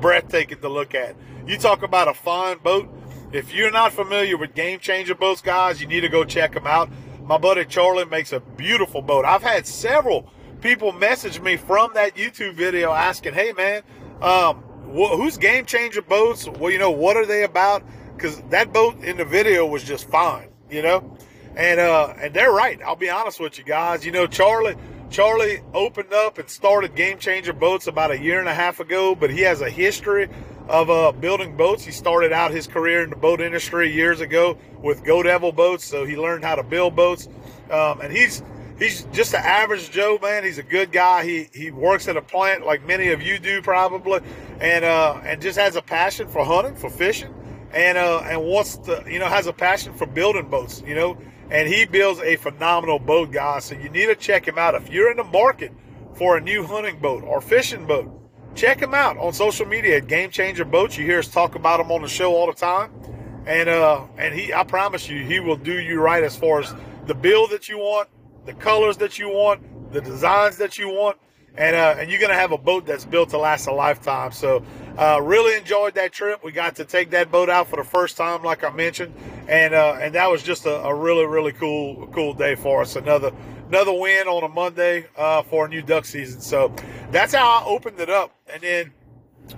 breathtaking 0.00 0.60
to 0.60 0.68
look 0.68 0.94
at. 0.94 1.16
You 1.46 1.56
talk 1.56 1.82
about 1.82 2.08
a 2.08 2.14
fine 2.14 2.58
boat. 2.58 2.92
If 3.32 3.54
you're 3.54 3.72
not 3.72 3.92
familiar 3.92 4.36
with 4.36 4.54
game 4.54 4.78
changer 4.78 5.14
boats, 5.14 5.40
guys, 5.40 5.80
you 5.80 5.86
need 5.86 6.02
to 6.02 6.08
go 6.08 6.24
check 6.24 6.52
them 6.52 6.66
out. 6.66 6.90
My 7.22 7.38
buddy 7.38 7.64
Charlie 7.64 8.04
makes 8.04 8.32
a 8.32 8.40
beautiful 8.40 9.02
boat. 9.02 9.24
I've 9.24 9.42
had 9.42 9.66
several 9.66 10.30
people 10.66 10.92
messaged 10.92 11.40
me 11.40 11.56
from 11.56 11.92
that 11.94 12.16
YouTube 12.16 12.54
video 12.54 12.92
asking, 12.92 13.34
"Hey, 13.34 13.52
man, 13.52 13.82
um, 14.20 14.56
who's 14.92 15.36
game 15.36 15.64
changer 15.64 16.02
boats? 16.02 16.48
Well, 16.48 16.72
you 16.72 16.78
know, 16.78 16.90
what 16.90 17.16
are 17.16 17.24
they 17.24 17.44
about? 17.44 17.84
Because 18.16 18.42
that 18.50 18.72
boat 18.72 18.98
in 19.04 19.16
the 19.16 19.24
video 19.24 19.64
was 19.64 19.84
just 19.84 20.10
fine, 20.10 20.48
you 20.68 20.82
know, 20.82 21.16
and 21.54 21.78
uh, 21.78 22.14
and 22.18 22.34
they're 22.34 22.50
right. 22.50 22.80
I'll 22.84 22.96
be 22.96 23.08
honest 23.08 23.38
with 23.38 23.58
you 23.58 23.64
guys. 23.64 24.04
You 24.04 24.12
know, 24.12 24.26
Charlie. 24.26 24.76
Charlie 25.08 25.60
opened 25.72 26.12
up 26.12 26.36
and 26.38 26.50
started 26.50 26.96
Game 26.96 27.18
Changer 27.18 27.52
Boats 27.52 27.86
about 27.86 28.10
a 28.10 28.18
year 28.18 28.40
and 28.40 28.48
a 28.48 28.52
half 28.52 28.80
ago, 28.80 29.14
but 29.14 29.30
he 29.30 29.42
has 29.42 29.60
a 29.60 29.70
history 29.70 30.28
of 30.68 30.90
uh, 30.90 31.12
building 31.12 31.56
boats. 31.56 31.84
He 31.84 31.92
started 31.92 32.32
out 32.32 32.50
his 32.50 32.66
career 32.66 33.04
in 33.04 33.10
the 33.10 33.16
boat 33.16 33.40
industry 33.40 33.92
years 33.92 34.18
ago 34.18 34.58
with 34.82 35.04
Go 35.04 35.22
Devil 35.22 35.52
boats, 35.52 35.84
so 35.84 36.04
he 36.04 36.16
learned 36.16 36.42
how 36.42 36.56
to 36.56 36.64
build 36.64 36.96
boats. 36.96 37.28
Um, 37.70 38.00
and 38.00 38.12
he's 38.12 38.42
he's 38.78 39.04
just 39.12 39.34
an 39.34 39.42
average 39.44 39.90
Joe 39.90 40.18
man. 40.20 40.44
He's 40.44 40.58
a 40.58 40.62
good 40.62 40.92
guy. 40.92 41.24
He 41.24 41.48
he 41.52 41.70
works 41.70 42.08
at 42.08 42.16
a 42.16 42.22
plant 42.22 42.64
like 42.64 42.86
many 42.86 43.08
of 43.08 43.22
you 43.22 43.38
do 43.38 43.62
probably, 43.62 44.20
and 44.60 44.84
uh, 44.84 45.20
and 45.24 45.40
just 45.40 45.58
has 45.58 45.76
a 45.76 45.82
passion 45.82 46.28
for 46.28 46.44
hunting, 46.44 46.76
for 46.76 46.90
fishing, 46.90 47.34
and 47.72 47.98
uh, 47.98 48.20
and 48.24 48.42
wants 48.42 48.76
to 48.78 49.04
you 49.08 49.18
know 49.18 49.26
has 49.26 49.46
a 49.46 49.52
passion 49.52 49.94
for 49.94 50.06
building 50.06 50.48
boats. 50.48 50.82
You 50.86 50.94
know, 50.94 51.18
and 51.50 51.68
he 51.68 51.84
builds 51.84 52.20
a 52.20 52.36
phenomenal 52.36 52.98
boat, 52.98 53.32
guys. 53.32 53.66
So 53.66 53.74
you 53.74 53.88
need 53.88 54.06
to 54.06 54.16
check 54.16 54.46
him 54.46 54.58
out 54.58 54.74
if 54.74 54.90
you're 54.90 55.10
in 55.10 55.16
the 55.16 55.24
market 55.24 55.72
for 56.14 56.36
a 56.36 56.40
new 56.40 56.64
hunting 56.64 56.98
boat 56.98 57.22
or 57.24 57.40
fishing 57.40 57.86
boat. 57.86 58.12
Check 58.54 58.80
him 58.80 58.94
out 58.94 59.18
on 59.18 59.34
social 59.34 59.66
media 59.66 59.98
at 59.98 60.06
Game 60.06 60.30
Changer 60.30 60.64
Boats. 60.64 60.96
You 60.96 61.04
hear 61.04 61.18
us 61.18 61.28
talk 61.28 61.56
about 61.56 61.78
him 61.78 61.92
on 61.92 62.00
the 62.00 62.08
show 62.08 62.34
all 62.34 62.46
the 62.46 62.54
time, 62.54 62.90
and 63.46 63.68
uh, 63.68 64.04
and 64.16 64.34
he 64.34 64.52
I 64.52 64.64
promise 64.64 65.08
you 65.08 65.24
he 65.24 65.40
will 65.40 65.56
do 65.56 65.78
you 65.78 66.00
right 66.00 66.22
as 66.22 66.36
far 66.36 66.60
as 66.60 66.74
the 67.06 67.14
bill 67.14 67.46
that 67.48 67.68
you 67.68 67.78
want 67.78 68.08
the 68.46 68.54
colors 68.54 68.96
that 68.98 69.18
you 69.18 69.28
want, 69.28 69.92
the 69.92 70.00
designs 70.00 70.56
that 70.58 70.78
you 70.78 70.88
want, 70.88 71.18
and 71.56 71.74
uh, 71.74 71.96
and 71.98 72.10
you're 72.10 72.20
gonna 72.20 72.34
have 72.34 72.52
a 72.52 72.58
boat 72.58 72.86
that's 72.86 73.04
built 73.04 73.30
to 73.30 73.38
last 73.38 73.66
a 73.66 73.72
lifetime. 73.72 74.32
So, 74.32 74.64
uh, 74.98 75.20
really 75.22 75.56
enjoyed 75.58 75.94
that 75.94 76.12
trip. 76.12 76.44
We 76.44 76.52
got 76.52 76.76
to 76.76 76.84
take 76.84 77.10
that 77.10 77.30
boat 77.30 77.48
out 77.48 77.68
for 77.68 77.76
the 77.76 77.84
first 77.84 78.16
time, 78.16 78.42
like 78.42 78.64
I 78.64 78.70
mentioned, 78.70 79.14
and 79.48 79.74
uh, 79.74 79.98
and 80.00 80.14
that 80.14 80.30
was 80.30 80.42
just 80.42 80.66
a, 80.66 80.84
a, 80.84 80.94
really 80.94 81.26
really 81.26 81.52
cool 81.52 82.06
cool 82.08 82.34
day 82.34 82.54
for 82.54 82.82
us. 82.82 82.96
Another 82.96 83.32
another 83.68 83.92
win 83.92 84.28
on 84.28 84.44
a 84.44 84.48
Monday 84.48 85.06
uh, 85.16 85.42
for 85.42 85.66
a 85.66 85.68
new 85.68 85.82
duck 85.82 86.04
season. 86.04 86.40
So 86.40 86.74
that's 87.10 87.34
how 87.34 87.48
I 87.48 87.64
opened 87.64 88.00
it 88.00 88.10
up, 88.10 88.32
and 88.52 88.62
then 88.62 88.92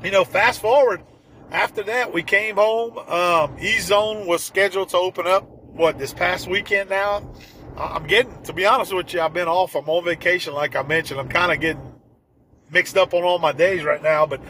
you 0.03 0.11
know, 0.11 0.25
fast 0.25 0.61
forward. 0.61 1.03
After 1.51 1.83
that, 1.85 2.13
we 2.13 2.23
came 2.23 2.57
home. 2.57 2.99
Um, 2.99 3.57
E 3.59 3.79
Zone 3.79 4.27
was 4.27 4.45
scheduled 4.45 4.91
to 4.91 4.99
open 4.99 5.27
up 5.27 5.49
what 5.49 5.99
this 5.99 6.13
past 6.13 6.47
weekend 6.47 6.91
now. 6.91 7.23
I'm 7.79 8.07
getting, 8.07 8.43
to 8.43 8.53
be 8.53 8.67
honest 8.67 8.93
with 8.93 9.15
you, 9.15 9.21
I've 9.21 9.33
been 9.33 9.49
off. 9.49 9.77
I'm 9.77 9.89
on 9.89 10.05
vacation, 10.05 10.53
like 10.53 10.75
I 10.75 10.83
mentioned. 10.83 11.21
I'm 11.21 11.29
kind 11.29 11.53
of 11.53 11.61
getting 11.61 11.95
mixed 12.71 12.97
up 12.97 13.15
on 13.15 13.23
all 13.23 13.39
my 13.39 13.53
days 13.53 13.85
right 13.85 14.03
now. 14.03 14.27
But 14.27 14.41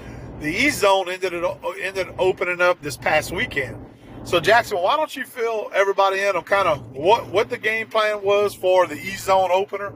the 0.41 0.51
East 0.51 0.81
Zone 0.81 1.09
ended 1.09 1.45
up 1.45 1.63
ended 1.81 2.09
opening 2.19 2.61
up 2.61 2.81
this 2.81 2.97
past 2.97 3.31
weekend. 3.31 3.85
So 4.25 4.41
Jackson, 4.41 4.79
why 4.79 4.97
don't 4.97 5.15
you 5.15 5.25
fill 5.25 5.71
everybody 5.75 6.21
in 6.21 6.37
on 6.37 6.45
kind 6.45 6.69
of 6.69 6.91
what 6.93 7.29
what 7.29 7.51
the 7.51 7.59
game 7.59 7.89
plan 7.89 8.23
was 8.23 8.55
for 8.55 8.87
the 8.87 8.97
East 8.97 9.25
Zone 9.25 9.51
opener, 9.53 9.93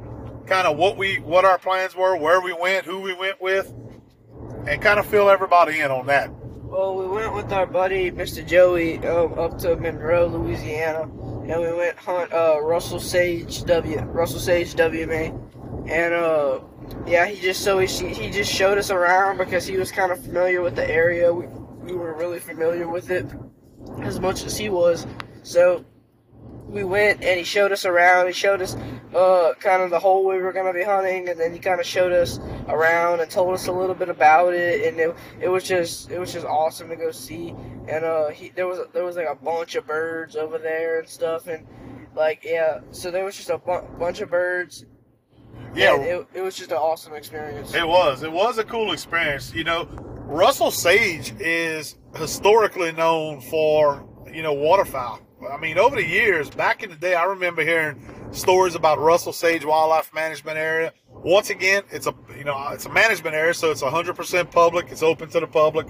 kind 0.47 0.67
of 0.67 0.77
what 0.77 0.97
we 0.97 1.17
what 1.17 1.45
our 1.45 1.59
plans 1.59 1.97
were, 1.97 2.17
where 2.17 2.41
we 2.41 2.53
went, 2.53 2.85
who 2.85 3.01
we 3.01 3.15
went 3.15 3.41
with, 3.41 3.73
and 4.67 4.83
kind 4.83 4.99
of 5.01 5.07
fill 5.07 5.31
everybody 5.31 5.81
in 5.81 5.91
on 5.91 6.07
that. 6.07 6.31
Well, 6.73 6.97
we 6.97 7.07
went 7.07 7.35
with 7.35 7.53
our 7.53 7.67
buddy 7.67 8.11
Mr. 8.11 8.47
Joey 8.47 8.97
um, 9.07 9.39
up 9.39 9.59
to 9.59 9.77
Monroe, 9.77 10.27
Louisiana, 10.27 11.03
and 11.03 11.61
we 11.61 11.71
went 11.71 11.99
hunt 11.99 12.33
uh, 12.33 12.63
Russell 12.63 12.99
Sage 12.99 13.65
W 13.65 14.01
Russell 14.05 14.41
Sage 14.41 14.73
WMA, 14.73 15.39
and 15.87 16.15
uh, 16.15 16.61
yeah, 17.07 17.27
he 17.27 17.39
just 17.43 17.61
so 17.63 17.79
he 17.79 17.87
he 17.87 18.31
just 18.31 18.51
showed 18.51 18.79
us 18.79 18.91
around 18.91 19.37
because 19.37 19.67
he 19.67 19.77
was 19.77 19.93
kind 19.93 20.11
of 20.11 20.25
familiar 20.25 20.63
with 20.63 20.75
the 20.75 20.91
area. 20.91 21.31
We 21.31 21.45
we 21.83 21.93
were 21.93 22.15
really 22.17 22.39
familiar 22.39 22.89
with 22.89 23.11
it 23.11 23.27
as 24.01 24.19
much 24.19 24.43
as 24.47 24.57
he 24.57 24.71
was, 24.71 25.07
so 25.43 25.85
we 26.73 26.85
went 26.85 27.23
and 27.23 27.39
he 27.39 27.45
showed 27.45 27.71
us 27.71 27.85
around. 27.85 28.27
He 28.27 28.33
showed 28.33 28.63
us 28.63 28.75
uh, 29.15 29.53
kind 29.61 29.83
of 29.83 29.91
the 29.91 29.99
hole 29.99 30.27
we 30.27 30.39
were 30.39 30.53
going 30.53 30.67
to 30.67 30.73
be 30.73 30.85
hunting, 30.85 31.29
and 31.29 31.39
then 31.39 31.53
he 31.53 31.59
kind 31.59 31.79
of 31.79 31.87
showed 31.87 32.13
us 32.13 32.41
around 32.67 33.21
and 33.21 33.31
told 33.31 33.53
us 33.53 33.67
a 33.67 33.73
little 33.73 33.95
bit 33.95 34.09
about 34.09 34.55
it. 34.55 34.89
And 34.89 34.99
it, 34.99 35.15
it 35.41 35.49
was 35.49 35.65
just 35.65 36.11
it 36.11 36.19
was 36.19 36.33
just 36.33 36.47
awesome 36.47 36.89
to 36.89 36.97
go 36.97 37.11
see. 37.11 37.55
And 37.89 38.05
uh, 38.05 38.29
he 38.31 38.49
there 38.51 38.67
was 38.67 38.81
there 38.93 39.05
was 39.05 39.17
like 39.17 39.29
a 39.29 39.35
bunch 39.35 39.75
of 39.75 39.87
birds 39.87 40.35
over 40.35 40.59
there 40.59 40.99
and 40.99 41.09
stuff, 41.09 41.47
and 41.47 41.67
like 42.17 42.43
yeah, 42.43 42.81
so 42.91 43.11
there 43.11 43.25
was 43.25 43.37
just 43.37 43.51
a 43.51 43.59
bu- 43.59 43.87
bunch 43.99 44.21
of 44.21 44.31
birds. 44.31 44.87
Yeah, 45.75 45.97
it, 45.97 46.27
it 46.35 46.41
was 46.41 46.57
just 46.57 46.71
an 46.71 46.79
awesome 46.79 47.15
experience. 47.15 47.75
It 47.75 47.87
was. 47.87 48.23
It 48.23 48.33
was 48.33 48.59
a 48.59 48.65
cool 48.65 48.93
experience. 48.93 49.55
You 49.55 49.65
know, 49.65 49.85
Russell 50.27 50.71
Sage 50.71 51.35
is 51.39 51.97
historically 52.17 52.93
known 52.93 53.43
for 53.43 54.07
you 54.33 54.43
know 54.43 54.55
waterfowl. 54.55 55.21
I 55.51 55.57
mean, 55.57 55.79
over 55.79 55.97
the 55.97 56.07
years, 56.07 56.51
back 56.51 56.83
in 56.83 56.91
the 56.91 56.97
day, 56.97 57.15
I 57.15 57.25
remember 57.25 57.63
hearing 57.63 58.01
stories 58.33 58.75
about 58.75 58.99
Russell 59.01 59.33
Sage 59.33 59.65
Wildlife 59.65 60.15
Management 60.15 60.57
Area. 60.57 60.93
Once 61.11 61.51
again, 61.51 61.83
it's 61.91 62.07
a 62.07 62.15
you 62.37 62.45
know 62.45 62.69
it's 62.69 62.87
a 62.87 62.91
management 62.91 63.35
area, 63.35 63.55
so 63.55 63.71
it's 63.71 63.83
100% 63.83 64.51
public. 64.51 64.91
It's 64.91 65.03
open 65.03 65.29
to 65.31 65.41
the 65.41 65.47
public, 65.47 65.87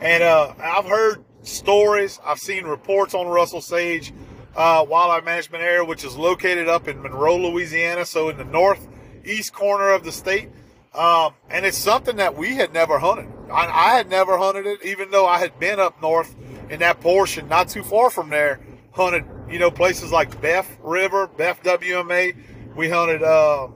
and 0.00 0.22
uh, 0.22 0.54
I've 0.58 0.86
heard 0.86 1.24
stories. 1.42 2.20
I've 2.24 2.38
seen 2.38 2.64
reports 2.64 3.14
on 3.14 3.26
Russell 3.26 3.60
Sage 3.60 4.12
uh, 4.56 4.84
Wildlife 4.88 5.24
Management 5.24 5.62
Area, 5.62 5.84
which 5.84 6.04
is 6.04 6.16
located 6.16 6.68
up 6.68 6.88
in 6.88 7.00
Monroe, 7.00 7.36
Louisiana, 7.36 8.04
so 8.04 8.28
in 8.28 8.36
the 8.36 8.44
northeast 8.44 9.52
corner 9.52 9.90
of 9.90 10.04
the 10.04 10.12
state. 10.12 10.48
Um, 10.94 11.34
and 11.50 11.66
it's 11.66 11.76
something 11.76 12.16
that 12.16 12.36
we 12.36 12.56
had 12.56 12.72
never 12.72 12.98
hunted. 12.98 13.28
I, 13.52 13.66
I 13.66 13.96
had 13.96 14.08
never 14.08 14.38
hunted 14.38 14.66
it, 14.66 14.84
even 14.84 15.10
though 15.10 15.26
I 15.26 15.38
had 15.38 15.58
been 15.58 15.78
up 15.78 16.00
north 16.00 16.34
in 16.70 16.80
that 16.80 17.00
portion, 17.00 17.48
not 17.48 17.68
too 17.68 17.82
far 17.82 18.10
from 18.10 18.30
there 18.30 18.60
hunted, 18.96 19.26
you 19.48 19.58
know, 19.58 19.70
places 19.70 20.10
like 20.10 20.40
Boeuf 20.40 20.66
River, 20.80 21.28
Boeuf 21.28 21.62
WMA. 21.62 22.34
We 22.74 22.88
hunted, 22.88 23.22
uh, 23.22 23.68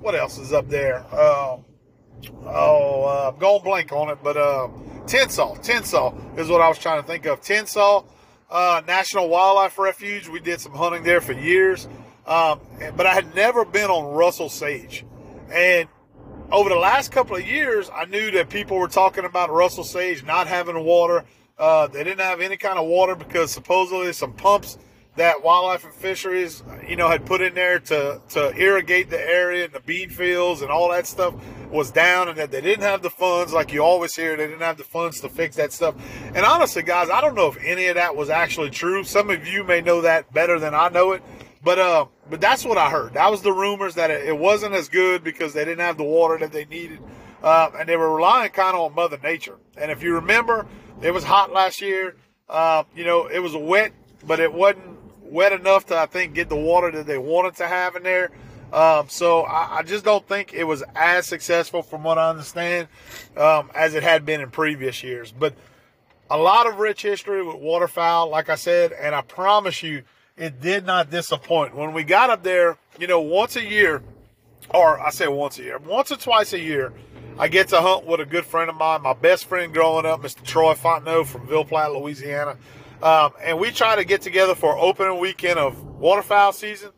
what 0.00 0.14
else 0.14 0.38
is 0.38 0.52
up 0.52 0.68
there? 0.68 1.04
Uh, 1.12 1.58
oh, 2.46 3.04
uh, 3.04 3.30
I'm 3.32 3.38
going 3.38 3.62
blank 3.62 3.92
on 3.92 4.08
it, 4.08 4.18
but 4.22 4.36
uh, 4.36 4.68
Tensas. 5.04 5.62
Tensas 5.64 6.38
is 6.38 6.48
what 6.48 6.62
I 6.62 6.68
was 6.68 6.78
trying 6.78 7.02
to 7.02 7.06
think 7.06 7.26
of. 7.26 7.42
Tensas 7.42 8.06
uh, 8.50 8.82
National 8.86 9.28
Wildlife 9.28 9.78
Refuge. 9.78 10.28
We 10.28 10.40
did 10.40 10.60
some 10.60 10.72
hunting 10.72 11.02
there 11.02 11.20
for 11.20 11.32
years, 11.32 11.86
um, 12.26 12.60
but 12.96 13.04
I 13.04 13.12
had 13.12 13.34
never 13.34 13.66
been 13.66 13.90
on 13.90 14.14
Russell 14.14 14.48
Sage. 14.48 15.04
And 15.52 15.88
over 16.50 16.70
the 16.70 16.76
last 16.76 17.12
couple 17.12 17.36
of 17.36 17.46
years, 17.46 17.90
I 17.92 18.06
knew 18.06 18.30
that 18.30 18.48
people 18.48 18.78
were 18.78 18.88
talking 18.88 19.26
about 19.26 19.50
Russell 19.50 19.84
Sage 19.84 20.24
not 20.24 20.46
having 20.46 20.82
water 20.84 21.24
uh, 21.58 21.86
they 21.86 22.04
didn't 22.04 22.20
have 22.20 22.40
any 22.40 22.56
kind 22.56 22.78
of 22.78 22.86
water 22.86 23.14
because 23.14 23.52
supposedly 23.52 24.12
some 24.12 24.32
pumps 24.32 24.78
that 25.16 25.44
wildlife 25.44 25.84
and 25.84 25.94
fisheries, 25.94 26.62
you 26.88 26.96
know, 26.96 27.08
had 27.08 27.24
put 27.24 27.40
in 27.40 27.54
there 27.54 27.78
to, 27.78 28.20
to 28.30 28.50
irrigate 28.56 29.10
the 29.10 29.20
area 29.20 29.64
and 29.64 29.72
the 29.72 29.80
bean 29.80 30.10
fields 30.10 30.60
and 30.60 30.70
all 30.70 30.90
that 30.90 31.06
stuff 31.06 31.34
was 31.70 31.92
down 31.92 32.28
and 32.28 32.36
that 32.36 32.50
they 32.50 32.60
didn't 32.60 32.82
have 32.82 33.00
the 33.00 33.10
funds, 33.10 33.52
like 33.52 33.72
you 33.72 33.80
always 33.80 34.14
hear, 34.16 34.36
they 34.36 34.46
didn't 34.46 34.60
have 34.60 34.76
the 34.76 34.84
funds 34.84 35.20
to 35.20 35.28
fix 35.28 35.54
that 35.54 35.72
stuff. 35.72 35.94
And 36.34 36.44
honestly, 36.44 36.82
guys, 36.82 37.10
I 37.10 37.20
don't 37.20 37.36
know 37.36 37.46
if 37.46 37.56
any 37.62 37.86
of 37.86 37.94
that 37.94 38.16
was 38.16 38.28
actually 38.28 38.70
true. 38.70 39.04
Some 39.04 39.30
of 39.30 39.46
you 39.46 39.62
may 39.62 39.80
know 39.80 40.00
that 40.00 40.32
better 40.32 40.58
than 40.58 40.74
I 40.74 40.88
know 40.88 41.12
it. 41.12 41.22
But 41.62 41.78
uh, 41.78 42.06
but 42.28 42.42
that's 42.42 42.62
what 42.62 42.76
I 42.76 42.90
heard. 42.90 43.14
That 43.14 43.30
was 43.30 43.40
the 43.40 43.52
rumors 43.52 43.94
that 43.94 44.10
it 44.10 44.36
wasn't 44.36 44.74
as 44.74 44.90
good 44.90 45.24
because 45.24 45.54
they 45.54 45.64
didn't 45.64 45.80
have 45.80 45.96
the 45.96 46.04
water 46.04 46.36
that 46.38 46.52
they 46.52 46.66
needed, 46.66 46.98
uh, 47.42 47.70
and 47.78 47.88
they 47.88 47.96
were 47.96 48.14
relying 48.14 48.50
kind 48.50 48.76
of 48.76 48.82
on 48.82 48.94
Mother 48.94 49.18
Nature. 49.22 49.56
And 49.78 49.90
if 49.90 50.02
you 50.02 50.14
remember, 50.14 50.66
it 51.02 51.12
was 51.12 51.24
hot 51.24 51.52
last 51.52 51.80
year. 51.80 52.16
Uh, 52.48 52.84
you 52.94 53.04
know, 53.04 53.26
it 53.26 53.38
was 53.38 53.54
wet, 53.54 53.92
but 54.26 54.40
it 54.40 54.52
wasn't 54.52 54.84
wet 55.22 55.52
enough 55.52 55.86
to, 55.86 55.96
I 55.96 56.06
think, 56.06 56.34
get 56.34 56.48
the 56.48 56.56
water 56.56 56.90
that 56.92 57.06
they 57.06 57.18
wanted 57.18 57.56
to 57.56 57.66
have 57.66 57.96
in 57.96 58.02
there. 58.02 58.30
Um, 58.72 59.08
so 59.08 59.42
I, 59.42 59.78
I, 59.78 59.82
just 59.82 60.04
don't 60.04 60.26
think 60.26 60.52
it 60.52 60.64
was 60.64 60.82
as 60.96 61.26
successful, 61.26 61.82
from 61.82 62.02
what 62.02 62.18
I 62.18 62.30
understand, 62.30 62.88
um, 63.36 63.70
as 63.72 63.94
it 63.94 64.02
had 64.02 64.26
been 64.26 64.40
in 64.40 64.50
previous 64.50 65.02
years. 65.02 65.30
But 65.30 65.54
a 66.28 66.36
lot 66.36 66.66
of 66.66 66.80
rich 66.80 67.02
history 67.02 67.44
with 67.44 67.56
waterfowl, 67.56 68.30
like 68.30 68.48
I 68.48 68.56
said, 68.56 68.92
and 68.92 69.14
I 69.14 69.20
promise 69.20 69.82
you, 69.82 70.02
it 70.36 70.60
did 70.60 70.86
not 70.86 71.10
disappoint. 71.10 71.76
When 71.76 71.92
we 71.92 72.02
got 72.02 72.30
up 72.30 72.42
there, 72.42 72.76
you 72.98 73.06
know, 73.06 73.20
once 73.20 73.54
a 73.54 73.64
year, 73.64 74.02
or 74.70 74.98
I 74.98 75.10
say 75.10 75.28
once 75.28 75.58
a 75.58 75.62
year, 75.62 75.78
once 75.78 76.10
or 76.10 76.16
twice 76.16 76.52
a 76.52 76.58
year, 76.58 76.92
I 77.36 77.48
get 77.48 77.68
to 77.68 77.80
hunt 77.80 78.06
with 78.06 78.20
a 78.20 78.24
good 78.24 78.44
friend 78.44 78.70
of 78.70 78.76
mine, 78.76 79.02
my 79.02 79.12
best 79.12 79.46
friend 79.46 79.72
growing 79.72 80.06
up, 80.06 80.22
Mr. 80.22 80.44
Troy 80.44 80.74
Fontenot 80.74 81.26
from 81.26 81.46
Ville 81.48 81.64
Platte, 81.64 81.92
Louisiana. 81.92 82.56
Um, 83.02 83.32
and 83.42 83.58
we 83.58 83.72
try 83.72 83.96
to 83.96 84.04
get 84.04 84.22
together 84.22 84.54
for 84.54 84.78
opening 84.78 85.18
weekend 85.18 85.58
of 85.58 85.82
waterfowl 85.82 86.52
season, 86.52 86.90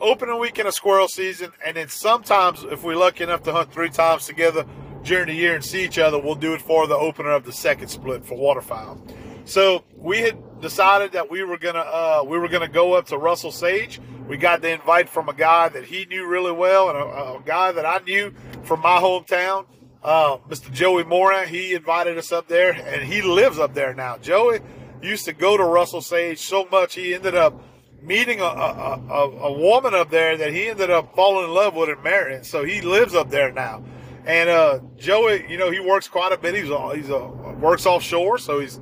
opening 0.00 0.38
weekend 0.38 0.68
of 0.68 0.74
squirrel 0.74 1.08
season, 1.08 1.50
and 1.66 1.76
then 1.76 1.88
sometimes, 1.88 2.62
if 2.62 2.84
we're 2.84 2.96
lucky 2.96 3.24
enough 3.24 3.42
to 3.42 3.52
hunt 3.52 3.72
three 3.72 3.90
times 3.90 4.24
together 4.24 4.64
during 5.02 5.26
the 5.26 5.34
year 5.34 5.56
and 5.56 5.64
see 5.64 5.84
each 5.84 5.98
other, 5.98 6.16
we'll 6.16 6.36
do 6.36 6.54
it 6.54 6.62
for 6.62 6.86
the 6.86 6.96
opener 6.96 7.30
of 7.30 7.44
the 7.44 7.52
second 7.52 7.88
split 7.88 8.24
for 8.24 8.38
waterfowl. 8.38 9.04
So 9.44 9.84
we 9.96 10.20
had 10.20 10.38
decided 10.62 11.12
that 11.12 11.30
we 11.30 11.44
were 11.44 11.58
gonna 11.58 11.80
uh, 11.80 12.24
we 12.26 12.38
were 12.38 12.48
gonna 12.48 12.68
go 12.68 12.94
up 12.94 13.06
to 13.08 13.18
Russell 13.18 13.52
Sage. 13.52 14.00
We 14.26 14.38
got 14.38 14.62
the 14.62 14.70
invite 14.70 15.10
from 15.10 15.28
a 15.28 15.34
guy 15.34 15.68
that 15.68 15.84
he 15.84 16.06
knew 16.06 16.26
really 16.26 16.52
well 16.52 16.88
and 16.88 16.96
a, 16.96 17.02
a 17.02 17.42
guy 17.44 17.72
that 17.72 17.84
I 17.84 17.98
knew 17.98 18.32
from 18.62 18.80
my 18.80 18.98
hometown, 18.98 19.66
uh, 20.02 20.38
Mr. 20.48 20.72
Joey 20.72 21.04
Moran. 21.04 21.48
He 21.48 21.74
invited 21.74 22.16
us 22.16 22.32
up 22.32 22.48
there, 22.48 22.72
and 22.72 23.02
he 23.02 23.20
lives 23.20 23.58
up 23.58 23.74
there 23.74 23.92
now. 23.92 24.16
Joey 24.16 24.60
used 25.02 25.24
to 25.26 25.32
go 25.32 25.56
to 25.56 25.64
Russell 25.64 26.00
Sage 26.00 26.38
so 26.38 26.66
much 26.70 26.94
he 26.94 27.12
ended 27.14 27.34
up 27.34 27.60
meeting 28.00 28.40
a, 28.40 28.44
a, 28.44 29.00
a, 29.10 29.30
a 29.30 29.52
woman 29.52 29.94
up 29.94 30.10
there 30.10 30.36
that 30.36 30.52
he 30.52 30.68
ended 30.68 30.90
up 30.90 31.14
falling 31.14 31.44
in 31.44 31.54
love 31.54 31.74
with 31.74 31.88
and 31.88 32.02
marrying. 32.02 32.42
So 32.42 32.64
he 32.64 32.80
lives 32.80 33.14
up 33.14 33.30
there 33.30 33.52
now. 33.52 33.84
And 34.24 34.48
uh, 34.48 34.80
Joey, 34.96 35.44
you 35.48 35.56
know, 35.56 35.70
he 35.70 35.80
works 35.80 36.08
quite 36.08 36.32
a 36.32 36.36
bit. 36.36 36.54
He's 36.54 36.70
a, 36.70 36.96
he's 36.96 37.10
a 37.10 37.26
works 37.60 37.86
offshore, 37.86 38.38
so 38.38 38.60
he's 38.60 38.80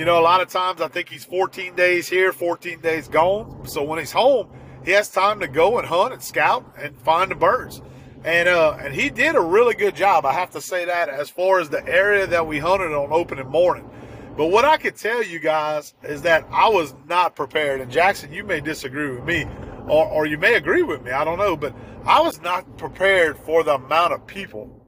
you 0.00 0.06
know, 0.06 0.18
a 0.18 0.22
lot 0.22 0.40
of 0.40 0.48
times 0.48 0.80
I 0.80 0.88
think 0.88 1.10
he's 1.10 1.26
14 1.26 1.76
days 1.76 2.08
here, 2.08 2.32
14 2.32 2.80
days 2.80 3.06
gone. 3.06 3.68
So 3.68 3.82
when 3.82 3.98
he's 3.98 4.10
home, 4.10 4.48
he 4.82 4.92
has 4.92 5.10
time 5.10 5.40
to 5.40 5.46
go 5.46 5.78
and 5.78 5.86
hunt 5.86 6.14
and 6.14 6.22
scout 6.22 6.64
and 6.78 6.98
find 7.02 7.30
the 7.30 7.34
birds. 7.34 7.82
And 8.24 8.48
uh, 8.48 8.78
and 8.80 8.94
he 8.94 9.10
did 9.10 9.36
a 9.36 9.40
really 9.42 9.74
good 9.74 9.94
job. 9.94 10.24
I 10.24 10.32
have 10.32 10.52
to 10.52 10.60
say 10.62 10.86
that 10.86 11.10
as 11.10 11.28
far 11.28 11.60
as 11.60 11.68
the 11.68 11.86
area 11.86 12.26
that 12.28 12.46
we 12.46 12.58
hunted 12.58 12.94
on 12.94 13.12
opening 13.12 13.46
morning. 13.50 13.90
But 14.38 14.46
what 14.46 14.64
I 14.64 14.78
could 14.78 14.96
tell 14.96 15.22
you 15.22 15.38
guys 15.38 15.92
is 16.02 16.22
that 16.22 16.46
I 16.50 16.70
was 16.70 16.94
not 17.06 17.36
prepared. 17.36 17.82
And 17.82 17.92
Jackson, 17.92 18.32
you 18.32 18.42
may 18.42 18.62
disagree 18.62 19.10
with 19.10 19.24
me, 19.24 19.44
or, 19.86 20.06
or 20.06 20.24
you 20.24 20.38
may 20.38 20.54
agree 20.54 20.82
with 20.82 21.02
me. 21.02 21.10
I 21.10 21.24
don't 21.24 21.38
know, 21.38 21.58
but 21.58 21.74
I 22.06 22.22
was 22.22 22.40
not 22.40 22.78
prepared 22.78 23.36
for 23.36 23.62
the 23.62 23.74
amount 23.74 24.14
of 24.14 24.26
people 24.26 24.80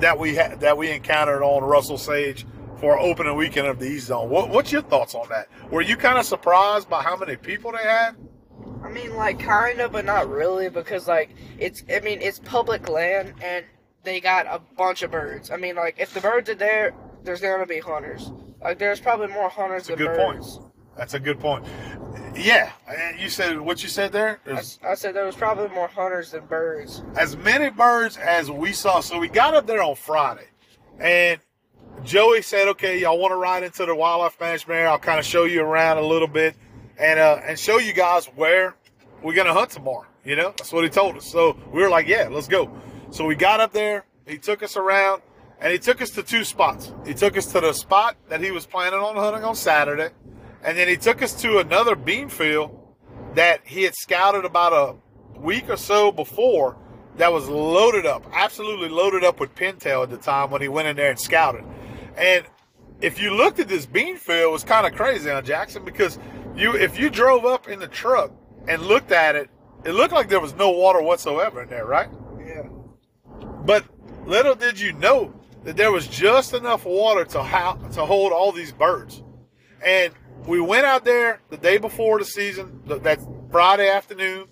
that 0.00 0.18
we 0.18 0.32
that 0.32 0.76
we 0.76 0.90
encountered 0.90 1.44
on 1.44 1.62
Russell 1.62 1.98
Sage 1.98 2.44
for 2.80 2.98
opening 2.98 3.36
weekend 3.36 3.66
of 3.66 3.78
the 3.78 3.86
East 3.86 4.06
Zone. 4.06 4.28
What, 4.30 4.50
what's 4.50 4.70
your 4.72 4.82
thoughts 4.82 5.14
on 5.14 5.28
that? 5.28 5.48
Were 5.70 5.82
you 5.82 5.96
kind 5.96 6.18
of 6.18 6.24
surprised 6.24 6.88
by 6.88 7.02
how 7.02 7.16
many 7.16 7.36
people 7.36 7.72
they 7.72 7.82
had? 7.82 8.16
I 8.84 8.88
mean, 8.88 9.14
like 9.16 9.40
kind 9.40 9.80
of, 9.80 9.92
but 9.92 10.04
not 10.04 10.28
really, 10.28 10.68
because 10.68 11.08
like 11.08 11.34
it's. 11.58 11.82
I 11.92 12.00
mean, 12.00 12.20
it's 12.20 12.38
public 12.38 12.88
land, 12.88 13.34
and 13.42 13.64
they 14.04 14.20
got 14.20 14.46
a 14.46 14.60
bunch 14.76 15.02
of 15.02 15.10
birds. 15.10 15.50
I 15.50 15.56
mean, 15.56 15.74
like 15.74 15.96
if 15.98 16.14
the 16.14 16.20
birds 16.20 16.48
are 16.48 16.54
there, 16.54 16.94
there's 17.24 17.40
gonna 17.40 17.66
be 17.66 17.80
hunters. 17.80 18.30
Like 18.62 18.78
there's 18.78 19.00
probably 19.00 19.28
more 19.28 19.48
hunters 19.48 19.86
That's 19.86 19.98
than 19.98 20.06
good 20.06 20.16
birds. 20.16 20.58
point. 20.58 20.72
That's 20.96 21.14
a 21.14 21.20
good 21.20 21.38
point. 21.40 21.64
Yeah, 22.36 22.72
you 23.18 23.28
said 23.28 23.60
what 23.60 23.82
you 23.82 23.88
said 23.88 24.12
there. 24.12 24.40
I, 24.46 24.62
I 24.84 24.94
said 24.94 25.14
there 25.14 25.24
was 25.24 25.36
probably 25.36 25.68
more 25.68 25.88
hunters 25.88 26.32
than 26.32 26.46
birds. 26.46 27.02
As 27.16 27.36
many 27.36 27.70
birds 27.70 28.16
as 28.16 28.50
we 28.50 28.72
saw. 28.72 29.00
So 29.00 29.18
we 29.18 29.28
got 29.28 29.54
up 29.54 29.66
there 29.66 29.82
on 29.82 29.96
Friday, 29.96 30.46
and 31.00 31.40
Joey 32.04 32.42
said, 32.42 32.68
"Okay, 32.68 33.00
y'all 33.00 33.18
want 33.18 33.32
to 33.32 33.36
ride 33.36 33.62
into 33.62 33.84
the 33.84 33.94
wildlife 33.94 34.40
management 34.40 34.78
area? 34.78 34.90
I'll 34.90 34.98
kind 34.98 35.18
of 35.18 35.24
show 35.24 35.44
you 35.44 35.62
around 35.62 35.98
a 35.98 36.06
little 36.06 36.28
bit, 36.28 36.54
and 36.98 37.18
uh, 37.18 37.40
and 37.44 37.58
show 37.58 37.78
you 37.78 37.92
guys 37.92 38.26
where 38.26 38.74
we're 39.22 39.34
gonna 39.34 39.52
hunt 39.52 39.70
tomorrow. 39.70 40.06
You 40.24 40.36
know, 40.36 40.54
that's 40.56 40.72
what 40.72 40.84
he 40.84 40.90
told 40.90 41.16
us. 41.16 41.26
So 41.26 41.56
we 41.72 41.82
were 41.82 41.88
like, 41.88 42.06
yeah, 42.06 42.28
let's 42.30 42.48
go. 42.48 42.70
So 43.10 43.24
we 43.24 43.34
got 43.34 43.60
up 43.60 43.72
there. 43.72 44.04
He 44.26 44.38
took 44.38 44.62
us 44.62 44.76
around, 44.76 45.22
and 45.60 45.72
he 45.72 45.78
took 45.78 46.02
us 46.02 46.10
to 46.10 46.22
two 46.22 46.44
spots. 46.44 46.92
He 47.06 47.14
took 47.14 47.36
us 47.36 47.46
to 47.52 47.60
the 47.60 47.72
spot 47.72 48.16
that 48.28 48.40
he 48.40 48.50
was 48.50 48.66
planning 48.66 49.00
on 49.00 49.16
hunting 49.16 49.44
on 49.44 49.56
Saturday, 49.56 50.10
and 50.62 50.76
then 50.76 50.86
he 50.88 50.96
took 50.96 51.22
us 51.22 51.40
to 51.42 51.58
another 51.58 51.96
bean 51.96 52.28
field 52.28 52.78
that 53.34 53.60
he 53.64 53.82
had 53.82 53.94
scouted 53.94 54.44
about 54.44 54.72
a 54.72 55.40
week 55.40 55.68
or 55.68 55.76
so 55.76 56.12
before 56.12 56.76
that 57.16 57.32
was 57.32 57.48
loaded 57.48 58.06
up, 58.06 58.24
absolutely 58.32 58.88
loaded 58.88 59.24
up 59.24 59.40
with 59.40 59.54
pintail 59.54 60.02
at 60.02 60.10
the 60.10 60.16
time 60.16 60.50
when 60.50 60.62
he 60.62 60.68
went 60.68 60.88
in 60.88 60.96
there 60.96 61.10
and 61.10 61.18
scouted. 61.18 61.64
And 62.18 62.44
if 63.00 63.20
you 63.20 63.32
looked 63.32 63.60
at 63.60 63.68
this 63.68 63.86
bean 63.86 64.16
field, 64.16 64.40
it 64.40 64.50
was 64.50 64.64
kind 64.64 64.86
of 64.86 64.94
crazy 64.94 65.30
on 65.30 65.44
Jackson 65.44 65.84
because 65.84 66.18
you 66.56 66.74
if 66.74 66.98
you 66.98 67.10
drove 67.10 67.44
up 67.44 67.68
in 67.68 67.78
the 67.78 67.86
truck 67.86 68.32
and 68.66 68.82
looked 68.82 69.12
at 69.12 69.36
it, 69.36 69.48
it 69.84 69.92
looked 69.92 70.12
like 70.12 70.28
there 70.28 70.40
was 70.40 70.54
no 70.54 70.70
water 70.70 71.00
whatsoever 71.00 71.62
in 71.62 71.68
there, 71.68 71.86
right? 71.86 72.08
Yeah. 72.44 72.64
But 73.64 73.84
little 74.26 74.56
did 74.56 74.80
you 74.80 74.92
know 74.94 75.32
that 75.62 75.76
there 75.76 75.92
was 75.92 76.08
just 76.08 76.54
enough 76.54 76.84
water 76.84 77.24
to 77.26 77.42
how 77.42 77.74
to 77.92 78.04
hold 78.04 78.32
all 78.32 78.50
these 78.50 78.72
birds. 78.72 79.22
And 79.84 80.12
we 80.46 80.60
went 80.60 80.86
out 80.86 81.04
there 81.04 81.40
the 81.50 81.56
day 81.56 81.78
before 81.78 82.18
the 82.18 82.24
season, 82.24 82.82
that 82.86 83.20
Friday 83.52 83.88
afternoon, 83.88 84.46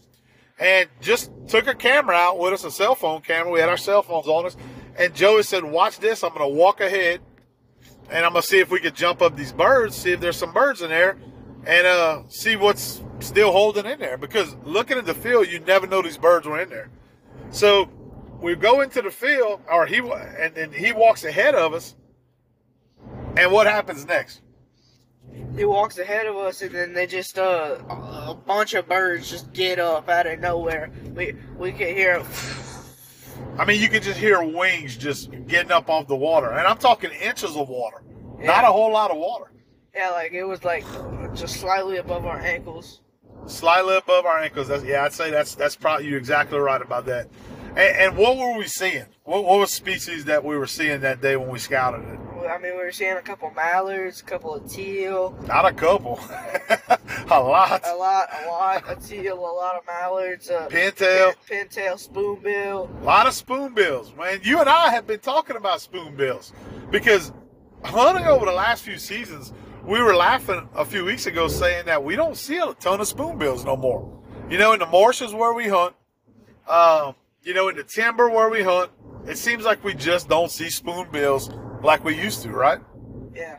and 0.59 0.89
just 1.01 1.31
took 1.49 1.67
a 1.67 1.75
camera 1.75 2.15
out 2.15 2.39
with 2.39 2.53
us, 2.53 2.65
a 2.65 2.71
cell 2.71 2.95
phone 2.95 3.23
camera. 3.23 3.51
We 3.51 3.61
had 3.61 3.69
our 3.69 3.77
cell 3.77 4.03
phones 4.03 4.29
on 4.29 4.47
us. 4.47 4.57
And 4.99 5.15
Joey 5.15 5.43
said, 5.43 5.65
Watch 5.65 5.99
this. 5.99 6.23
I'm 6.23 6.33
going 6.33 6.49
to 6.49 6.57
walk 6.57 6.81
ahead 6.81 7.21
and 8.11 8.25
I'm 8.25 8.35
to 8.35 8.43
see 8.43 8.59
if 8.59 8.71
we 8.71 8.81
could 8.81 8.95
jump 8.95 9.23
up 9.23 9.37
these 9.37 9.53
birds, 9.53 9.97
see 9.97 10.13
if 10.13 10.21
there's 10.21 10.37
some 10.37 10.53
birds 10.53 10.83
in 10.83 10.91
there, 10.91 11.17
and 11.67 11.87
uh, 11.87 12.23
see 12.29 12.57
what's 12.57 13.03
still 13.21 13.53
holding 13.53 13.87
in 13.87 13.99
there. 13.99 14.17
Because 14.17 14.55
looking 14.65 14.99
at 14.99 15.07
the 15.07 15.15
field, 15.15 15.49
you 15.49 15.61
never 15.61 15.87
know 15.87 16.03
these 16.03 16.19
birds 16.19 16.47
were 16.47 16.61
in 16.61 16.69
there. 16.69 16.91
So 17.51 17.89
we 18.41 18.55
go 18.55 18.81
into 18.81 19.03
the 19.03 19.11
field, 19.11 19.61
or 19.71 19.87
he 19.87 19.99
and, 19.99 20.57
and 20.57 20.75
he 20.75 20.93
walks 20.93 21.25
ahead 21.25 21.55
of 21.55 21.75
us. 21.75 21.95
And 23.37 23.53
what 23.53 23.67
happens 23.67 24.07
next? 24.07 24.41
He 25.57 25.65
walks 25.65 25.99
ahead 25.99 26.27
of 26.27 26.37
us, 26.37 26.63
and 26.63 26.75
then 26.75 26.93
they 26.93 27.07
just 27.07 27.39
uh, 27.39 27.79
a 27.89 28.35
bunch 28.35 28.75
of 28.75 28.89
birds 28.89 29.31
just 29.31 29.53
get 29.53 29.79
up 29.79 30.09
out 30.09 30.27
of 30.27 30.39
nowhere. 30.41 30.91
We 31.15 31.35
we 31.59 31.73
can 31.73 31.95
hear. 31.95 32.23
I 33.59 33.65
mean, 33.65 33.81
you 33.81 33.89
can 33.89 34.03
just 34.03 34.19
hear 34.19 34.43
wings 34.43 34.97
just 34.97 35.31
getting 35.47 35.73
up 35.73 35.89
off 35.89 36.07
the 36.09 36.17
water, 36.17 36.51
and 36.51 36.67
I'm 36.67 36.79
talking 36.79 37.11
inches 37.11 37.57
of 37.57 37.69
water, 37.69 38.03
yeah. 38.39 38.47
not 38.47 38.65
a 38.65 38.69
whole 38.69 38.93
lot 38.93 39.11
of 39.11 39.17
water. 39.17 39.51
Yeah, 39.95 40.11
like 40.11 40.33
it 40.33 40.45
was 40.45 40.63
like 40.63 40.85
just 41.35 41.59
slightly 41.61 41.97
above 41.97 42.27
our 42.27 42.39
ankles. 42.39 43.01
Slightly 43.47 43.97
above 43.97 44.27
our 44.27 44.39
ankles. 44.39 44.69
That's, 44.69 44.85
yeah, 44.85 45.05
I'd 45.05 45.13
say 45.13 45.31
that's 45.31 45.55
that's 45.55 45.75
probably 45.75 46.07
you're 46.07 46.19
exactly 46.19 46.59
right 46.59 46.83
about 46.83 47.07
that. 47.07 47.29
And, 47.77 47.97
and 47.97 48.17
what 48.17 48.39
were 48.39 48.57
we 48.57 48.67
seeing? 48.67 49.05
What, 49.25 49.45
what 49.45 49.59
was 49.59 49.71
species 49.71 50.25
that 50.25 50.43
we 50.43 50.57
were 50.57 50.67
seeing 50.67 51.03
that 51.03 51.21
day 51.21 51.37
when 51.37 51.49
we 51.49 51.59
scouted 51.59 52.09
it? 52.09 52.19
I 52.49 52.59
mean, 52.59 52.73
we 52.77 52.85
were 52.85 52.93
seeing 52.93 53.17
a 53.17 53.23
couple 53.23 53.51
mallards, 53.51 54.21
a 54.21 54.25
couple 54.25 54.55
of 54.55 54.71
teal. 54.71 55.37
Not 55.47 55.67
a 55.67 55.73
couple, 55.73 56.19
a 57.31 57.41
lot. 57.41 57.83
A 57.87 57.95
lot, 57.95 58.29
a 58.45 58.49
lot 58.49 58.89
of 58.89 59.07
teal, 59.07 59.39
a 59.39 59.41
lot 59.41 59.77
of 59.77 59.83
mallards. 59.87 60.49
Uh, 60.49 60.69
pintail. 60.69 61.35
Pin, 61.47 61.67
pintail, 61.67 61.99
spoonbill. 61.99 62.89
A 63.03 63.05
lot 63.05 63.27
of 63.27 63.35
spoonbills, 63.35 64.17
man. 64.17 64.41
You 64.43 64.61
and 64.61 64.69
I 64.69 64.91
have 64.91 65.07
been 65.07 65.21
talking 65.21 65.57
about 65.57 65.81
spoonbills 65.81 66.53
because 66.91 67.33
hunting 67.85 68.27
over 68.27 68.47
the 68.47 68.53
last 68.53 68.85
few 68.85 68.99
seasons, 68.99 69.53
we 69.85 70.01
were 70.01 70.15
laughing 70.15 70.69
a 70.75 70.85
few 70.85 71.05
weeks 71.05 71.27
ago 71.27 71.49
saying 71.49 71.87
that 71.87 72.03
we 72.03 72.17
don't 72.17 72.37
see 72.37 72.59
a 72.59 72.73
ton 72.75 73.01
of 73.01 73.09
spoonbills 73.09 73.65
no 73.65 73.77
more. 73.77 74.23
You 74.49 74.59
know, 74.59 74.73
in 74.73 74.79
the 74.79 74.87
marshes 74.87 75.35
where 75.35 75.53
we 75.53 75.69
hunt, 75.69 75.95
um, 76.69 77.15
you 77.47 77.55
know, 77.55 77.69
in 77.69 77.77
the 77.77 77.85
timber 77.85 78.29
where 78.29 78.51
we 78.51 78.63
hunt, 78.63 78.91
it 79.25 79.39
seems 79.39 79.65
like 79.65 79.83
we 79.85 79.95
just 79.95 80.29
don't 80.29 80.51
see 80.51 80.69
spoonbills 80.69 81.49
like 81.81 82.05
we 82.05 82.21
used 82.21 82.43
to, 82.43 82.51
right? 82.51 82.81
Yeah. 83.35 83.59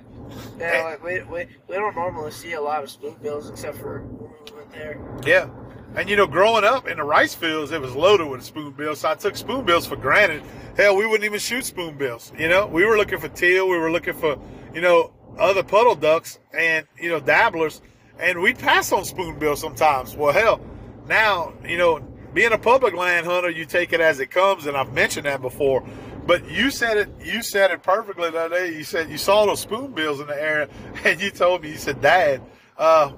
Yeah, 0.59 0.65
eh. 0.65 0.83
like 0.83 1.03
we, 1.03 1.21
we, 1.21 1.47
we 1.69 1.75
don't 1.75 1.95
normally 1.95 2.31
see 2.31 2.51
a 2.51 2.61
lot 2.61 2.83
of 2.83 2.89
spoonbills 2.91 3.49
except 3.49 3.77
for 3.77 4.01
when 4.01 4.29
we 4.43 4.57
went 4.57 4.71
there. 4.71 4.99
Yeah. 5.25 5.49
And 5.95 6.09
you 6.09 6.17
know, 6.17 6.27
growing 6.27 6.65
up 6.65 6.85
in 6.85 6.97
the 6.97 7.03
rice 7.03 7.33
fields, 7.33 7.71
it 7.71 7.79
was 7.79 7.95
loaded 7.95 8.27
with 8.27 8.43
spoonbills. 8.43 8.99
So 8.99 9.09
I 9.09 9.15
took 9.15 9.37
spoonbills 9.37 9.87
for 9.87 9.95
granted. 9.95 10.43
Hell, 10.75 10.97
we 10.97 11.05
wouldn't 11.05 11.23
even 11.23 11.39
shoot 11.39 11.63
spoonbills. 11.63 12.33
You 12.37 12.49
know, 12.49 12.67
we 12.67 12.85
were 12.85 12.97
looking 12.97 13.19
for 13.19 13.29
teal, 13.29 13.69
we 13.69 13.77
were 13.77 13.89
looking 13.89 14.13
for, 14.15 14.37
you 14.73 14.81
know, 14.81 15.13
other 15.39 15.63
puddle 15.63 15.95
ducks 15.95 16.39
and, 16.53 16.85
you 16.99 17.09
know, 17.09 17.21
dabblers, 17.21 17.81
and 18.19 18.41
we'd 18.41 18.59
pass 18.59 18.91
on 18.91 19.05
spoonbills 19.05 19.61
sometimes. 19.61 20.13
Well, 20.13 20.33
hell, 20.33 20.59
now, 21.07 21.53
you 21.65 21.77
know, 21.77 22.05
being 22.37 22.53
a 22.53 22.57
public 22.59 22.93
land 22.93 23.25
hunter, 23.25 23.49
you 23.49 23.65
take 23.65 23.93
it 23.93 23.99
as 23.99 24.19
it 24.19 24.27
comes, 24.27 24.67
and 24.67 24.77
I've 24.77 24.93
mentioned 24.93 25.25
that 25.25 25.41
before. 25.41 25.83
But 26.27 26.47
you 26.51 26.69
said 26.69 26.95
it. 26.97 27.09
You 27.19 27.41
said 27.41 27.71
it 27.71 27.81
perfectly 27.81 28.29
that 28.29 28.51
day. 28.51 28.77
You 28.77 28.83
said 28.83 29.09
you 29.09 29.17
saw 29.17 29.47
those 29.47 29.59
spoonbills 29.61 30.19
in 30.19 30.27
the 30.27 30.39
area, 30.39 30.69
and 31.03 31.19
you 31.19 31.31
told 31.31 31.63
me 31.63 31.71
you 31.71 31.77
said, 31.77 31.99
"Dad, 31.99 32.43
uh, 32.77 33.13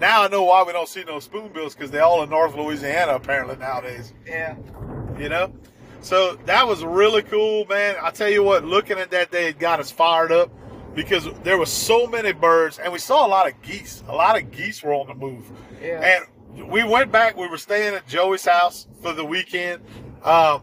now 0.00 0.24
I 0.24 0.28
know 0.28 0.42
why 0.42 0.64
we 0.64 0.72
don't 0.72 0.88
see 0.88 1.04
no 1.04 1.20
spoonbills 1.20 1.76
because 1.76 1.92
they're 1.92 2.02
all 2.02 2.24
in 2.24 2.30
North 2.30 2.56
Louisiana 2.56 3.14
apparently 3.14 3.54
nowadays." 3.54 4.12
Yeah. 4.26 4.56
You 5.20 5.28
know. 5.28 5.52
So 6.00 6.34
that 6.46 6.66
was 6.66 6.82
really 6.82 7.22
cool, 7.22 7.66
man. 7.66 7.94
I 8.02 8.10
tell 8.10 8.28
you 8.28 8.42
what, 8.42 8.64
looking 8.64 8.98
at 8.98 9.12
that 9.12 9.30
day, 9.30 9.50
it 9.50 9.60
got 9.60 9.78
us 9.78 9.92
fired 9.92 10.32
up 10.32 10.50
because 10.96 11.28
there 11.44 11.58
were 11.58 11.66
so 11.66 12.08
many 12.08 12.32
birds, 12.32 12.80
and 12.80 12.92
we 12.92 12.98
saw 12.98 13.24
a 13.24 13.28
lot 13.28 13.46
of 13.46 13.62
geese. 13.62 14.02
A 14.08 14.12
lot 14.12 14.36
of 14.36 14.50
geese 14.50 14.82
were 14.82 14.94
on 14.94 15.06
the 15.06 15.14
move. 15.14 15.48
Yeah. 15.80 16.00
And 16.00 16.24
we 16.62 16.84
went 16.84 17.10
back. 17.10 17.36
We 17.36 17.48
were 17.48 17.58
staying 17.58 17.94
at 17.94 18.06
Joey's 18.06 18.44
house 18.44 18.86
for 19.02 19.12
the 19.12 19.24
weekend. 19.24 19.82
Um, 20.22 20.62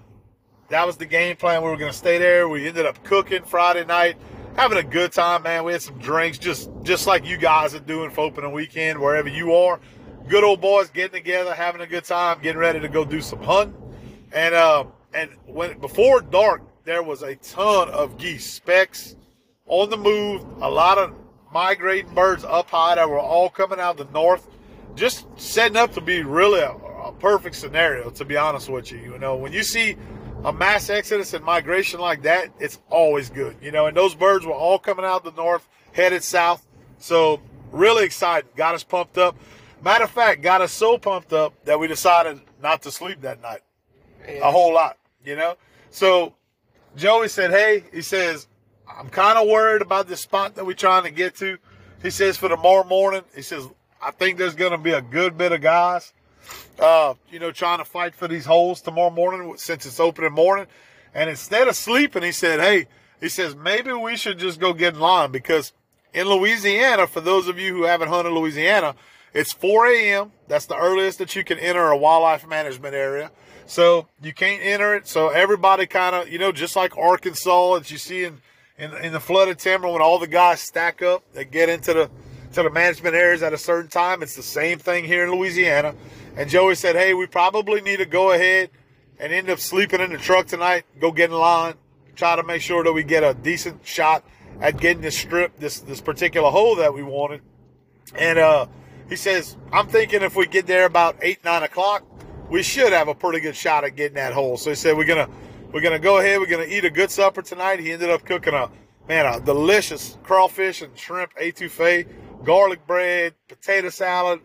that 0.69 0.85
was 0.87 0.97
the 0.97 1.05
game 1.05 1.35
plan. 1.35 1.61
We 1.61 1.69
were 1.69 1.77
going 1.77 1.91
to 1.91 1.97
stay 1.97 2.17
there. 2.17 2.47
We 2.47 2.67
ended 2.67 2.85
up 2.85 3.03
cooking 3.03 3.43
Friday 3.43 3.85
night, 3.85 4.15
having 4.55 4.77
a 4.77 4.83
good 4.83 5.11
time, 5.11 5.43
man. 5.43 5.63
We 5.63 5.73
had 5.73 5.81
some 5.81 5.99
drinks, 5.99 6.37
just 6.37 6.69
just 6.83 7.07
like 7.07 7.25
you 7.25 7.37
guys 7.37 7.75
are 7.75 7.79
doing 7.79 8.09
for 8.09 8.21
opening 8.21 8.53
weekend, 8.53 8.99
wherever 8.99 9.27
you 9.27 9.53
are. 9.53 9.79
Good 10.27 10.43
old 10.43 10.61
boys 10.61 10.89
getting 10.89 11.11
together, 11.11 11.53
having 11.53 11.81
a 11.81 11.87
good 11.87 12.05
time, 12.05 12.41
getting 12.41 12.59
ready 12.59 12.79
to 12.79 12.87
go 12.87 13.03
do 13.03 13.21
some 13.21 13.41
hunting. 13.43 13.75
And 14.31 14.55
uh, 14.55 14.85
and 15.13 15.31
when 15.45 15.77
before 15.79 16.21
dark, 16.21 16.61
there 16.85 17.03
was 17.03 17.21
a 17.21 17.35
ton 17.35 17.89
of 17.89 18.17
geese, 18.17 18.49
specks 18.49 19.15
on 19.65 19.89
the 19.89 19.97
move. 19.97 20.41
A 20.61 20.69
lot 20.69 20.97
of 20.97 21.13
migrating 21.53 22.13
birds 22.13 22.45
up 22.45 22.69
high 22.69 22.95
that 22.95 23.09
were 23.09 23.19
all 23.19 23.49
coming 23.49 23.79
out 23.79 23.99
of 23.99 24.07
the 24.07 24.13
north 24.13 24.47
just 24.95 25.27
setting 25.39 25.77
up 25.77 25.93
to 25.93 26.01
be 26.01 26.23
really 26.23 26.59
a, 26.59 26.71
a, 26.71 27.13
perfect 27.19 27.55
scenario, 27.55 28.09
to 28.11 28.25
be 28.25 28.37
honest 28.37 28.69
with 28.69 28.91
you. 28.91 28.99
You 28.99 29.17
know, 29.17 29.35
when 29.35 29.53
you 29.53 29.63
see 29.63 29.95
a 30.43 30.51
mass 30.51 30.89
exodus 30.89 31.33
and 31.33 31.43
migration 31.43 31.99
like 31.99 32.23
that, 32.23 32.49
it's 32.59 32.79
always 32.89 33.29
good. 33.29 33.55
You 33.61 33.71
know, 33.71 33.87
and 33.87 33.95
those 33.95 34.15
birds 34.15 34.45
were 34.45 34.53
all 34.53 34.79
coming 34.79 35.05
out 35.05 35.25
of 35.25 35.35
the 35.35 35.41
north, 35.41 35.67
headed 35.93 36.23
south. 36.23 36.65
So, 36.97 37.41
really 37.71 38.05
excited. 38.05 38.55
Got 38.55 38.75
us 38.75 38.83
pumped 38.83 39.17
up. 39.17 39.35
Matter 39.83 40.03
of 40.03 40.11
fact, 40.11 40.41
got 40.41 40.61
us 40.61 40.71
so 40.71 40.97
pumped 40.97 41.33
up 41.33 41.53
that 41.65 41.79
we 41.79 41.87
decided 41.87 42.39
not 42.61 42.83
to 42.83 42.91
sleep 42.91 43.21
that 43.21 43.41
night. 43.41 43.61
A 44.27 44.51
whole 44.51 44.73
lot, 44.73 44.97
you 45.25 45.35
know? 45.35 45.55
So, 45.89 46.35
Joey 46.95 47.27
said, 47.27 47.49
Hey, 47.49 47.83
he 47.91 48.01
says, 48.01 48.47
I'm 48.87 49.09
kind 49.09 49.37
of 49.37 49.47
worried 49.47 49.81
about 49.81 50.07
this 50.07 50.21
spot 50.21 50.55
that 50.55 50.65
we're 50.65 50.73
trying 50.73 51.03
to 51.03 51.11
get 51.11 51.35
to. 51.37 51.57
He 52.01 52.09
says, 52.09 52.37
for 52.37 52.49
tomorrow 52.49 52.83
morning, 52.83 53.23
he 53.35 53.41
says, 53.41 53.67
I 54.01 54.11
think 54.11 54.37
there's 54.37 54.55
going 54.55 54.71
to 54.71 54.77
be 54.77 54.91
a 54.91 55.01
good 55.01 55.37
bit 55.37 55.51
of 55.51 55.61
guys, 55.61 56.13
uh, 56.79 57.13
you 57.29 57.39
know, 57.39 57.51
trying 57.51 57.77
to 57.77 57.85
fight 57.85 58.15
for 58.15 58.27
these 58.27 58.45
holes 58.45 58.81
tomorrow 58.81 59.11
morning 59.11 59.53
since 59.57 59.85
it's 59.85 59.99
opening 59.99 60.33
morning. 60.33 60.65
And 61.13 61.29
instead 61.29 61.67
of 61.67 61.75
sleeping, 61.75 62.23
he 62.23 62.31
said, 62.31 62.59
Hey, 62.59 62.87
he 63.19 63.29
says, 63.29 63.55
maybe 63.55 63.93
we 63.93 64.17
should 64.17 64.39
just 64.39 64.59
go 64.59 64.73
get 64.73 64.95
in 64.95 64.99
line 64.99 65.31
because 65.31 65.73
in 66.13 66.27
Louisiana, 66.27 67.05
for 67.05 67.21
those 67.21 67.47
of 67.47 67.59
you 67.59 67.73
who 67.73 67.83
haven't 67.83 68.09
hunted 68.09 68.31
Louisiana, 68.31 68.95
it's 69.33 69.53
4 69.53 69.87
a.m. 69.87 70.31
That's 70.47 70.65
the 70.65 70.75
earliest 70.75 71.19
that 71.19 71.35
you 71.35 71.43
can 71.43 71.59
enter 71.59 71.87
a 71.87 71.97
wildlife 71.97 72.47
management 72.47 72.95
area. 72.95 73.31
So 73.65 74.07
you 74.21 74.33
can't 74.33 74.61
enter 74.63 74.95
it. 74.95 75.07
So 75.07 75.29
everybody 75.29 75.85
kind 75.85 76.15
of, 76.15 76.29
you 76.29 76.39
know, 76.39 76.51
just 76.51 76.75
like 76.75 76.97
Arkansas 76.97 77.75
that 77.75 77.91
you 77.91 77.97
see 77.97 78.25
in, 78.25 78.41
in, 78.77 78.93
in 78.95 79.13
the 79.13 79.19
flooded 79.19 79.59
timber 79.59 79.87
when 79.87 80.01
all 80.01 80.19
the 80.19 80.27
guys 80.27 80.59
stack 80.59 81.01
up, 81.01 81.23
they 81.33 81.45
get 81.45 81.69
into 81.69 81.93
the, 81.93 82.09
to 82.53 82.63
the 82.63 82.69
management 82.69 83.15
areas 83.15 83.43
at 83.43 83.53
a 83.53 83.57
certain 83.57 83.89
time. 83.89 84.21
It's 84.21 84.35
the 84.35 84.43
same 84.43 84.77
thing 84.79 85.05
here 85.05 85.23
in 85.23 85.31
Louisiana. 85.31 85.95
And 86.35 86.49
Joey 86.49 86.75
said, 86.75 86.95
hey, 86.95 87.13
we 87.13 87.27
probably 87.27 87.81
need 87.81 87.97
to 87.97 88.05
go 88.05 88.31
ahead 88.31 88.69
and 89.19 89.31
end 89.31 89.49
up 89.49 89.59
sleeping 89.59 90.01
in 90.01 90.11
the 90.11 90.17
truck 90.17 90.47
tonight, 90.47 90.85
go 90.99 91.11
get 91.11 91.29
in 91.29 91.37
line, 91.37 91.75
try 92.15 92.35
to 92.35 92.43
make 92.43 92.61
sure 92.61 92.83
that 92.83 92.91
we 92.91 93.03
get 93.03 93.23
a 93.23 93.33
decent 93.33 93.85
shot 93.85 94.23
at 94.59 94.77
getting 94.79 95.01
this 95.01 95.17
strip, 95.17 95.57
this 95.57 95.79
this 95.79 96.01
particular 96.01 96.49
hole 96.49 96.75
that 96.75 96.93
we 96.93 97.03
wanted. 97.03 97.41
And 98.15 98.39
uh, 98.39 98.67
he 99.09 99.15
says, 99.15 99.57
I'm 99.71 99.87
thinking 99.87 100.21
if 100.21 100.35
we 100.35 100.47
get 100.47 100.67
there 100.67 100.85
about 100.85 101.17
eight, 101.21 101.43
nine 101.43 101.63
o'clock, 101.63 102.03
we 102.49 102.63
should 102.63 102.93
have 102.93 103.07
a 103.07 103.15
pretty 103.15 103.39
good 103.39 103.55
shot 103.55 103.83
at 103.83 103.95
getting 103.95 104.15
that 104.15 104.33
hole. 104.33 104.57
So 104.57 104.71
he 104.71 104.75
said, 104.75 104.97
we're 104.97 105.05
gonna 105.05 105.29
we're 105.71 105.81
gonna 105.81 105.99
go 105.99 106.17
ahead, 106.17 106.39
we're 106.39 106.47
gonna 106.47 106.63
eat 106.63 106.83
a 106.83 106.89
good 106.89 107.11
supper 107.11 107.41
tonight. 107.41 107.79
He 107.79 107.91
ended 107.91 108.09
up 108.09 108.25
cooking 108.25 108.53
a 108.53 108.69
man 109.07 109.25
a 109.25 109.39
delicious 109.39 110.17
crawfish 110.23 110.81
and 110.81 110.97
shrimp 110.97 111.33
etouffee 111.35 112.07
garlic 112.43 112.85
bread, 112.87 113.33
potato 113.47 113.89
salad. 113.89 114.41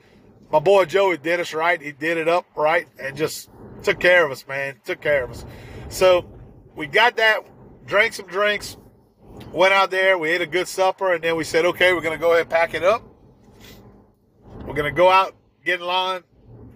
My 0.51 0.59
boy 0.59 0.85
Joey 0.85 1.19
did 1.19 1.41
us 1.41 1.53
right. 1.55 1.81
He 1.81 1.93
did 1.93 2.17
it 2.17 2.29
up 2.29 2.47
right 2.55 2.87
and 3.01 3.17
just 3.17 3.51
took 3.83 3.99
care 3.99 4.25
of 4.25 4.33
us, 4.33 4.47
man. 4.47 4.77
Took 4.85 5.01
care 5.01 5.25
of 5.25 5.31
us. 5.31 5.45
So 5.89 6.31
we 6.75 6.87
got 6.87 7.17
that, 7.17 7.41
drank 7.87 8.13
some 8.13 8.27
drinks, 8.27 8.77
went 9.53 9.73
out 9.73 9.91
there, 9.91 10.19
we 10.19 10.31
ate 10.31 10.41
a 10.41 10.47
good 10.47 10.69
supper, 10.69 11.13
and 11.15 11.23
then 11.23 11.37
we 11.37 11.45
said, 11.45 11.65
okay, 11.65 11.93
we're 11.93 12.01
going 12.01 12.17
to 12.17 12.21
go 12.21 12.31
ahead 12.33 12.43
and 12.43 12.51
pack 12.51 12.75
it 12.75 12.83
up. 12.83 13.03
We're 14.67 14.75
going 14.75 14.93
to 14.93 14.97
go 14.97 15.11
out, 15.11 15.35
get 15.65 15.81
in 15.81 15.87
line. 15.87 16.23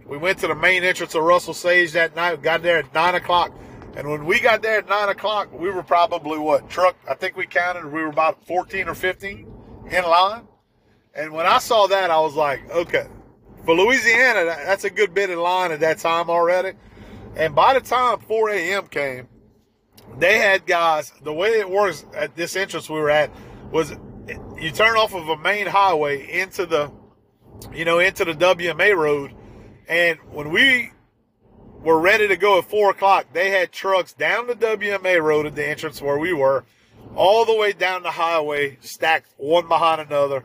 We 0.06 0.16
went 0.16 0.38
to 0.40 0.48
the 0.48 0.54
main 0.54 0.83
entrance 0.83 1.14
of 1.14 1.22
Russell 1.22 1.54
Sage 1.54 1.92
that 1.92 2.16
night. 2.16 2.37
We 2.37 2.42
got 2.42 2.62
there 2.62 2.78
at 2.78 2.92
9 2.92 3.14
o'clock. 3.14 3.52
And 3.96 4.09
when 4.09 4.24
we 4.24 4.38
got 4.38 4.62
there 4.62 4.78
at 4.78 4.88
nine 4.88 5.09
o'clock, 5.09 5.52
we 5.52 5.70
were 5.70 5.83
probably 5.83 6.38
what 6.38 6.70
truck? 6.70 6.96
I 7.09 7.14
think 7.14 7.37
we 7.37 7.46
counted. 7.46 7.87
We 7.87 8.02
were 8.02 8.09
about 8.09 8.46
fourteen 8.46 8.88
or 8.88 8.94
fifteen 8.94 9.52
in 9.90 10.04
line. 10.04 10.46
And 11.14 11.32
when 11.32 11.46
I 11.46 11.58
saw 11.58 11.86
that, 11.88 12.10
I 12.10 12.20
was 12.20 12.34
like, 12.34 12.68
okay, 12.70 13.06
for 13.64 13.74
Louisiana, 13.74 14.44
that's 14.44 14.84
a 14.84 14.90
good 14.90 15.12
bit 15.12 15.30
in 15.30 15.38
line 15.38 15.72
at 15.72 15.80
that 15.80 15.98
time 15.98 16.30
already. 16.30 16.76
And 17.36 17.54
by 17.54 17.74
the 17.74 17.80
time 17.80 18.20
4 18.20 18.50
a.m. 18.50 18.86
came, 18.86 19.28
they 20.18 20.38
had 20.38 20.66
guys. 20.66 21.12
The 21.22 21.32
way 21.32 21.50
it 21.50 21.68
works 21.68 22.04
at 22.14 22.34
this 22.36 22.56
entrance 22.56 22.88
we 22.88 22.98
were 22.98 23.10
at 23.10 23.30
was 23.70 23.92
you 24.58 24.70
turn 24.70 24.96
off 24.96 25.14
of 25.14 25.28
a 25.28 25.36
main 25.36 25.66
highway 25.66 26.40
into 26.40 26.66
the, 26.66 26.92
you 27.72 27.84
know, 27.84 27.98
into 27.98 28.24
the 28.24 28.34
WMA 28.34 28.96
road, 28.96 29.34
and 29.88 30.18
when 30.30 30.50
we 30.50 30.92
were 31.82 31.98
ready 31.98 32.28
to 32.28 32.36
go 32.36 32.58
at 32.58 32.64
four 32.64 32.90
o'clock, 32.90 33.26
they 33.32 33.50
had 33.50 33.72
trucks 33.72 34.12
down 34.12 34.46
the 34.46 34.54
WMA 34.54 35.22
road 35.22 35.46
at 35.46 35.54
the 35.54 35.66
entrance 35.66 36.02
where 36.02 36.18
we 36.18 36.32
were, 36.32 36.64
all 37.16 37.44
the 37.44 37.54
way 37.54 37.72
down 37.72 38.02
the 38.02 38.10
highway, 38.10 38.78
stacked 38.80 39.32
one 39.36 39.66
behind 39.66 40.00
another. 40.00 40.44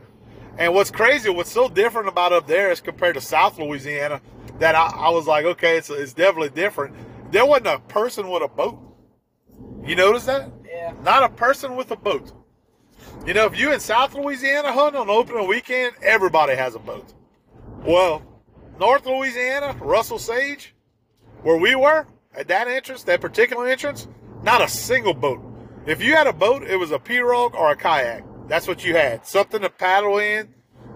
And 0.57 0.73
what's 0.73 0.91
crazy, 0.91 1.29
what's 1.29 1.51
so 1.51 1.67
different 1.67 2.07
about 2.07 2.31
up 2.31 2.47
there 2.47 2.71
as 2.71 2.79
compared 2.79 3.15
to 3.15 3.21
South 3.21 3.59
Louisiana, 3.59 4.21
that 4.59 4.75
I, 4.75 4.87
I 4.87 5.09
was 5.09 5.27
like, 5.27 5.45
okay, 5.45 5.77
it's, 5.77 5.89
it's 5.89 6.13
definitely 6.13 6.49
different. 6.49 6.95
There 7.31 7.45
wasn't 7.45 7.67
a 7.67 7.79
person 7.79 8.29
with 8.29 8.41
a 8.41 8.47
boat. 8.47 8.79
You 9.83 9.95
notice 9.95 10.25
that? 10.25 10.49
Yeah. 10.65 10.93
Not 11.03 11.23
a 11.23 11.29
person 11.29 11.75
with 11.75 11.91
a 11.91 11.95
boat. 11.95 12.31
You 13.25 13.33
know, 13.33 13.45
if 13.45 13.57
you 13.57 13.73
in 13.73 13.79
South 13.79 14.13
Louisiana 14.13 14.71
hunt 14.71 14.95
on 14.95 15.09
opening 15.09 15.47
weekend, 15.47 15.93
everybody 16.01 16.55
has 16.55 16.75
a 16.75 16.79
boat. 16.79 17.13
Well, 17.83 18.21
North 18.79 19.05
Louisiana, 19.05 19.75
Russell 19.79 20.19
Sage, 20.19 20.73
where 21.43 21.57
we 21.57 21.75
were 21.75 22.07
at 22.33 22.47
that 22.47 22.67
entrance, 22.67 23.03
that 23.03 23.21
particular 23.21 23.67
entrance, 23.67 24.07
not 24.43 24.61
a 24.61 24.67
single 24.67 25.13
boat. 25.13 25.41
If 25.85 26.01
you 26.01 26.15
had 26.15 26.27
a 26.27 26.33
boat, 26.33 26.63
it 26.63 26.77
was 26.77 26.91
a 26.91 26.99
pirogue 26.99 27.53
or 27.53 27.71
a 27.71 27.75
kayak. 27.75 28.23
That's 28.47 28.67
what 28.67 28.83
you 28.85 28.95
had. 28.95 29.25
Something 29.25 29.61
to 29.61 29.69
paddle 29.69 30.17
in, 30.19 30.53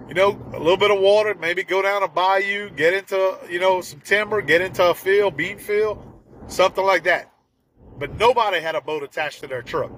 you 0.08 0.14
know, 0.14 0.40
a 0.54 0.58
little 0.58 0.78
bit 0.78 0.92
of 0.92 1.00
water, 1.00 1.36
maybe 1.36 1.64
go 1.64 1.82
down 1.82 2.04
a 2.04 2.08
bayou, 2.08 2.70
get 2.70 2.94
into, 2.94 3.38
you 3.50 3.60
know, 3.60 3.82
some 3.82 4.00
timber, 4.02 4.42
get 4.42 4.62
into 4.62 4.90
a 4.90 4.94
field, 4.94 5.38
bean 5.38 5.58
field, 5.58 6.04
something 6.48 6.84
like 6.84 7.04
that. 7.04 7.32
But 7.98 8.18
nobody 8.18 8.60
had 8.60 8.76
a 8.76 8.82
boat 8.82 9.04
attached 9.04 9.42
to 9.42 9.48
their 9.48 9.62
truck, 9.62 9.92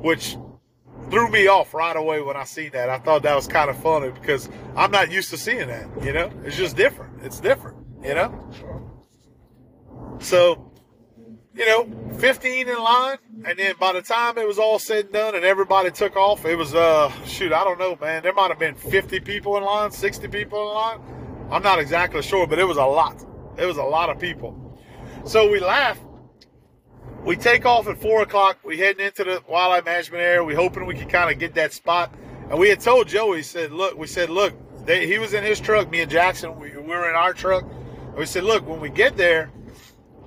which 0.00 0.36
threw 1.10 1.30
me 1.30 1.46
off 1.46 1.74
right 1.74 1.96
away 1.96 2.20
when 2.22 2.36
I 2.36 2.44
seen 2.44 2.70
that. 2.72 2.88
I 2.88 2.98
thought 2.98 3.22
that 3.22 3.34
was 3.34 3.46
kind 3.46 3.68
of 3.68 3.76
funny 3.78 4.10
because 4.10 4.48
I'm 4.76 4.90
not 4.90 5.10
used 5.10 5.30
to 5.30 5.36
seeing 5.36 5.68
that, 5.68 5.86
you 6.02 6.12
know? 6.12 6.30
It's 6.44 6.56
just 6.56 6.76
different. 6.76 7.22
It's 7.22 7.40
different, 7.40 7.78
you 8.02 8.14
know? 8.14 8.50
So, 10.20 10.72
you 11.54 11.66
know, 11.66 11.88
15 12.18 12.68
in 12.68 12.78
line, 12.78 13.18
and 13.44 13.58
then 13.58 13.74
by 13.78 13.92
the 13.92 14.02
time 14.02 14.38
it 14.38 14.46
was 14.46 14.58
all 14.58 14.78
said 14.78 15.06
and 15.06 15.12
done 15.12 15.34
and 15.34 15.44
everybody 15.44 15.90
took 15.90 16.16
off, 16.16 16.44
it 16.44 16.56
was, 16.56 16.74
uh, 16.74 17.10
shoot, 17.24 17.52
I 17.52 17.62
don't 17.64 17.78
know, 17.78 17.96
man. 18.00 18.22
There 18.22 18.32
might 18.32 18.48
have 18.48 18.58
been 18.58 18.74
50 18.74 19.20
people 19.20 19.56
in 19.56 19.64
line, 19.64 19.90
60 19.90 20.28
people 20.28 20.68
in 20.68 20.74
line. 20.74 21.00
I'm 21.50 21.62
not 21.62 21.78
exactly 21.78 22.22
sure, 22.22 22.46
but 22.46 22.58
it 22.58 22.64
was 22.64 22.76
a 22.76 22.84
lot. 22.84 23.24
It 23.56 23.66
was 23.66 23.76
a 23.76 23.82
lot 23.82 24.10
of 24.10 24.18
people. 24.18 24.78
So 25.24 25.50
we 25.50 25.60
laugh. 25.60 25.98
We 27.24 27.36
take 27.36 27.64
off 27.64 27.86
at 27.88 27.98
four 27.98 28.22
o'clock. 28.22 28.58
We 28.64 28.78
heading 28.78 29.06
into 29.06 29.24
the 29.24 29.42
wildlife 29.48 29.84
management 29.84 30.22
area. 30.22 30.44
We 30.44 30.54
hoping 30.54 30.86
we 30.86 30.94
could 30.94 31.08
kind 31.08 31.30
of 31.30 31.38
get 31.38 31.54
that 31.54 31.72
spot. 31.72 32.12
And 32.50 32.58
we 32.58 32.68
had 32.68 32.80
told 32.80 33.08
Joey, 33.08 33.42
said, 33.42 33.72
look, 33.72 33.96
we 33.96 34.06
said, 34.06 34.28
look, 34.28 34.54
they, 34.84 35.06
he 35.06 35.18
was 35.18 35.32
in 35.32 35.44
his 35.44 35.60
truck. 35.60 35.90
Me 35.90 36.00
and 36.00 36.10
Jackson, 36.10 36.58
we, 36.58 36.70
we 36.76 36.82
were 36.82 37.08
in 37.08 37.14
our 37.14 37.32
truck. 37.32 37.62
And 37.62 38.16
we 38.16 38.26
said, 38.26 38.44
look, 38.44 38.66
when 38.66 38.80
we 38.80 38.90
get 38.90 39.16
there, 39.16 39.50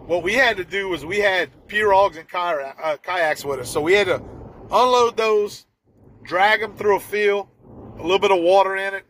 what 0.08 0.24
we 0.24 0.34
had 0.34 0.58
to 0.58 0.64
do 0.64 0.88
was 0.88 1.06
we 1.06 1.20
had 1.20 1.50
pirogues 1.68 2.18
and 2.18 2.28
uh, 2.34 2.98
kayaks 3.04 3.44
with 3.44 3.60
us. 3.60 3.70
So 3.70 3.82
we 3.82 3.94
had 3.94 4.08
to 4.08 4.24
unload 4.72 5.18
those, 5.18 5.66
drag 6.24 6.62
them 6.62 6.76
through 6.76 6.96
a 6.96 7.00
field, 7.02 7.48
a 8.00 8.02
little 8.02 8.20
bit 8.20 8.32
of 8.32 8.42
water 8.42 8.78
in 8.78 8.94
it. 8.94 9.06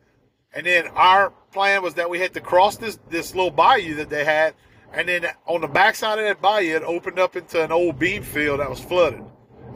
And 0.54 0.66
then 0.66 0.88
our 0.96 1.30
plan 1.52 1.84
was 1.84 1.94
that 1.96 2.10
we 2.10 2.20
had 2.20 2.34
to 2.34 2.42
cross 2.42 2.78
this, 2.78 2.98
this 3.10 3.36
little 3.36 3.52
bayou 3.52 3.94
that 3.96 4.10
they 4.10 4.26
had. 4.26 4.56
And 4.92 5.08
then 5.08 5.28
on 5.46 5.62
the 5.62 5.68
backside 5.68 6.18
of 6.18 6.26
that 6.26 6.42
bayou, 6.42 6.76
it 6.76 6.84
opened 6.84 7.20
up 7.20 7.36
into 7.36 7.64
an 7.64 7.72
old 7.72 8.00
bean 8.00 8.24
field 8.24 8.60
that 8.60 8.70
was 8.70 8.80
flooded. 8.80 9.24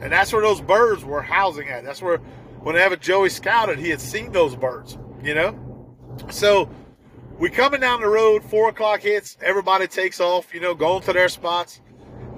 And 0.00 0.10
that's 0.10 0.32
where 0.32 0.42
those 0.42 0.60
birds 0.60 1.04
were 1.04 1.22
housing 1.22 1.68
at. 1.68 1.84
That's 1.84 2.02
where, 2.02 2.18
whenever 2.62 2.96
Joey 2.96 3.28
scouted, 3.28 3.78
he 3.78 3.90
had 3.90 4.00
seen 4.00 4.32
those 4.32 4.56
birds, 4.56 4.98
you 5.22 5.36
know? 5.36 5.56
So 6.30 6.68
we 7.42 7.50
coming 7.50 7.80
down 7.80 8.00
the 8.00 8.06
road, 8.06 8.44
four 8.44 8.68
o'clock 8.68 9.00
hits, 9.00 9.36
everybody 9.42 9.88
takes 9.88 10.20
off, 10.20 10.54
you 10.54 10.60
know, 10.60 10.76
going 10.76 11.02
to 11.02 11.12
their 11.12 11.28
spots. 11.28 11.80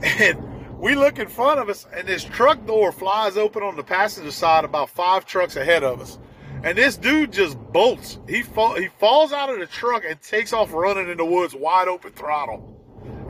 And 0.03 0.79
we 0.79 0.95
look 0.95 1.19
in 1.19 1.29
front 1.29 1.61
of 1.61 1.69
us, 1.69 1.87
and 1.93 2.09
this 2.09 2.25
truck 2.25 2.65
door 2.67 2.91
flies 2.91 3.37
open 3.37 3.63
on 3.63 3.77
the 3.77 3.83
passenger 3.83 4.31
side 4.31 4.65
about 4.65 4.89
five 4.89 5.27
trucks 5.27 5.57
ahead 5.57 5.85
of 5.85 6.01
us. 6.01 6.19
And 6.63 6.79
this 6.79 6.97
dude 6.97 7.35
just 7.35 7.59
bolts. 7.59 8.19
He 8.27 8.41
fall, 8.41 8.77
he 8.77 8.89
falls 8.99 9.31
out 9.31 9.51
of 9.51 9.59
the 9.59 9.67
truck 9.67 10.05
and 10.09 10.19
takes 10.23 10.55
off 10.55 10.73
running 10.73 11.11
in 11.11 11.19
the 11.19 11.25
woods, 11.27 11.55
wide 11.55 11.87
open 11.87 12.13
throttle. 12.13 12.75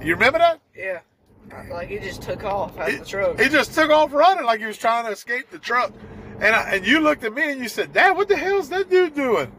You 0.00 0.14
remember 0.14 0.38
that? 0.38 0.60
Yeah. 0.76 1.00
Like 1.68 1.88
he 1.88 1.98
just 1.98 2.22
took 2.22 2.44
off 2.44 2.78
out 2.78 2.88
of 2.88 3.00
the 3.00 3.04
truck. 3.04 3.40
He 3.40 3.48
just 3.48 3.74
took 3.74 3.90
off 3.90 4.12
running 4.12 4.44
like 4.44 4.60
he 4.60 4.66
was 4.66 4.78
trying 4.78 5.06
to 5.06 5.10
escape 5.10 5.50
the 5.50 5.58
truck. 5.58 5.92
And 6.38 6.54
I, 6.54 6.76
and 6.76 6.86
you 6.86 7.00
looked 7.00 7.24
at 7.24 7.34
me 7.34 7.50
and 7.50 7.60
you 7.60 7.68
said, 7.68 7.92
"Dad, 7.92 8.12
what 8.12 8.28
the 8.28 8.36
hell 8.36 8.60
is 8.60 8.68
that 8.68 8.88
dude 8.88 9.16
doing?" 9.16 9.50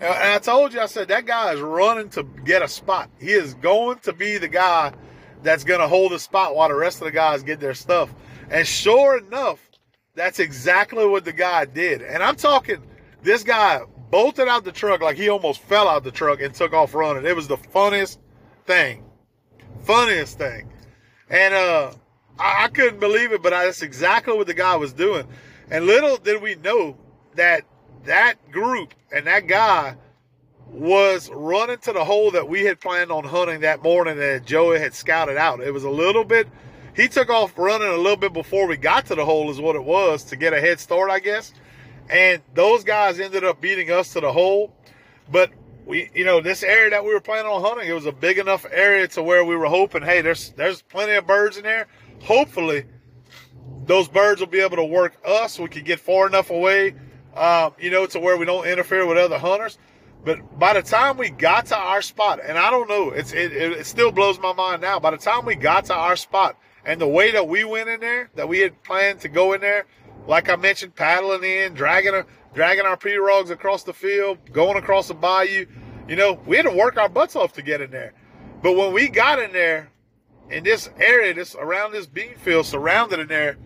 And 0.00 0.32
I 0.32 0.38
told 0.38 0.72
you, 0.72 0.80
I 0.80 0.86
said 0.86 1.08
that 1.08 1.26
guy 1.26 1.52
is 1.52 1.60
running 1.60 2.08
to 2.10 2.22
get 2.44 2.62
a 2.62 2.68
spot. 2.68 3.10
He 3.18 3.32
is 3.32 3.52
going 3.54 3.98
to 4.00 4.14
be 4.14 4.38
the 4.38 4.48
guy 4.48 4.94
that's 5.42 5.62
going 5.62 5.80
to 5.80 5.88
hold 5.88 6.12
the 6.12 6.18
spot 6.18 6.56
while 6.56 6.68
the 6.68 6.74
rest 6.74 7.00
of 7.00 7.04
the 7.04 7.10
guys 7.10 7.42
get 7.42 7.60
their 7.60 7.74
stuff. 7.74 8.14
And 8.50 8.66
sure 8.66 9.18
enough, 9.18 9.60
that's 10.14 10.38
exactly 10.38 11.06
what 11.06 11.26
the 11.26 11.32
guy 11.32 11.66
did. 11.66 12.00
And 12.00 12.22
I'm 12.22 12.36
talking, 12.36 12.82
this 13.22 13.42
guy 13.42 13.80
bolted 14.10 14.48
out 14.48 14.64
the 14.64 14.72
truck 14.72 15.02
like 15.02 15.16
he 15.16 15.28
almost 15.28 15.60
fell 15.60 15.86
out 15.86 16.02
the 16.02 16.10
truck 16.10 16.40
and 16.40 16.54
took 16.54 16.72
off 16.72 16.94
running. 16.94 17.26
It 17.26 17.36
was 17.36 17.46
the 17.46 17.58
funniest 17.58 18.20
thing, 18.66 19.04
funniest 19.82 20.38
thing. 20.38 20.72
And 21.28 21.52
uh, 21.52 21.92
I, 22.38 22.64
I 22.64 22.68
couldn't 22.68 23.00
believe 23.00 23.32
it, 23.32 23.42
but 23.42 23.52
I, 23.52 23.66
that's 23.66 23.82
exactly 23.82 24.34
what 24.34 24.46
the 24.46 24.54
guy 24.54 24.76
was 24.76 24.94
doing. 24.94 25.26
And 25.70 25.86
little 25.86 26.16
did 26.16 26.40
we 26.40 26.54
know 26.56 26.96
that 27.36 27.64
that 28.04 28.34
group 28.50 28.94
and 29.12 29.26
that 29.26 29.46
guy 29.46 29.96
was 30.66 31.28
running 31.32 31.78
to 31.78 31.92
the 31.92 32.04
hole 32.04 32.30
that 32.30 32.48
we 32.48 32.62
had 32.62 32.80
planned 32.80 33.10
on 33.10 33.24
hunting 33.24 33.60
that 33.60 33.82
morning 33.82 34.16
that 34.18 34.44
Joey 34.44 34.78
had 34.78 34.94
scouted 34.94 35.36
out. 35.36 35.60
It 35.60 35.72
was 35.72 35.84
a 35.84 35.90
little 35.90 36.24
bit, 36.24 36.48
he 36.94 37.08
took 37.08 37.28
off 37.28 37.58
running 37.58 37.88
a 37.88 37.96
little 37.96 38.16
bit 38.16 38.32
before 38.32 38.66
we 38.66 38.76
got 38.76 39.06
to 39.06 39.14
the 39.14 39.24
hole, 39.24 39.50
is 39.50 39.60
what 39.60 39.76
it 39.76 39.82
was, 39.82 40.24
to 40.24 40.36
get 40.36 40.52
a 40.52 40.60
head 40.60 40.78
start, 40.78 41.10
I 41.10 41.18
guess. 41.18 41.52
And 42.08 42.42
those 42.54 42.84
guys 42.84 43.20
ended 43.20 43.44
up 43.44 43.60
beating 43.60 43.90
us 43.90 44.12
to 44.12 44.20
the 44.20 44.32
hole. 44.32 44.74
But 45.30 45.50
we, 45.86 46.10
you 46.14 46.24
know, 46.24 46.40
this 46.40 46.62
area 46.62 46.90
that 46.90 47.04
we 47.04 47.12
were 47.12 47.20
planning 47.20 47.50
on 47.50 47.62
hunting, 47.62 47.88
it 47.88 47.92
was 47.92 48.06
a 48.06 48.12
big 48.12 48.38
enough 48.38 48.66
area 48.70 49.08
to 49.08 49.22
where 49.22 49.44
we 49.44 49.56
were 49.56 49.66
hoping, 49.66 50.02
hey, 50.02 50.20
there's 50.20 50.50
there's 50.50 50.82
plenty 50.82 51.12
of 51.12 51.26
birds 51.26 51.56
in 51.56 51.62
there. 51.62 51.86
Hopefully, 52.22 52.84
those 53.86 54.08
birds 54.08 54.40
will 54.40 54.48
be 54.48 54.60
able 54.60 54.76
to 54.76 54.84
work 54.84 55.16
us. 55.24 55.58
We 55.58 55.68
could 55.68 55.84
get 55.84 56.00
far 56.00 56.26
enough 56.26 56.50
away, 56.50 56.94
um, 57.36 57.74
you 57.78 57.90
know, 57.90 58.06
to 58.06 58.20
where 58.20 58.36
we 58.36 58.44
don't 58.44 58.66
interfere 58.66 59.06
with 59.06 59.18
other 59.18 59.38
hunters. 59.38 59.78
But 60.24 60.58
by 60.58 60.74
the 60.74 60.82
time 60.82 61.16
we 61.16 61.30
got 61.30 61.66
to 61.66 61.76
our 61.76 62.02
spot, 62.02 62.40
and 62.44 62.58
I 62.58 62.70
don't 62.70 62.88
know, 62.88 63.10
it's 63.10 63.32
it, 63.32 63.52
it 63.52 63.86
still 63.86 64.12
blows 64.12 64.38
my 64.38 64.52
mind 64.52 64.82
now. 64.82 65.00
By 65.00 65.12
the 65.12 65.16
time 65.16 65.46
we 65.46 65.54
got 65.54 65.86
to 65.86 65.94
our 65.94 66.16
spot, 66.16 66.58
and 66.84 67.00
the 67.00 67.08
way 67.08 67.30
that 67.32 67.48
we 67.48 67.64
went 67.64 67.88
in 67.88 68.00
there, 68.00 68.30
that 68.34 68.48
we 68.48 68.58
had 68.60 68.82
planned 68.82 69.20
to 69.20 69.28
go 69.28 69.54
in 69.54 69.60
there, 69.60 69.86
like 70.26 70.50
I 70.50 70.56
mentioned, 70.56 70.94
paddling 70.94 71.42
in, 71.44 71.74
dragging 71.74 72.14
a, 72.14 72.26
dragging 72.54 72.84
our 72.84 72.96
pirogues 72.96 73.50
across 73.50 73.84
the 73.84 73.94
field, 73.94 74.38
going 74.52 74.76
across 74.76 75.08
the 75.08 75.14
bayou, 75.14 75.66
you 76.08 76.16
know, 76.16 76.38
we 76.46 76.56
had 76.56 76.66
to 76.66 76.72
work 76.72 76.96
our 76.98 77.08
butts 77.08 77.36
off 77.36 77.52
to 77.54 77.62
get 77.62 77.80
in 77.80 77.90
there. 77.90 78.12
But 78.62 78.76
when 78.76 78.92
we 78.92 79.08
got 79.08 79.40
in 79.40 79.52
there, 79.52 79.90
in 80.50 80.64
this 80.64 80.90
area, 80.98 81.32
this 81.32 81.54
around 81.54 81.92
this 81.92 82.06
bean 82.06 82.34
field, 82.36 82.66
surrounded 82.66 83.20
in 83.20 83.28
there, 83.28 83.56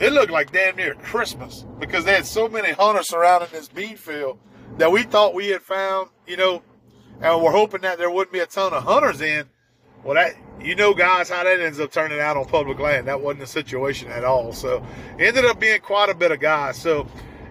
it 0.00 0.12
looked 0.12 0.32
like 0.32 0.50
damn 0.50 0.76
near 0.76 0.94
Christmas 0.94 1.64
because 1.78 2.04
they 2.04 2.14
had 2.14 2.26
so 2.26 2.48
many 2.48 2.72
hunters 2.72 3.08
surrounding 3.08 3.50
this 3.52 3.68
bean 3.68 3.96
field 3.96 4.38
that 4.78 4.90
we 4.90 5.02
thought 5.02 5.34
we 5.34 5.48
had 5.48 5.62
found, 5.62 6.08
you 6.26 6.36
know, 6.36 6.62
and 7.20 7.42
we're 7.42 7.52
hoping 7.52 7.82
that 7.82 7.98
there 7.98 8.10
wouldn't 8.10 8.32
be 8.32 8.38
a 8.40 8.46
ton 8.46 8.72
of 8.72 8.82
hunters 8.82 9.20
in. 9.20 9.46
Well, 10.02 10.14
that 10.14 10.34
you 10.62 10.74
know, 10.74 10.94
guys, 10.94 11.30
how 11.30 11.44
that 11.44 11.60
ends 11.60 11.80
up 11.80 11.90
turning 11.90 12.20
out 12.20 12.36
on 12.36 12.44
public 12.46 12.78
land. 12.78 13.08
That 13.08 13.20
wasn't 13.20 13.40
the 13.40 13.46
situation 13.46 14.10
at 14.10 14.24
all. 14.24 14.52
So, 14.52 14.84
ended 15.18 15.44
up 15.44 15.58
being 15.58 15.80
quite 15.80 16.10
a 16.10 16.14
bit 16.14 16.32
of 16.32 16.40
guys. 16.40 16.76
So, 16.76 17.06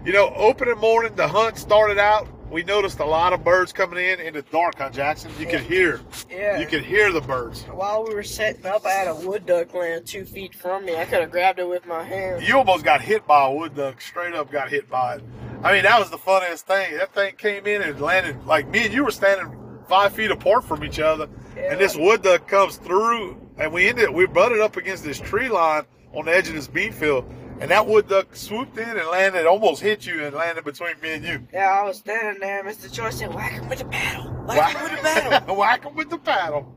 you 0.05 0.13
know, 0.13 0.31
opening 0.35 0.77
morning, 0.77 1.15
the 1.15 1.27
hunt 1.27 1.57
started 1.57 1.97
out. 1.97 2.27
We 2.51 2.63
noticed 2.63 2.99
a 2.99 3.05
lot 3.05 3.31
of 3.33 3.43
birds 3.43 3.71
coming 3.71 4.03
in 4.03 4.19
in 4.19 4.33
the 4.33 4.41
dark 4.41 4.81
on 4.81 4.91
Jackson. 4.91 5.29
You 5.39 5.45
could 5.45 5.59
hear, 5.61 6.01
Yeah. 6.31 6.57
you 6.59 6.65
could 6.65 6.83
hear 6.83 7.11
the 7.11 7.21
birds. 7.21 7.61
While 7.71 8.05
we 8.07 8.13
were 8.15 8.23
setting 8.23 8.65
up, 8.65 8.85
I 8.85 8.89
had 8.91 9.07
a 9.07 9.13
wood 9.15 9.45
duck 9.45 9.73
land 9.75 10.07
two 10.07 10.25
feet 10.25 10.55
from 10.55 10.85
me. 10.85 10.95
I 10.97 11.05
could 11.05 11.19
have 11.21 11.29
grabbed 11.29 11.59
it 11.59 11.67
with 11.69 11.85
my 11.85 12.03
hand. 12.03 12.41
You 12.43 12.57
almost 12.57 12.83
got 12.83 13.01
hit 13.01 13.27
by 13.27 13.45
a 13.45 13.51
wood 13.51 13.75
duck. 13.75 14.01
Straight 14.01 14.33
up, 14.33 14.51
got 14.51 14.69
hit 14.69 14.89
by 14.89 15.15
it. 15.15 15.23
I 15.63 15.73
mean, 15.73 15.83
that 15.83 15.99
was 15.99 16.09
the 16.09 16.17
funniest 16.17 16.65
thing. 16.65 16.97
That 16.97 17.13
thing 17.13 17.35
came 17.37 17.67
in 17.67 17.83
and 17.83 18.01
landed 18.01 18.43
like 18.47 18.67
me 18.67 18.85
and 18.85 18.93
you 18.93 19.03
were 19.03 19.11
standing 19.11 19.55
five 19.87 20.13
feet 20.13 20.31
apart 20.31 20.63
from 20.63 20.83
each 20.83 20.99
other, 20.99 21.27
Yeah. 21.55 21.71
and 21.73 21.79
this 21.81 21.95
wood 21.95 22.21
duck 22.23 22.47
comes 22.47 22.77
through 22.77 23.37
and 23.57 23.71
we 23.73 23.87
ended 23.89 24.09
we 24.09 24.25
butted 24.25 24.59
up 24.59 24.75
against 24.77 25.03
this 25.03 25.19
tree 25.19 25.49
line 25.49 25.83
on 26.15 26.25
the 26.25 26.31
edge 26.35 26.47
of 26.47 26.55
this 26.55 26.67
bean 26.67 26.91
field, 26.93 27.25
and 27.59 27.71
that 27.71 27.87
wood 27.87 28.07
duck 28.07 28.35
swooped 28.35 28.77
in 28.77 28.89
and 28.89 29.07
landed, 29.07 29.45
almost 29.45 29.81
hit 29.81 30.05
you 30.05 30.23
and 30.23 30.35
landed 30.35 30.63
between 30.63 30.99
me 31.01 31.13
and 31.13 31.25
you. 31.25 31.47
Yeah, 31.53 31.67
I 31.69 31.83
was 31.83 31.97
standing 31.97 32.39
there. 32.39 32.63
Mr. 32.63 32.91
Joyce 32.91 33.19
said, 33.19 33.33
"Whack 33.33 33.53
him 33.53 33.69
with 33.69 33.79
the 33.79 33.85
paddle. 33.85 34.31
Whack 34.45 34.75
him 34.75 34.83
with 34.83 34.91
the 34.91 35.03
paddle." 35.03 35.55
Whack 35.55 35.83
him 35.85 35.95
with 35.95 36.09
the 36.09 36.17
paddle. 36.17 36.75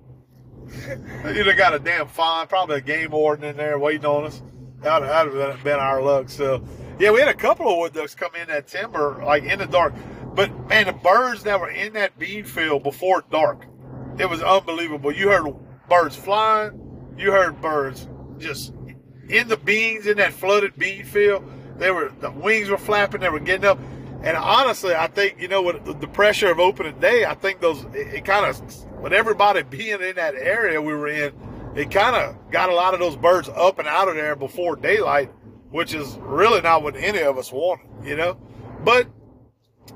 You'd 1.27 1.47
have 1.47 1.57
got 1.57 1.75
a 1.75 1.79
damn 1.79 2.09
fine, 2.09 2.47
probably 2.47 2.77
a 2.77 2.81
game 2.81 3.11
warden 3.11 3.45
in 3.45 3.57
there 3.57 3.79
waiting 3.79 4.07
on 4.07 4.25
us. 4.25 4.43
That 4.81 5.01
would 5.01 5.35
have 5.35 5.63
been 5.63 5.79
our 5.79 6.03
luck. 6.03 6.29
So, 6.29 6.65
yeah, 6.99 7.11
we 7.11 7.21
had 7.21 7.29
a 7.29 7.35
couple 7.35 7.69
of 7.71 7.79
wood 7.79 7.93
ducks 7.93 8.15
come 8.15 8.35
in 8.35 8.49
that 8.49 8.67
timber, 8.67 9.23
like 9.25 9.45
in 9.45 9.59
the 9.59 9.67
dark. 9.67 9.95
But 10.35 10.69
man, 10.69 10.87
the 10.87 10.93
birds 10.93 11.43
that 11.45 11.61
were 11.61 11.71
in 11.71 11.93
that 11.93 12.19
bean 12.19 12.45
field 12.45 12.83
before 12.83 13.23
dark, 13.31 13.67
it 14.19 14.29
was 14.29 14.43
unbelievable. 14.43 15.13
You 15.13 15.29
heard 15.29 15.55
birds 15.89 16.17
flying, 16.17 17.15
you 17.17 17.31
heard 17.31 17.61
birds 17.61 18.09
just 18.39 18.73
in 19.33 19.49
the 19.49 19.57
beans 19.57 20.07
in 20.07 20.19
that 20.19 20.33
flooded 20.33 20.77
bean 20.77 21.05
field. 21.05 21.43
They 21.79 21.91
were 21.91 22.13
the 22.21 22.31
wings 22.31 22.69
were 22.69 22.79
flapping, 22.79 23.23
they 23.23 23.31
were 23.31 23.41
getting 23.41 23.65
up. 23.65 23.79
And 24.23 24.37
honestly, 24.37 24.95
I 24.95 25.09
think 25.09 25.41
you 25.41 25.49
know 25.49 25.63
with 25.63 26.01
the 26.01 26.07
pressure 26.07 26.51
of 26.51 26.61
opening 26.61 27.01
day, 27.01 27.25
I 27.25 27.35
think 27.35 27.61
those 27.61 27.83
it, 27.95 28.15
it 28.15 28.25
kind 28.25 28.47
of 28.47 28.61
with 29.01 29.13
everybody 29.13 29.63
being 29.63 30.01
in 30.01 30.15
that 30.17 30.35
area 30.35 30.81
we 30.81 30.93
were 30.93 31.09
in, 31.09 31.33
it 31.75 31.91
kind 31.91 32.15
of 32.15 32.37
got 32.51 32.69
a 32.69 32.75
lot 32.75 32.95
of 32.95 33.01
those 33.01 33.17
birds 33.17 33.49
up 33.49 33.79
and 33.79 33.89
out 33.89 34.09
of 34.09 34.15
there 34.15 34.37
before 34.37 34.77
daylight, 34.77 35.31
which 35.71 35.95
is 35.95 36.17
really 36.21 36.61
not 36.61 36.83
what 36.83 36.95
any 36.95 37.23
of 37.23 37.39
us 37.39 37.51
wanted, 37.51 37.87
you 38.05 38.15
know. 38.15 38.39
But 38.85 39.09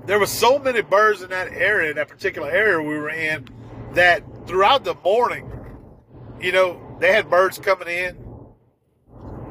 there 0.06 0.18
were 0.18 0.26
so 0.26 0.58
many 0.58 0.80
birds 0.80 1.22
in 1.22 1.30
that 1.30 1.48
area, 1.52 1.92
that 1.94 2.08
particular 2.08 2.48
area 2.48 2.80
we 2.80 2.96
were 2.96 3.10
in, 3.10 3.46
that 3.92 4.24
throughout 4.46 4.84
the 4.84 4.94
morning, 5.04 5.50
you 6.40 6.52
know, 6.52 6.80
they 6.98 7.12
had 7.12 7.28
birds 7.28 7.58
coming 7.58 7.88
in, 7.88 8.25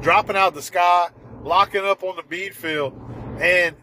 dropping 0.00 0.36
out 0.36 0.54
the 0.54 0.62
sky, 0.62 1.08
locking 1.42 1.84
up 1.84 2.02
on 2.02 2.16
the 2.16 2.22
bean 2.22 2.52
field, 2.52 2.98
and 3.40 3.76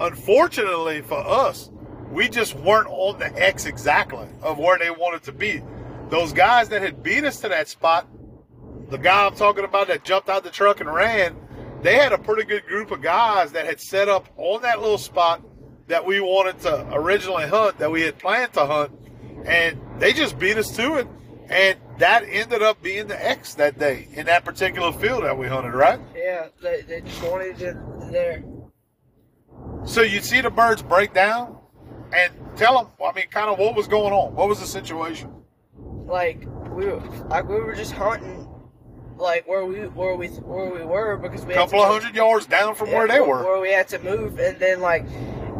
unfortunately 0.00 1.02
for 1.02 1.18
us, 1.18 1.70
we 2.10 2.28
just 2.28 2.54
weren't 2.56 2.88
on 2.88 3.18
the 3.18 3.32
X 3.42 3.66
exactly 3.66 4.28
of 4.42 4.58
where 4.58 4.78
they 4.78 4.90
wanted 4.90 5.22
to 5.24 5.32
be. 5.32 5.62
Those 6.10 6.32
guys 6.32 6.68
that 6.68 6.82
had 6.82 7.02
beat 7.02 7.24
us 7.24 7.40
to 7.40 7.48
that 7.48 7.68
spot, 7.68 8.06
the 8.90 8.98
guy 8.98 9.26
I'm 9.26 9.34
talking 9.34 9.64
about 9.64 9.88
that 9.88 10.04
jumped 10.04 10.28
out 10.28 10.44
the 10.44 10.50
truck 10.50 10.80
and 10.80 10.92
ran, 10.92 11.36
they 11.80 11.96
had 11.96 12.12
a 12.12 12.18
pretty 12.18 12.44
good 12.44 12.66
group 12.66 12.90
of 12.90 13.00
guys 13.00 13.52
that 13.52 13.64
had 13.64 13.80
set 13.80 14.08
up 14.08 14.28
on 14.36 14.62
that 14.62 14.80
little 14.80 14.98
spot 14.98 15.42
that 15.88 16.04
we 16.04 16.20
wanted 16.20 16.60
to 16.60 16.86
originally 16.92 17.46
hunt, 17.46 17.78
that 17.78 17.90
we 17.90 18.02
had 18.02 18.18
planned 18.18 18.52
to 18.52 18.66
hunt, 18.66 18.92
and 19.44 19.80
they 19.98 20.12
just 20.12 20.38
beat 20.38 20.56
us 20.56 20.74
to 20.76 20.96
it. 20.96 21.08
And 21.48 21.78
that 22.02 22.24
ended 22.28 22.62
up 22.62 22.82
being 22.82 23.06
the 23.06 23.24
X 23.24 23.54
that 23.54 23.78
day 23.78 24.08
in 24.14 24.26
that 24.26 24.44
particular 24.44 24.90
field 24.90 25.22
that 25.22 25.38
we 25.38 25.46
hunted, 25.46 25.72
right? 25.72 26.00
Yeah, 26.16 26.48
they, 26.60 26.82
they 26.82 27.00
just 27.00 27.22
wanted 27.22 27.62
it 27.62 27.76
there. 28.10 28.42
So 29.84 30.02
you 30.02 30.20
see 30.20 30.40
the 30.40 30.50
birds 30.50 30.82
break 30.82 31.14
down 31.14 31.60
and 32.12 32.32
tell 32.56 32.76
them, 32.76 32.88
I 33.04 33.12
mean, 33.12 33.28
kind 33.28 33.48
of 33.50 33.58
what 33.60 33.76
was 33.76 33.86
going 33.86 34.12
on. 34.12 34.34
What 34.34 34.48
was 34.48 34.58
the 34.58 34.66
situation? 34.66 35.32
Like 35.76 36.40
we 36.70 36.86
were, 36.86 36.98
like 37.28 37.48
we 37.48 37.60
were 37.60 37.74
just 37.76 37.92
hunting, 37.92 38.41
like 39.16 39.46
where 39.46 39.64
we 39.64 39.80
where 39.88 40.16
we 40.16 40.28
where 40.28 40.70
we 40.70 40.84
were 40.84 41.16
because 41.16 41.44
we 41.44 41.54
a 41.54 41.56
couple 41.56 41.82
of 41.82 41.88
hundred 41.88 42.14
yards 42.14 42.46
down 42.46 42.74
from 42.74 42.88
yeah, 42.88 42.98
where 42.98 43.08
they 43.08 43.20
were. 43.20 43.44
Where 43.44 43.60
we 43.60 43.72
had 43.72 43.88
to 43.88 43.98
move, 43.98 44.38
and 44.38 44.58
then 44.58 44.80
like 44.80 45.04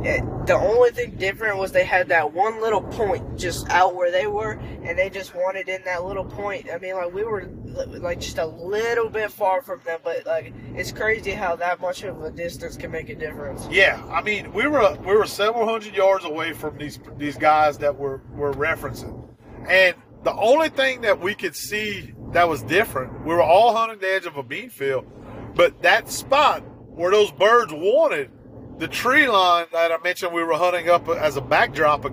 it, 0.05 0.47
the 0.47 0.55
only 0.55 0.91
thing 0.91 1.13
different 1.13 1.59
was 1.59 1.73
they 1.73 1.85
had 1.85 2.09
that 2.09 2.33
one 2.33 2.61
little 2.61 2.83
point 2.83 3.39
just 3.39 3.69
out 3.71 3.95
where 3.95 4.11
they 4.11 4.27
were, 4.27 4.53
and 4.83 4.99
they 4.99 5.09
just 5.09 5.35
wanted 5.35 5.69
in 5.69 5.83
that 5.85 6.05
little 6.05 6.25
point. 6.25 6.69
I 6.73 6.79
mean, 6.79 6.95
like 6.95 7.13
we 7.13 7.23
were 7.23 7.49
like 7.65 8.21
just 8.21 8.39
a 8.39 8.47
little 8.47 9.09
bit 9.09 9.31
far 9.31 9.63
from 9.63 9.81
them, 9.85 10.01
but 10.03 10.27
like 10.27 10.53
it's 10.75 10.93
crazy 10.93 11.31
how 11.31 11.57
that 11.57 11.81
much 11.81 12.03
of 12.03 12.23
a 12.23 12.31
distance 12.31 12.77
can 12.77 12.91
make 12.91 13.09
a 13.09 13.15
difference. 13.15 13.67
Yeah, 13.71 14.03
I 14.11 14.23
mean, 14.23 14.53
we 14.53 14.67
were 14.67 14.97
we 15.07 15.15
were 15.15 15.27
several 15.27 15.69
hundred 15.69 15.95
yards 15.95 16.25
away 16.25 16.53
from 16.53 16.79
these 16.79 16.99
these 17.17 17.37
guys 17.37 17.79
that 17.79 17.97
were 17.97 18.23
were 18.33 18.53
referencing, 18.55 19.29
and 19.69 19.95
the 20.25 20.35
only 20.35 20.69
thing 20.69 21.03
that 21.03 21.21
we 21.21 21.35
could 21.35 21.55
see 21.55 22.15
that 22.33 22.49
was 22.49 22.63
different, 22.63 23.25
we 23.25 23.35
were 23.35 23.43
all 23.43 23.75
hunting 23.75 23.99
the 23.99 24.13
edge 24.13 24.27
of 24.27 24.37
a 24.37 24.43
bean 24.43 24.71
field, 24.71 25.07
but 25.55 25.83
that 25.83 26.11
spot 26.11 26.63
where 26.89 27.11
those 27.11 27.31
birds 27.33 27.73
wanted 27.73 28.31
the 28.79 28.89
tree 28.89 29.29
line 29.29 29.67
that 29.73 29.93
I 29.93 29.99
mentioned 30.03 30.33
we 30.33 30.43
were 30.43 30.55
hunting 30.55 30.89
up 30.89 31.09
as 31.09 31.37
a 31.37 31.41
backdrop 31.41 32.05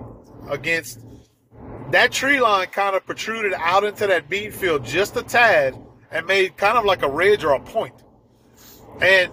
against, 0.48 1.00
that 1.90 2.12
tree 2.12 2.40
line 2.40 2.68
kind 2.68 2.94
of 2.94 3.04
protruded 3.04 3.52
out 3.54 3.84
into 3.84 4.06
that 4.06 4.28
bean 4.28 4.52
field 4.52 4.84
just 4.84 5.16
a 5.16 5.22
tad 5.22 5.76
and 6.10 6.26
made 6.26 6.56
kind 6.56 6.78
of 6.78 6.84
like 6.84 7.02
a 7.02 7.10
ridge 7.10 7.44
or 7.44 7.54
a 7.54 7.60
point. 7.60 7.94
And 9.00 9.32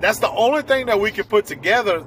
that's 0.00 0.18
the 0.18 0.30
only 0.30 0.62
thing 0.62 0.86
that 0.86 0.98
we 1.00 1.10
could 1.10 1.28
put 1.28 1.46
together 1.46 2.06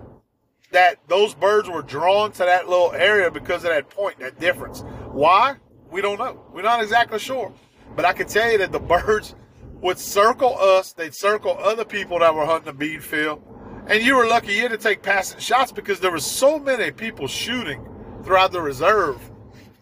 that 0.71 0.97
those 1.07 1.33
birds 1.33 1.69
were 1.69 1.81
drawn 1.81 2.31
to 2.33 2.39
that 2.39 2.67
little 2.67 2.91
area 2.91 3.31
because 3.31 3.63
of 3.63 3.69
that 3.69 3.89
point, 3.89 4.19
that 4.19 4.39
difference. 4.39 4.81
Why? 5.11 5.55
We 5.89 6.01
don't 6.01 6.19
know. 6.19 6.43
We're 6.51 6.63
not 6.63 6.81
exactly 6.81 7.19
sure. 7.19 7.53
But 7.97 8.05
I 8.05 8.13
can 8.13 8.27
tell 8.27 8.49
you 8.49 8.57
that 8.59 8.71
the 8.71 8.79
birds 8.79 9.35
would 9.81 9.99
circle 9.99 10.57
us, 10.57 10.93
they'd 10.93 11.13
circle 11.13 11.57
other 11.59 11.83
people 11.83 12.19
that 12.19 12.33
were 12.33 12.45
hunting 12.45 12.67
the 12.67 12.73
bean 12.73 13.01
field 13.01 13.43
and 13.89 14.03
you 14.03 14.15
were 14.15 14.27
lucky 14.27 14.53
you 14.53 14.61
had 14.61 14.71
to 14.71 14.77
take 14.77 15.01
passing 15.01 15.39
shots 15.39 15.71
because 15.71 15.99
there 15.99 16.11
were 16.11 16.19
so 16.19 16.59
many 16.59 16.91
people 16.91 17.27
shooting 17.27 17.87
throughout 18.23 18.51
the 18.51 18.61
reserve 18.61 19.17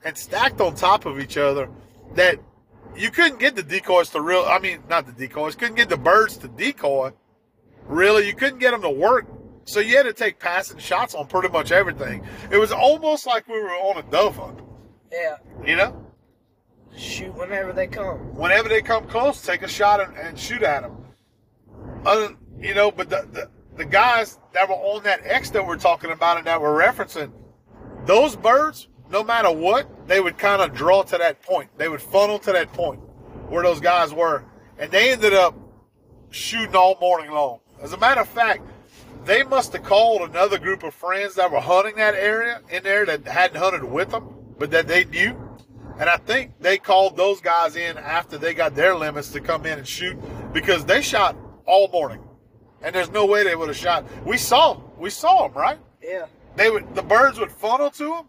and 0.03 0.15
stacked 0.15 0.61
on 0.61 0.75
top 0.75 1.05
of 1.05 1.19
each 1.19 1.37
other 1.37 1.69
that 2.13 2.37
you 2.95 3.09
couldn't 3.09 3.39
get 3.39 3.55
the 3.55 3.63
decoys 3.63 4.09
to 4.09 4.21
real. 4.21 4.45
I 4.47 4.59
mean, 4.59 4.83
not 4.89 5.07
the 5.07 5.11
decoys. 5.11 5.55
Couldn't 5.55 5.75
get 5.75 5.89
the 5.89 5.97
birds 5.97 6.37
to 6.37 6.47
decoy. 6.47 7.11
Really, 7.87 8.27
you 8.27 8.35
couldn't 8.35 8.59
get 8.59 8.71
them 8.71 8.83
to 8.83 8.89
work. 8.89 9.27
So 9.65 9.79
you 9.79 9.97
had 9.97 10.03
to 10.03 10.13
take 10.13 10.39
passing 10.39 10.77
shots 10.77 11.15
on 11.15 11.25
pretty 11.25 11.49
much 11.49 11.71
everything. 11.71 12.23
It 12.51 12.57
was 12.57 12.71
almost 12.71 13.25
like 13.25 13.47
we 13.47 13.59
were 13.59 13.69
on 13.69 13.97
a 13.97 14.03
dove 14.11 14.35
hunt. 14.35 14.59
Yeah. 15.11 15.37
You 15.65 15.75
know. 15.75 16.04
Shoot 16.97 17.33
whenever 17.35 17.73
they 17.73 17.87
come. 17.87 18.35
Whenever 18.35 18.69
they 18.69 18.81
come 18.81 19.05
close, 19.07 19.41
take 19.41 19.61
a 19.61 19.67
shot 19.67 19.99
and, 20.01 20.15
and 20.17 20.39
shoot 20.39 20.63
at 20.63 20.83
them. 20.83 22.37
You 22.59 22.73
know, 22.73 22.91
but 22.91 23.09
the, 23.09 23.27
the 23.31 23.49
the 23.75 23.85
guys 23.85 24.39
that 24.53 24.69
were 24.69 24.75
on 24.75 25.03
that 25.03 25.21
X 25.23 25.49
that 25.51 25.65
we're 25.65 25.77
talking 25.77 26.11
about 26.11 26.37
and 26.37 26.47
that 26.47 26.61
we're 26.61 26.81
referencing, 26.81 27.31
those 28.05 28.35
birds, 28.35 28.87
no 29.09 29.23
matter 29.23 29.51
what, 29.51 30.07
they 30.07 30.21
would 30.21 30.37
kind 30.37 30.61
of 30.61 30.73
draw 30.73 31.03
to 31.03 31.17
that 31.17 31.41
point. 31.41 31.69
They 31.77 31.89
would 31.89 32.01
funnel 32.01 32.39
to 32.39 32.51
that 32.53 32.71
point 32.73 32.99
where 33.49 33.63
those 33.63 33.79
guys 33.81 34.13
were. 34.13 34.45
And 34.77 34.91
they 34.91 35.11
ended 35.11 35.33
up 35.33 35.55
shooting 36.29 36.75
all 36.75 36.97
morning 36.99 37.31
long. 37.31 37.59
As 37.81 37.93
a 37.93 37.97
matter 37.97 38.21
of 38.21 38.29
fact, 38.29 38.61
they 39.25 39.43
must 39.43 39.73
have 39.73 39.83
called 39.83 40.29
another 40.29 40.57
group 40.57 40.83
of 40.83 40.93
friends 40.93 41.35
that 41.35 41.51
were 41.51 41.59
hunting 41.59 41.95
that 41.95 42.15
area 42.15 42.61
in 42.69 42.83
there 42.83 43.05
that 43.05 43.27
hadn't 43.27 43.59
hunted 43.59 43.83
with 43.83 44.11
them, 44.11 44.33
but 44.57 44.71
that 44.71 44.87
they 44.87 45.03
knew. 45.05 45.44
And 45.99 46.09
I 46.09 46.17
think 46.17 46.51
they 46.59 46.77
called 46.77 47.15
those 47.15 47.39
guys 47.39 47.75
in 47.75 47.97
after 47.97 48.37
they 48.37 48.53
got 48.53 48.75
their 48.75 48.95
limits 48.95 49.31
to 49.31 49.39
come 49.39 49.65
in 49.65 49.77
and 49.77 49.87
shoot 49.87 50.17
because 50.53 50.85
they 50.85 51.01
shot 51.01 51.37
all 51.65 51.87
morning 51.89 52.21
and 52.85 52.93
there's 52.93 53.09
no 53.09 53.25
way 53.25 53.43
they 53.43 53.55
would 53.55 53.67
have 53.67 53.77
shot. 53.77 54.05
We 54.25 54.37
saw, 54.37 54.79
we 54.97 55.09
saw 55.09 55.47
them, 55.47 55.57
right? 55.57 55.79
Yeah. 56.01 56.27
They 56.55 56.69
would, 56.69 56.93
the 56.93 57.01
birds 57.01 57.39
would 57.39 57.51
funnel 57.51 57.89
to 57.89 58.03
them, 58.03 58.25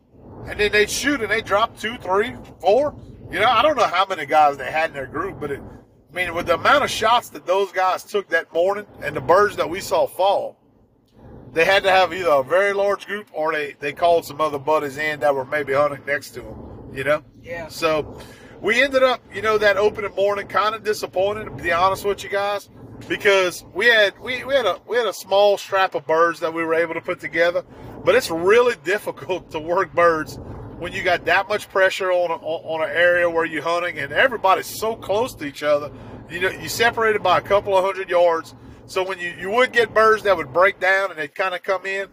and 0.47 0.59
then 0.59 0.73
they'd 0.73 0.91
shoot, 0.91 1.21
and 1.21 1.31
they 1.31 1.43
drop 1.43 1.79
two, 1.79 1.99
three, 1.99 2.35
four. 2.61 2.95
You 3.31 3.39
know, 3.39 3.49
I 3.49 3.61
don't 3.61 3.77
know 3.77 3.87
how 3.87 4.07
many 4.07 4.25
guys 4.25 4.57
they 4.57 4.73
had 4.73 4.91
in 4.91 4.95
their 4.95 5.07
group, 5.07 5.39
but 5.39 5.51
it, 5.51 5.61
I 5.61 6.15
mean, 6.15 6.35
with 6.35 6.47
the 6.47 6.55
amount 6.55 6.85
of 6.85 6.91
shots 6.91 7.29
that 7.31 7.45
those 7.45 7.71
guys 7.71 8.03
took 8.03 8.31
that 8.31 8.51
morning, 8.55 8.87
and 9.03 9.15
the 9.15 9.21
birds 9.21 9.57
that 9.57 9.69
we 9.69 9.81
saw 9.81 10.07
fall, 10.07 10.57
they 11.53 11.67
had 11.67 11.83
to 11.83 11.91
have 11.91 12.15
either 12.15 12.31
a 12.31 12.43
very 12.43 12.73
large 12.73 13.07
group 13.07 13.29
or 13.33 13.53
they 13.53 13.77
they 13.79 13.93
called 13.93 14.25
some 14.25 14.41
other 14.41 14.59
buddies 14.59 14.97
in 14.99 15.21
that 15.21 15.35
were 15.35 15.45
maybe 15.45 15.73
hunting 15.75 16.05
next 16.07 16.31
to 16.31 16.41
them. 16.41 16.91
You 16.95 17.05
know. 17.05 17.25
So 17.69 18.21
we 18.61 18.83
ended 18.83 19.03
up, 19.03 19.23
you 19.35 19.43
know, 19.43 19.59
that 19.59 19.77
opening 19.77 20.15
morning 20.15 20.47
kind 20.47 20.75
of 20.75 20.85
disappointed. 20.85 21.45
To 21.45 21.51
be 21.51 21.73
honest 21.73 22.05
with 22.05 22.23
you 22.23 22.31
guys 22.31 22.69
because 23.09 23.65
we 23.75 23.87
had 23.87 24.19
we, 24.19 24.45
we 24.45 24.55
had 24.55 24.67
a 24.67 24.81
we 24.87 24.97
had 24.97 25.07
a 25.07 25.13
small 25.13 25.59
strap 25.59 25.95
of 25.95 26.07
birds 26.07 26.41
that 26.41 26.53
we 26.53 26.65
were 26.65 26.75
able 26.75 26.95
to 26.95 27.01
put 27.01 27.21
together, 27.21 27.65
but 28.05 28.15
it's 28.15 28.31
really 28.31 28.75
difficult 28.85 29.51
to 29.51 29.61
work 29.61 29.93
birds 29.95 30.39
when 30.79 30.93
you 30.93 31.03
got 31.03 31.25
that 31.25 31.49
much 31.49 31.69
pressure 31.69 32.11
on 32.11 32.31
a, 32.31 32.35
on 32.35 32.83
an 32.83 32.95
area 32.95 33.29
where 33.29 33.45
you're 33.45 33.63
hunting 33.63 33.99
and 33.99 34.13
everybody's 34.13 34.67
so 34.67 34.95
close 34.95 35.35
to 35.35 35.45
each 35.45 35.63
other. 35.63 35.91
You 36.31 36.41
know, 36.41 36.51
you 36.51 36.69
separated 36.69 37.23
by 37.23 37.39
a 37.39 37.41
couple 37.41 37.77
of 37.77 37.85
hundred 37.85 38.11
yards. 38.11 38.55
So 38.89 39.03
when 39.03 39.19
you, 39.19 39.35
you 39.39 39.51
would 39.51 39.73
get 39.73 39.93
birds 39.93 40.23
that 40.25 40.37
would 40.37 40.53
break 40.53 40.79
down 40.79 41.11
and 41.11 41.19
they'd 41.19 41.35
kind 41.35 41.55
of 41.55 41.63
come 41.65 41.87
in, 41.87 42.09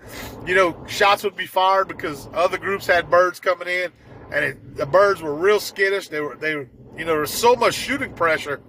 you 0.47 0.55
know, 0.55 0.83
shots 0.87 1.23
would 1.23 1.35
be 1.35 1.45
fired 1.45 1.87
because 1.87 2.27
other 2.33 2.57
groups 2.57 2.87
had 2.87 3.11
birds 3.11 3.39
coming 3.39 3.67
in, 3.67 3.91
and 4.31 4.45
it, 4.45 4.77
the 4.77 4.85
birds 4.85 5.21
were 5.21 5.33
real 5.35 5.59
skittish. 5.59 6.07
They 6.09 6.21
were 6.21 6.35
they 6.35 6.51
you 6.51 6.67
know 6.99 7.05
there 7.07 7.19
was 7.21 7.33
so 7.33 7.55
much 7.55 7.73
shooting 7.75 8.13
pressure 8.13 8.61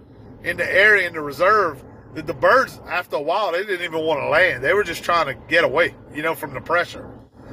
in 0.43 0.57
the 0.57 0.71
area 0.71 1.07
in 1.07 1.13
the 1.13 1.21
reserve 1.21 1.83
that 2.15 2.27
the 2.27 2.33
birds, 2.33 2.79
after 2.89 3.17
a 3.17 3.21
while, 3.21 3.51
they 3.51 3.63
didn't 3.65 3.83
even 3.83 4.01
want 4.05 4.21
to 4.21 4.29
land. 4.29 4.63
They 4.63 4.73
were 4.73 4.83
just 4.83 5.03
trying 5.03 5.27
to 5.27 5.35
get 5.47 5.63
away, 5.63 5.95
you 6.13 6.23
know, 6.23 6.35
from 6.35 6.53
the 6.53 6.61
pressure. 6.61 7.09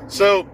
So 0.08 0.48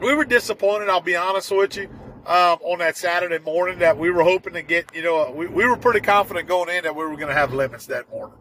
we 0.00 0.14
were 0.14 0.24
disappointed, 0.24 0.88
I'll 0.88 1.00
be 1.00 1.16
honest 1.16 1.50
with 1.50 1.76
you. 1.76 1.88
um, 2.26 2.58
on 2.62 2.78
that 2.78 2.96
Saturday 2.96 3.38
morning 3.38 3.80
that 3.80 3.98
we 3.98 4.10
were 4.10 4.22
hoping 4.22 4.52
to 4.54 4.62
get. 4.62 4.94
You 4.94 5.02
know, 5.02 5.32
we, 5.32 5.46
we 5.46 5.66
were 5.66 5.76
pretty 5.76 6.00
confident 6.00 6.48
going 6.48 6.68
in 6.70 6.84
that 6.84 6.94
we 6.94 7.04
were 7.04 7.16
going 7.16 7.28
to 7.28 7.34
have 7.34 7.52
limits 7.52 7.86
that 7.86 8.08
morning, 8.10 8.38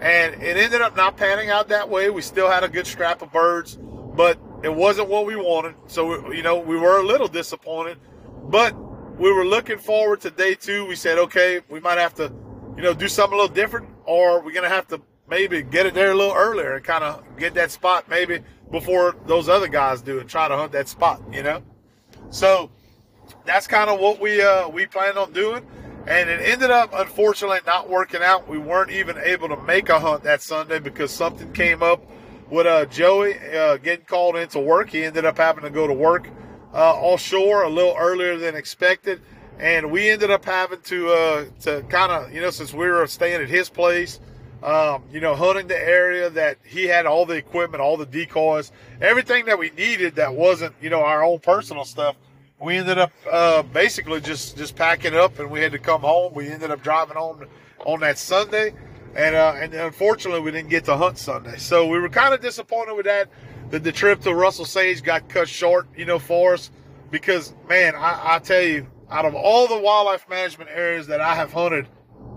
and 0.00 0.42
it 0.42 0.56
ended 0.56 0.80
up 0.82 0.96
not 0.96 1.16
panning 1.16 1.50
out 1.50 1.68
that 1.68 1.88
way. 1.88 2.10
We 2.10 2.22
still 2.22 2.50
had 2.50 2.64
a 2.64 2.68
good 2.68 2.86
scrap 2.86 3.22
of 3.22 3.32
birds, 3.32 3.76
but 3.76 4.38
it 4.62 4.74
wasn't 4.74 5.08
what 5.08 5.26
we 5.26 5.36
wanted. 5.36 5.74
So 5.86 6.32
you 6.32 6.42
know, 6.42 6.58
we 6.58 6.76
were 6.76 6.98
a 6.98 7.06
little 7.06 7.28
disappointed, 7.28 7.98
but 8.44 8.74
we 9.18 9.32
were 9.32 9.44
looking 9.44 9.78
forward 9.78 10.20
to 10.22 10.30
day 10.30 10.54
two. 10.54 10.86
We 10.86 10.96
said, 10.96 11.18
okay, 11.18 11.60
we 11.68 11.80
might 11.80 11.98
have 11.98 12.14
to, 12.14 12.32
you 12.76 12.82
know, 12.82 12.94
do 12.94 13.08
something 13.08 13.38
a 13.38 13.40
little 13.40 13.54
different, 13.54 13.88
or 14.04 14.42
we're 14.42 14.52
going 14.52 14.68
to 14.68 14.74
have 14.74 14.88
to 14.88 15.00
maybe 15.28 15.62
get 15.62 15.86
it 15.86 15.94
there 15.94 16.12
a 16.12 16.14
little 16.14 16.34
earlier 16.34 16.74
and 16.74 16.84
kind 16.84 17.04
of 17.04 17.24
get 17.36 17.54
that 17.54 17.70
spot 17.70 18.08
maybe 18.08 18.40
before 18.70 19.14
those 19.26 19.48
other 19.48 19.68
guys 19.68 20.02
do 20.02 20.18
and 20.18 20.28
try 20.28 20.48
to 20.48 20.56
hunt 20.56 20.72
that 20.72 20.88
spot, 20.88 21.22
you 21.30 21.42
know? 21.42 21.62
So 22.30 22.70
that's 23.44 23.66
kind 23.66 23.90
of 23.90 24.00
what 24.00 24.20
we 24.20 24.42
uh, 24.42 24.68
we 24.68 24.86
planned 24.86 25.18
on 25.18 25.32
doing. 25.32 25.66
And 26.06 26.28
it 26.28 26.40
ended 26.40 26.70
up, 26.70 26.90
unfortunately, 26.92 27.60
not 27.64 27.88
working 27.88 28.22
out. 28.22 28.48
We 28.48 28.58
weren't 28.58 28.90
even 28.90 29.18
able 29.18 29.48
to 29.50 29.56
make 29.56 29.88
a 29.88 30.00
hunt 30.00 30.24
that 30.24 30.42
Sunday 30.42 30.80
because 30.80 31.12
something 31.12 31.52
came 31.52 31.80
up 31.82 32.02
with 32.52 32.66
uh, 32.66 32.84
Joey 32.84 33.34
uh, 33.38 33.78
getting 33.78 34.04
called 34.04 34.36
into 34.36 34.60
work. 34.60 34.90
He 34.90 35.02
ended 35.02 35.24
up 35.24 35.38
having 35.38 35.64
to 35.64 35.70
go 35.70 35.86
to 35.86 35.94
work 35.94 36.28
uh, 36.74 36.92
offshore 36.92 37.62
a 37.62 37.68
little 37.70 37.96
earlier 37.98 38.36
than 38.36 38.54
expected. 38.54 39.22
And 39.58 39.90
we 39.90 40.10
ended 40.10 40.30
up 40.30 40.44
having 40.44 40.80
to 40.82 41.08
uh, 41.08 41.44
to 41.62 41.82
kind 41.88 42.12
of, 42.12 42.32
you 42.32 42.42
know, 42.42 42.50
since 42.50 42.74
we 42.74 42.86
were 42.88 43.06
staying 43.06 43.40
at 43.40 43.48
his 43.48 43.70
place, 43.70 44.20
um, 44.62 45.02
you 45.10 45.20
know, 45.20 45.34
hunting 45.34 45.66
the 45.66 45.78
area 45.78 46.28
that 46.30 46.58
he 46.62 46.84
had 46.84 47.06
all 47.06 47.24
the 47.24 47.34
equipment, 47.34 47.80
all 47.80 47.96
the 47.96 48.06
decoys, 48.06 48.70
everything 49.00 49.46
that 49.46 49.58
we 49.58 49.70
needed 49.70 50.16
that 50.16 50.34
wasn't, 50.34 50.74
you 50.82 50.90
know, 50.90 51.02
our 51.02 51.24
own 51.24 51.38
personal 51.38 51.84
stuff 51.84 52.16
we 52.60 52.76
ended 52.76 52.96
up 52.96 53.10
uh, 53.30 53.62
basically 53.62 54.20
just 54.20 54.56
just 54.56 54.76
packing 54.76 55.14
up 55.14 55.40
and 55.40 55.50
we 55.50 55.60
had 55.60 55.72
to 55.72 55.80
come 55.80 56.02
home. 56.02 56.32
We 56.32 56.48
ended 56.48 56.70
up 56.70 56.80
driving 56.80 57.16
home 57.16 57.46
on 57.84 58.00
that 58.00 58.18
Sunday, 58.18 58.72
and 59.14 59.34
uh, 59.34 59.54
and 59.56 59.74
unfortunately 59.74 60.40
we 60.40 60.50
didn't 60.50 60.70
get 60.70 60.84
to 60.84 60.96
hunt 60.96 61.18
Sunday. 61.18 61.58
So 61.58 61.86
we 61.86 61.98
were 61.98 62.08
kind 62.08 62.34
of 62.34 62.40
disappointed 62.40 62.94
with 62.94 63.06
that. 63.06 63.28
That 63.70 63.84
the 63.84 63.92
trip 63.92 64.20
to 64.22 64.34
Russell 64.34 64.66
Sage 64.66 65.02
got 65.02 65.28
cut 65.28 65.48
short, 65.48 65.86
you 65.96 66.04
know, 66.04 66.18
for 66.18 66.54
us 66.54 66.70
because 67.10 67.54
man, 67.68 67.94
I, 67.94 68.34
I 68.34 68.38
tell 68.38 68.62
you, 68.62 68.86
out 69.10 69.24
of 69.24 69.34
all 69.34 69.66
the 69.66 69.78
wildlife 69.78 70.28
management 70.28 70.70
areas 70.70 71.06
that 71.06 71.20
I 71.20 71.34
have 71.34 71.52
hunted 71.52 71.88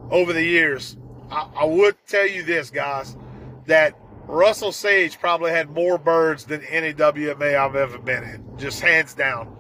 over 0.10 0.34
the 0.34 0.44
years, 0.44 0.98
I, 1.30 1.50
I 1.56 1.66
would 1.66 1.96
tell 2.08 2.28
you 2.28 2.44
this, 2.44 2.70
guys, 2.70 3.18
that 3.66 3.98
Russell 4.28 4.72
Sage 4.72 5.20
probably 5.20 5.52
had 5.52 5.70
more 5.70 5.98
birds 5.98 6.46
than 6.46 6.64
any 6.64 6.94
WMA 6.94 7.56
I've 7.56 7.76
ever 7.76 7.98
been 7.98 8.24
in, 8.24 8.58
just 8.58 8.82
hands 8.82 9.14
down 9.14 9.56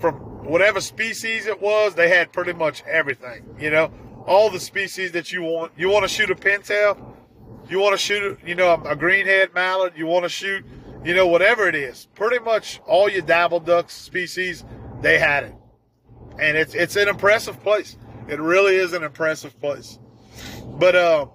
from 0.00 0.14
whatever 0.44 0.80
species 0.80 1.46
it 1.46 1.60
was, 1.60 1.94
they 1.94 2.08
had 2.08 2.32
pretty 2.32 2.52
much 2.52 2.82
everything. 2.84 3.44
You 3.58 3.70
know, 3.70 3.92
all 4.28 4.50
the 4.50 4.60
species 4.60 5.12
that 5.12 5.32
you 5.32 5.42
want. 5.42 5.72
You 5.76 5.88
want 5.88 6.04
to 6.04 6.08
shoot 6.08 6.30
a 6.30 6.34
pintail, 6.34 7.14
you 7.68 7.78
want 7.80 7.94
to 7.94 7.98
shoot, 7.98 8.38
you 8.46 8.54
know, 8.54 8.72
a, 8.72 8.96
greenhead 8.96 9.54
mallard, 9.54 9.94
you 9.96 10.06
want 10.06 10.24
to 10.24 10.28
shoot, 10.28 10.64
you 11.04 11.14
know, 11.14 11.26
whatever 11.26 11.68
it 11.68 11.74
is. 11.74 12.06
Pretty 12.14 12.38
much 12.38 12.80
all 12.86 13.08
your 13.08 13.22
dabble 13.22 13.60
ducks 13.60 13.94
species, 13.94 14.64
they 15.00 15.18
had 15.18 15.44
it, 15.44 15.54
and 16.38 16.56
it's 16.56 16.74
it's 16.74 16.96
an 16.96 17.08
impressive 17.08 17.60
place. 17.62 17.96
It 18.28 18.40
really 18.40 18.76
is 18.76 18.92
an 18.92 19.02
impressive 19.02 19.58
place. 19.60 19.98
But 20.64 20.94
uh, 20.94 21.26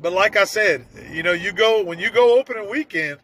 but 0.00 0.12
like 0.12 0.36
I 0.36 0.44
said, 0.44 0.86
you 1.12 1.22
know, 1.22 1.32
you 1.32 1.52
go 1.52 1.84
when 1.84 1.98
you 1.98 2.10
go 2.10 2.38
opening 2.38 2.70
weekend 2.70 3.18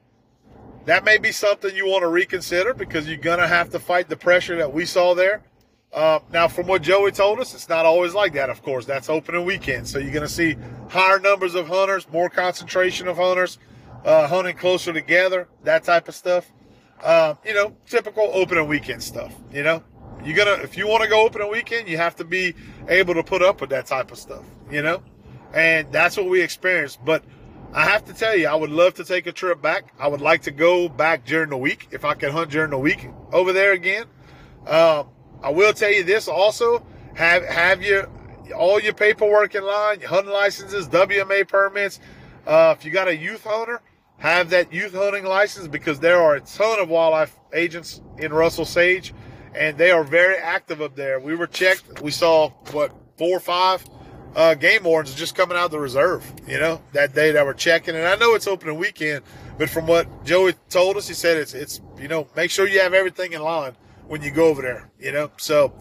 that 0.85 1.05
may 1.05 1.19
be 1.19 1.31
something 1.31 1.75
you 1.77 1.87
want 1.87 2.03
to 2.03 2.09
reconsider 2.09 2.75
because 2.75 3.07
you're 3.07 3.17
going 3.17 3.39
to 3.39 3.47
have 3.47 3.71
to 3.71 3.79
fight 3.79 4.09
the 4.09 4.17
pressure 4.17 4.57
that 4.57 4.73
we 4.73 4.85
saw 4.85 5.15
there. 5.15 5.43
Uh, 5.93 6.21
now, 6.33 6.49
from 6.49 6.67
what 6.67 6.81
Joey 6.81 7.13
told 7.13 7.39
us, 7.39 7.55
it's 7.55 7.69
not 7.69 7.85
always 7.85 8.15
like 8.15 8.33
that, 8.33 8.49
of 8.49 8.63
course. 8.63 8.87
That's 8.87 9.11
opening 9.11 9.45
weekend. 9.45 9.87
So 9.87 9.99
you're 9.99 10.13
going 10.13 10.27
to 10.27 10.33
see 10.33 10.57
higher 10.89 11.19
numbers 11.19 11.55
of 11.55 11.69
hunters, 11.69 12.09
more 12.11 12.31
concentration 12.31 13.09
of 13.09 13.19
hunters, 13.19 13.59
uh, 14.05 14.27
hunting 14.27 14.57
closer 14.57 14.93
together, 14.93 15.49
that 15.65 15.85
type 15.85 16.09
of 16.09 16.15
stuff. 16.15 16.51
Uh, 17.03 17.35
you 17.45 17.53
know, 17.53 17.77
typical 17.87 18.31
opening 18.33 18.69
weekend 18.69 19.03
stuff. 19.03 19.35
You 19.53 19.65
know, 19.65 19.83
you're 20.25 20.37
going 20.37 20.59
to, 20.59 20.63
if 20.65 20.79
you 20.79 20.87
want 20.87 21.03
to 21.03 21.09
go 21.09 21.27
opening 21.27 21.51
weekend, 21.51 21.89
you 21.89 21.99
have 21.99 22.17
to 22.17 22.25
be 22.25 22.55
able 22.89 23.15
to 23.15 23.23
put 23.23 23.43
up 23.43 23.61
with 23.61 23.71
that 23.71 23.87
type 23.87 24.13
of 24.13 24.19
stuff, 24.19 24.45
you 24.71 24.83
know? 24.83 25.03
And 25.53 25.93
that's 25.93 26.17
what 26.17 26.29
we 26.29 26.41
experienced. 26.41 27.05
But 27.05 27.23
I 27.75 27.85
have 27.85 28.05
to 28.07 28.15
tell 28.15 28.37
you, 28.37 28.47
I 28.47 28.55
would 28.55 28.71
love 28.71 28.95
to 28.95 29.05
take 29.05 29.27
a 29.27 29.33
trip 29.33 29.61
back. 29.61 29.93
I 29.99 30.09
would 30.09 30.21
like 30.21 30.43
to 30.43 30.53
go 30.53 30.89
back 30.89 31.27
during 31.27 31.51
the 31.51 31.57
week 31.57 31.89
if 31.91 32.05
I 32.05 32.15
can 32.15 32.31
hunt 32.31 32.51
during 32.51 32.71
the 32.71 32.79
week 32.79 33.09
over 33.33 33.53
there 33.53 33.73
again. 33.73 34.07
Um, 34.67 35.09
I 35.43 35.51
will 35.51 35.73
tell 35.73 35.93
you 35.93 36.05
this 36.05 36.29
also: 36.29 36.85
have 37.15 37.45
have 37.45 37.83
your 37.83 38.09
all 38.57 38.81
your 38.81 38.93
paperwork 38.93 39.55
in 39.55 39.65
line, 39.65 40.01
your 40.01 40.09
hunting 40.09 40.33
licenses, 40.33 40.89
WMA 40.89 41.47
permits. 41.47 42.01
Uh, 42.47 42.75
if 42.77 42.85
you 42.85 42.91
got 42.91 43.09
a 43.09 43.17
youth 43.17 43.45
hunter, 43.45 43.81
have 44.19 44.51
that 44.51 44.73
youth 44.73 44.95
hunting 44.95 45.25
license 45.25 45.69
because 45.69 46.01
there 46.01 46.21
are 46.21 46.37
a 46.37 46.41
ton 46.41 46.81
of 46.81 46.89
wildlife 46.89 47.37
agents 47.53 48.01
in 48.19 48.33
Russell 48.33 48.65
Sage, 48.65 49.15
and 49.55 49.77
they 49.79 49.91
are 49.91 50.05
very 50.05 50.37
active 50.37 50.81
up 50.81 50.95
there. 50.97 51.21
We 51.21 51.35
were 51.35 51.47
checked. 51.47 52.01
We 52.01 52.11
saw 52.11 52.51
what 52.73 52.93
four 53.17 53.37
or 53.37 53.41
five 53.41 53.85
uh, 54.35 54.55
game 54.55 54.83
wardens 54.83 55.15
just 55.15 55.35
coming 55.35 55.57
out 55.57 55.67
of 55.67 55.71
the 55.71 55.79
reserve, 55.79 56.25
you 56.47 56.59
know, 56.59 56.81
that 56.93 57.15
day 57.15 57.33
that 57.33 57.45
we're 57.45 57.53
checking. 57.53 57.95
And 57.95 58.07
I 58.07 58.17
know 58.17 58.35
it's 58.35 58.47
opening 58.47 58.79
weekend, 58.79 59.25
but 59.59 59.69
from 59.69 59.87
what 59.87 60.25
Joey 60.25 60.55
told 60.71 60.97
us, 60.97 61.07
he 61.09 61.15
said 61.15 61.37
it's, 61.37 61.55
it's, 61.55 61.81
you 61.99 62.09
know, 62.09 62.27
make 62.35 62.51
sure 62.51 62.67
you 62.67 62.81
have 62.81 62.95
everything 62.95 63.33
in 63.33 63.43
line 63.43 63.77
when 64.13 64.21
you 64.21 64.31
go 64.31 64.49
over 64.49 64.61
there, 64.61 64.91
you 65.01 65.11
know. 65.11 65.31
So, 65.39 65.73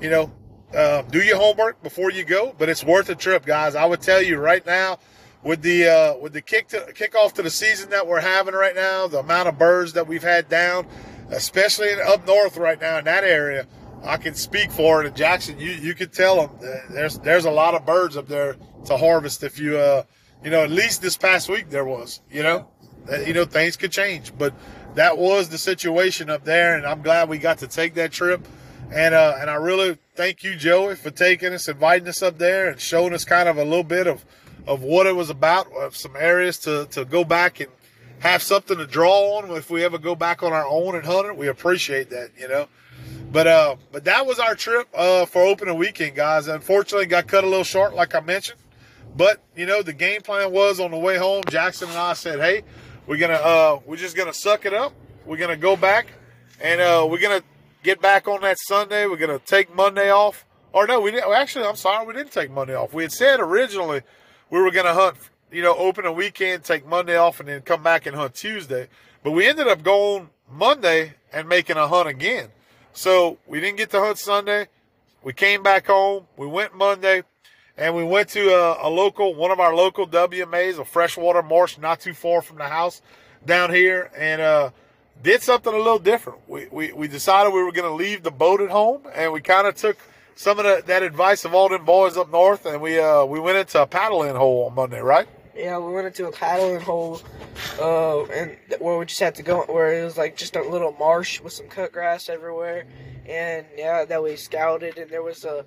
you 0.00 0.08
know, 0.08 0.32
uh, 0.74 1.02
do 1.02 1.20
your 1.20 1.36
homework 1.36 1.82
before 1.82 2.10
you 2.10 2.24
go, 2.24 2.54
but 2.56 2.70
it's 2.70 2.82
worth 2.82 3.10
a 3.10 3.14
trip, 3.14 3.44
guys. 3.44 3.74
I 3.74 3.84
would 3.84 4.00
tell 4.00 4.22
you 4.22 4.38
right 4.38 4.64
now, 4.64 4.98
with 5.42 5.60
the 5.60 5.88
uh, 5.88 6.16
with 6.16 6.32
the 6.32 6.40
kick 6.40 6.68
to 6.68 6.90
kick 6.94 7.14
off 7.14 7.34
to 7.34 7.42
the 7.42 7.50
season 7.50 7.90
that 7.90 8.06
we're 8.06 8.20
having 8.20 8.54
right 8.54 8.74
now, 8.74 9.06
the 9.06 9.18
amount 9.18 9.48
of 9.48 9.58
birds 9.58 9.92
that 9.92 10.06
we've 10.06 10.22
had 10.22 10.48
down, 10.48 10.86
especially 11.28 11.92
in, 11.92 11.98
up 12.00 12.26
north 12.26 12.56
right 12.56 12.80
now 12.80 12.96
in 12.96 13.04
that 13.04 13.22
area 13.22 13.66
I 14.02 14.16
can 14.16 14.34
speak 14.34 14.70
for 14.70 15.02
it. 15.02 15.06
And 15.06 15.14
Jackson, 15.14 15.58
you 15.58 15.72
you 15.72 15.94
could 15.94 16.12
tell 16.12 16.46
them 16.46 16.70
there's 16.88 17.18
there's 17.18 17.44
a 17.44 17.50
lot 17.50 17.74
of 17.74 17.84
birds 17.84 18.16
up 18.16 18.28
there 18.28 18.56
to 18.86 18.96
harvest. 18.96 19.42
If 19.42 19.58
you 19.58 19.76
uh 19.76 20.04
you 20.42 20.50
know 20.50 20.62
at 20.62 20.70
least 20.70 21.02
this 21.02 21.18
past 21.18 21.50
week 21.50 21.68
there 21.68 21.84
was 21.84 22.22
you 22.30 22.42
know 22.42 22.68
you 23.26 23.34
know 23.34 23.44
things 23.44 23.76
could 23.76 23.92
change, 23.92 24.32
but 24.38 24.54
that 24.94 25.18
was 25.18 25.48
the 25.48 25.58
situation 25.58 26.30
up 26.30 26.44
there, 26.44 26.76
and 26.76 26.86
I'm 26.86 27.02
glad 27.02 27.28
we 27.28 27.38
got 27.38 27.58
to 27.58 27.66
take 27.66 27.94
that 27.94 28.12
trip. 28.12 28.46
And 28.92 29.14
uh, 29.14 29.36
and 29.40 29.50
I 29.50 29.54
really 29.54 29.98
thank 30.14 30.44
you, 30.44 30.54
Joey, 30.56 30.94
for 30.94 31.10
taking 31.10 31.52
us, 31.52 31.68
inviting 31.68 32.06
us 32.08 32.22
up 32.22 32.38
there, 32.38 32.68
and 32.68 32.80
showing 32.80 33.12
us 33.12 33.24
kind 33.24 33.48
of 33.48 33.56
a 33.56 33.64
little 33.64 33.84
bit 33.84 34.06
of 34.06 34.24
of 34.66 34.82
what 34.82 35.06
it 35.06 35.16
was 35.16 35.30
about, 35.30 35.70
of 35.72 35.96
some 35.96 36.14
areas 36.16 36.58
to 36.60 36.86
to 36.92 37.04
go 37.04 37.24
back 37.24 37.60
and 37.60 37.70
have 38.20 38.42
something 38.42 38.78
to 38.78 38.86
draw 38.86 39.38
on 39.38 39.50
if 39.56 39.68
we 39.70 39.84
ever 39.84 39.98
go 39.98 40.14
back 40.14 40.42
on 40.42 40.52
our 40.52 40.66
own 40.66 40.94
and 40.94 41.04
hunt 41.04 41.26
it. 41.26 41.36
We 41.36 41.48
appreciate 41.48 42.10
that, 42.10 42.30
you 42.38 42.48
know. 42.48 42.68
But 43.32 43.46
uh, 43.46 43.76
but 43.90 44.04
that 44.04 44.26
was 44.26 44.38
our 44.38 44.54
trip 44.54 44.86
uh, 44.94 45.26
for 45.26 45.42
opening 45.42 45.76
weekend, 45.76 46.14
guys. 46.14 46.46
Unfortunately, 46.46 47.06
got 47.06 47.26
cut 47.26 47.42
a 47.42 47.48
little 47.48 47.64
short, 47.64 47.94
like 47.94 48.14
I 48.14 48.20
mentioned. 48.20 48.60
But 49.16 49.42
you 49.56 49.66
know, 49.66 49.82
the 49.82 49.92
game 49.92 50.22
plan 50.22 50.52
was 50.52 50.78
on 50.78 50.90
the 50.90 50.98
way 50.98 51.16
home. 51.16 51.42
Jackson 51.48 51.88
and 51.88 51.98
I 51.98 52.12
said, 52.12 52.38
"Hey, 52.38 52.62
we're 53.06 53.18
gonna 53.18 53.34
uh, 53.34 53.80
we're 53.86 53.96
just 53.96 54.16
gonna 54.16 54.32
suck 54.32 54.64
it 54.66 54.72
up. 54.72 54.92
We're 55.26 55.36
gonna 55.36 55.56
go 55.56 55.76
back, 55.76 56.06
and 56.60 56.80
uh, 56.80 57.06
we're 57.08 57.20
gonna 57.20 57.42
get 57.82 58.00
back 58.00 58.26
on 58.28 58.40
that 58.42 58.58
Sunday. 58.58 59.06
We're 59.06 59.16
gonna 59.16 59.38
take 59.38 59.74
Monday 59.74 60.10
off. 60.10 60.44
Or 60.72 60.86
no, 60.86 61.00
we 61.00 61.10
didn't. 61.10 61.32
Actually, 61.32 61.66
I'm 61.66 61.76
sorry, 61.76 62.06
we 62.06 62.14
didn't 62.14 62.32
take 62.32 62.50
Monday 62.50 62.74
off. 62.74 62.92
We 62.92 63.04
had 63.04 63.12
said 63.12 63.40
originally 63.40 64.02
we 64.50 64.60
were 64.60 64.70
gonna 64.70 64.94
hunt. 64.94 65.16
You 65.52 65.62
know, 65.62 65.76
open 65.76 66.04
a 66.04 66.12
weekend, 66.12 66.64
take 66.64 66.86
Monday 66.86 67.16
off, 67.16 67.38
and 67.38 67.48
then 67.48 67.60
come 67.60 67.82
back 67.82 68.06
and 68.06 68.16
hunt 68.16 68.34
Tuesday. 68.34 68.88
But 69.22 69.32
we 69.32 69.46
ended 69.46 69.68
up 69.68 69.82
going 69.82 70.30
Monday 70.50 71.14
and 71.32 71.48
making 71.48 71.76
a 71.76 71.86
hunt 71.86 72.08
again. 72.08 72.48
So 72.92 73.38
we 73.46 73.60
didn't 73.60 73.76
get 73.76 73.90
to 73.90 74.00
hunt 74.00 74.18
Sunday. 74.18 74.68
We 75.22 75.32
came 75.32 75.62
back 75.62 75.86
home. 75.86 76.26
We 76.36 76.46
went 76.46 76.74
Monday 76.74 77.22
and 77.76 77.94
we 77.94 78.04
went 78.04 78.28
to 78.30 78.48
a, 78.50 78.88
a, 78.88 78.90
local, 78.90 79.34
one 79.34 79.50
of 79.50 79.60
our 79.60 79.74
local 79.74 80.06
WMAs, 80.06 80.78
a 80.78 80.84
freshwater 80.84 81.42
marsh 81.42 81.78
not 81.78 82.00
too 82.00 82.14
far 82.14 82.40
from 82.42 82.58
the 82.58 82.68
house 82.68 83.02
down 83.44 83.72
here, 83.72 84.10
and 84.16 84.40
uh, 84.40 84.70
did 85.22 85.42
something 85.42 85.72
a 85.72 85.76
little 85.76 85.98
different. 85.98 86.38
We, 86.48 86.66
we, 86.70 86.92
we 86.92 87.08
decided 87.08 87.52
we 87.52 87.62
were 87.62 87.72
going 87.72 87.88
to 87.88 87.94
leave 87.94 88.22
the 88.22 88.30
boat 88.30 88.60
at 88.60 88.70
home, 88.70 89.02
and 89.14 89.32
we 89.32 89.40
kind 89.40 89.66
of 89.66 89.74
took 89.74 89.98
some 90.36 90.58
of 90.58 90.64
the, 90.64 90.82
that 90.86 91.02
advice 91.02 91.44
of 91.44 91.54
all 91.54 91.68
them 91.68 91.84
boys 91.84 92.16
up 92.16 92.30
north, 92.30 92.66
and 92.66 92.80
we 92.80 92.98
uh, 92.98 93.24
we 93.24 93.38
went 93.38 93.58
into 93.58 93.80
a 93.80 93.86
paddling 93.86 94.34
hole 94.34 94.66
on 94.66 94.74
Monday, 94.74 95.00
right? 95.00 95.28
Yeah, 95.54 95.78
we 95.78 95.92
went 95.92 96.08
into 96.08 96.26
a 96.26 96.32
paddling 96.32 96.80
hole, 96.80 97.22
uh, 97.78 98.24
and 98.24 98.56
where 98.80 98.98
we 98.98 99.06
just 99.06 99.20
had 99.20 99.36
to 99.36 99.42
go, 99.44 99.62
where 99.62 100.00
it 100.00 100.04
was 100.04 100.18
like 100.18 100.36
just 100.36 100.56
a 100.56 100.62
little 100.62 100.92
marsh 100.98 101.40
with 101.40 101.52
some 101.52 101.68
cut 101.68 101.92
grass 101.92 102.28
everywhere, 102.28 102.86
and 103.26 103.64
yeah, 103.76 104.04
that 104.04 104.22
we 104.22 104.34
scouted, 104.36 104.98
and 104.98 105.08
there 105.10 105.22
was 105.22 105.44
a, 105.44 105.64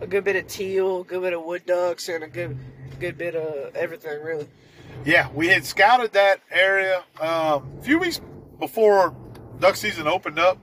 a 0.00 0.06
good 0.06 0.24
bit 0.24 0.36
of 0.36 0.46
teal, 0.46 1.02
a 1.02 1.04
good 1.04 1.22
bit 1.22 1.32
of 1.32 1.44
wood 1.44 1.66
ducks, 1.66 2.08
and 2.08 2.24
a 2.24 2.28
good, 2.28 2.56
good 2.98 3.18
bit 3.18 3.34
of 3.34 3.74
everything 3.74 4.22
really. 4.22 4.48
Yeah, 5.04 5.28
we 5.34 5.48
had 5.48 5.64
scouted 5.64 6.12
that 6.12 6.40
area 6.50 7.04
um, 7.20 7.70
a 7.78 7.82
few 7.82 7.98
weeks 7.98 8.20
before 8.58 9.14
duck 9.60 9.76
season 9.76 10.06
opened 10.06 10.38
up, 10.38 10.58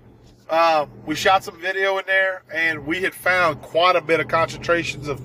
uh, 0.49 0.85
we 1.05 1.15
shot 1.15 1.43
some 1.43 1.59
video 1.59 1.97
in 1.97 2.05
there, 2.05 2.43
and 2.53 2.85
we 2.85 3.01
had 3.01 3.13
found 3.13 3.61
quite 3.61 3.95
a 3.95 4.01
bit 4.01 4.19
of 4.19 4.27
concentrations 4.27 5.07
of 5.07 5.21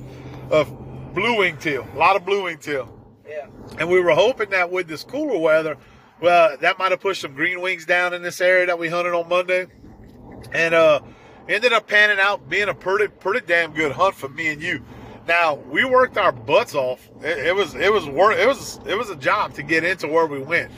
of 0.51 0.69
blue 1.15 1.39
wing 1.39 1.57
teal, 1.57 1.87
a 1.95 1.99
lot 1.99 2.17
of 2.17 2.25
blue 2.25 2.45
wing 2.45 2.59
teal. 2.59 2.89
Yeah. 3.27 3.47
And 3.79 3.89
we 3.89 4.01
were 4.01 4.13
hoping 4.13 4.51
that 4.51 4.71
with 4.71 4.89
this 4.89 5.05
cooler 5.05 5.39
weather, 5.39 5.79
well, 6.21 6.57
that 6.59 6.79
might 6.79 6.91
have 6.91 7.01
pushed 7.01 7.23
some 7.23 7.35
green 7.35 7.61
wings 7.61 7.87
down 7.87 8.13
in 8.13 8.23
this 8.23 8.41
area 8.41 8.67
that 8.67 8.79
we 8.79 8.89
hunted 8.89 9.15
on 9.15 9.29
Monday. 9.29 9.67
And 10.53 10.75
uh 10.75 11.01
ended 11.49 11.73
up 11.73 11.87
panning 11.87 12.19
out 12.21 12.49
being 12.49 12.69
a 12.69 12.75
pretty 12.75 13.09
pretty 13.09 13.47
damn 13.47 13.73
good 13.73 13.93
hunt 13.93 14.15
for 14.15 14.29
me 14.29 14.49
and 14.49 14.63
you. 14.63 14.83
Now 15.27 15.55
we 15.55 15.85
worked 15.85 16.19
our 16.19 16.33
butts 16.33 16.75
off. 16.75 17.09
It, 17.23 17.47
it 17.47 17.55
was 17.55 17.75
it 17.75 17.93
was 17.93 18.07
work 18.07 18.37
it 18.37 18.47
was 18.47 18.81
it 18.87 18.97
was 18.97 19.11
a 19.11 19.17
job 19.17 19.55
to 19.55 19.63
get 19.63 19.85
into 19.85 20.09
where 20.09 20.27
we 20.27 20.41
went. 20.41 20.71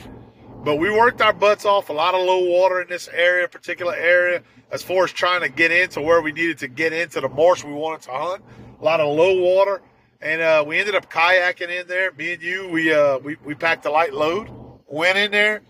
But 0.64 0.76
we 0.76 0.90
worked 0.90 1.20
our 1.20 1.32
butts 1.34 1.66
off. 1.66 1.90
A 1.90 1.92
lot 1.92 2.14
of 2.14 2.24
low 2.24 2.44
water 2.44 2.80
in 2.80 2.88
this 2.88 3.08
area, 3.08 3.46
particular 3.46 3.94
area, 3.94 4.42
as 4.70 4.82
far 4.82 5.04
as 5.04 5.12
trying 5.12 5.42
to 5.42 5.50
get 5.50 5.70
into 5.70 6.00
where 6.00 6.22
we 6.22 6.32
needed 6.32 6.58
to 6.58 6.68
get 6.68 6.92
into 6.92 7.20
the 7.20 7.28
marsh 7.28 7.62
we 7.62 7.72
wanted 7.72 8.02
to 8.02 8.10
hunt. 8.10 8.42
A 8.80 8.84
lot 8.84 9.00
of 9.00 9.14
low 9.14 9.40
water, 9.40 9.82
and 10.22 10.40
uh, 10.40 10.64
we 10.66 10.78
ended 10.78 10.94
up 10.94 11.10
kayaking 11.10 11.68
in 11.68 11.86
there. 11.86 12.12
Me 12.12 12.32
and 12.32 12.42
you, 12.42 12.68
we 12.68 12.92
uh, 12.92 13.18
we 13.18 13.36
we 13.44 13.54
packed 13.54 13.84
a 13.84 13.90
light 13.90 14.14
load, 14.14 14.48
went 14.86 15.18
in 15.18 15.30
there. 15.30 15.60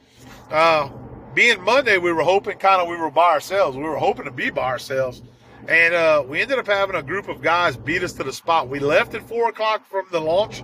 Uh, 0.50 0.90
being 1.34 1.62
Monday, 1.62 1.98
we 1.98 2.12
were 2.12 2.22
hoping 2.22 2.58
kind 2.58 2.80
of 2.80 2.88
we 2.88 2.96
were 2.96 3.10
by 3.10 3.30
ourselves. 3.32 3.76
We 3.76 3.82
were 3.82 3.98
hoping 3.98 4.24
to 4.24 4.30
be 4.30 4.50
by 4.50 4.64
ourselves. 4.64 5.22
And 5.68 5.94
uh, 5.94 6.24
we 6.26 6.40
ended 6.42 6.58
up 6.58 6.66
having 6.66 6.96
a 6.96 7.02
group 7.02 7.28
of 7.28 7.40
guys 7.40 7.76
beat 7.76 8.02
us 8.02 8.12
to 8.14 8.24
the 8.24 8.32
spot. 8.32 8.68
We 8.68 8.78
left 8.80 9.14
at 9.14 9.26
four 9.26 9.48
o'clock 9.48 9.86
from 9.86 10.06
the 10.10 10.20
launch, 10.20 10.62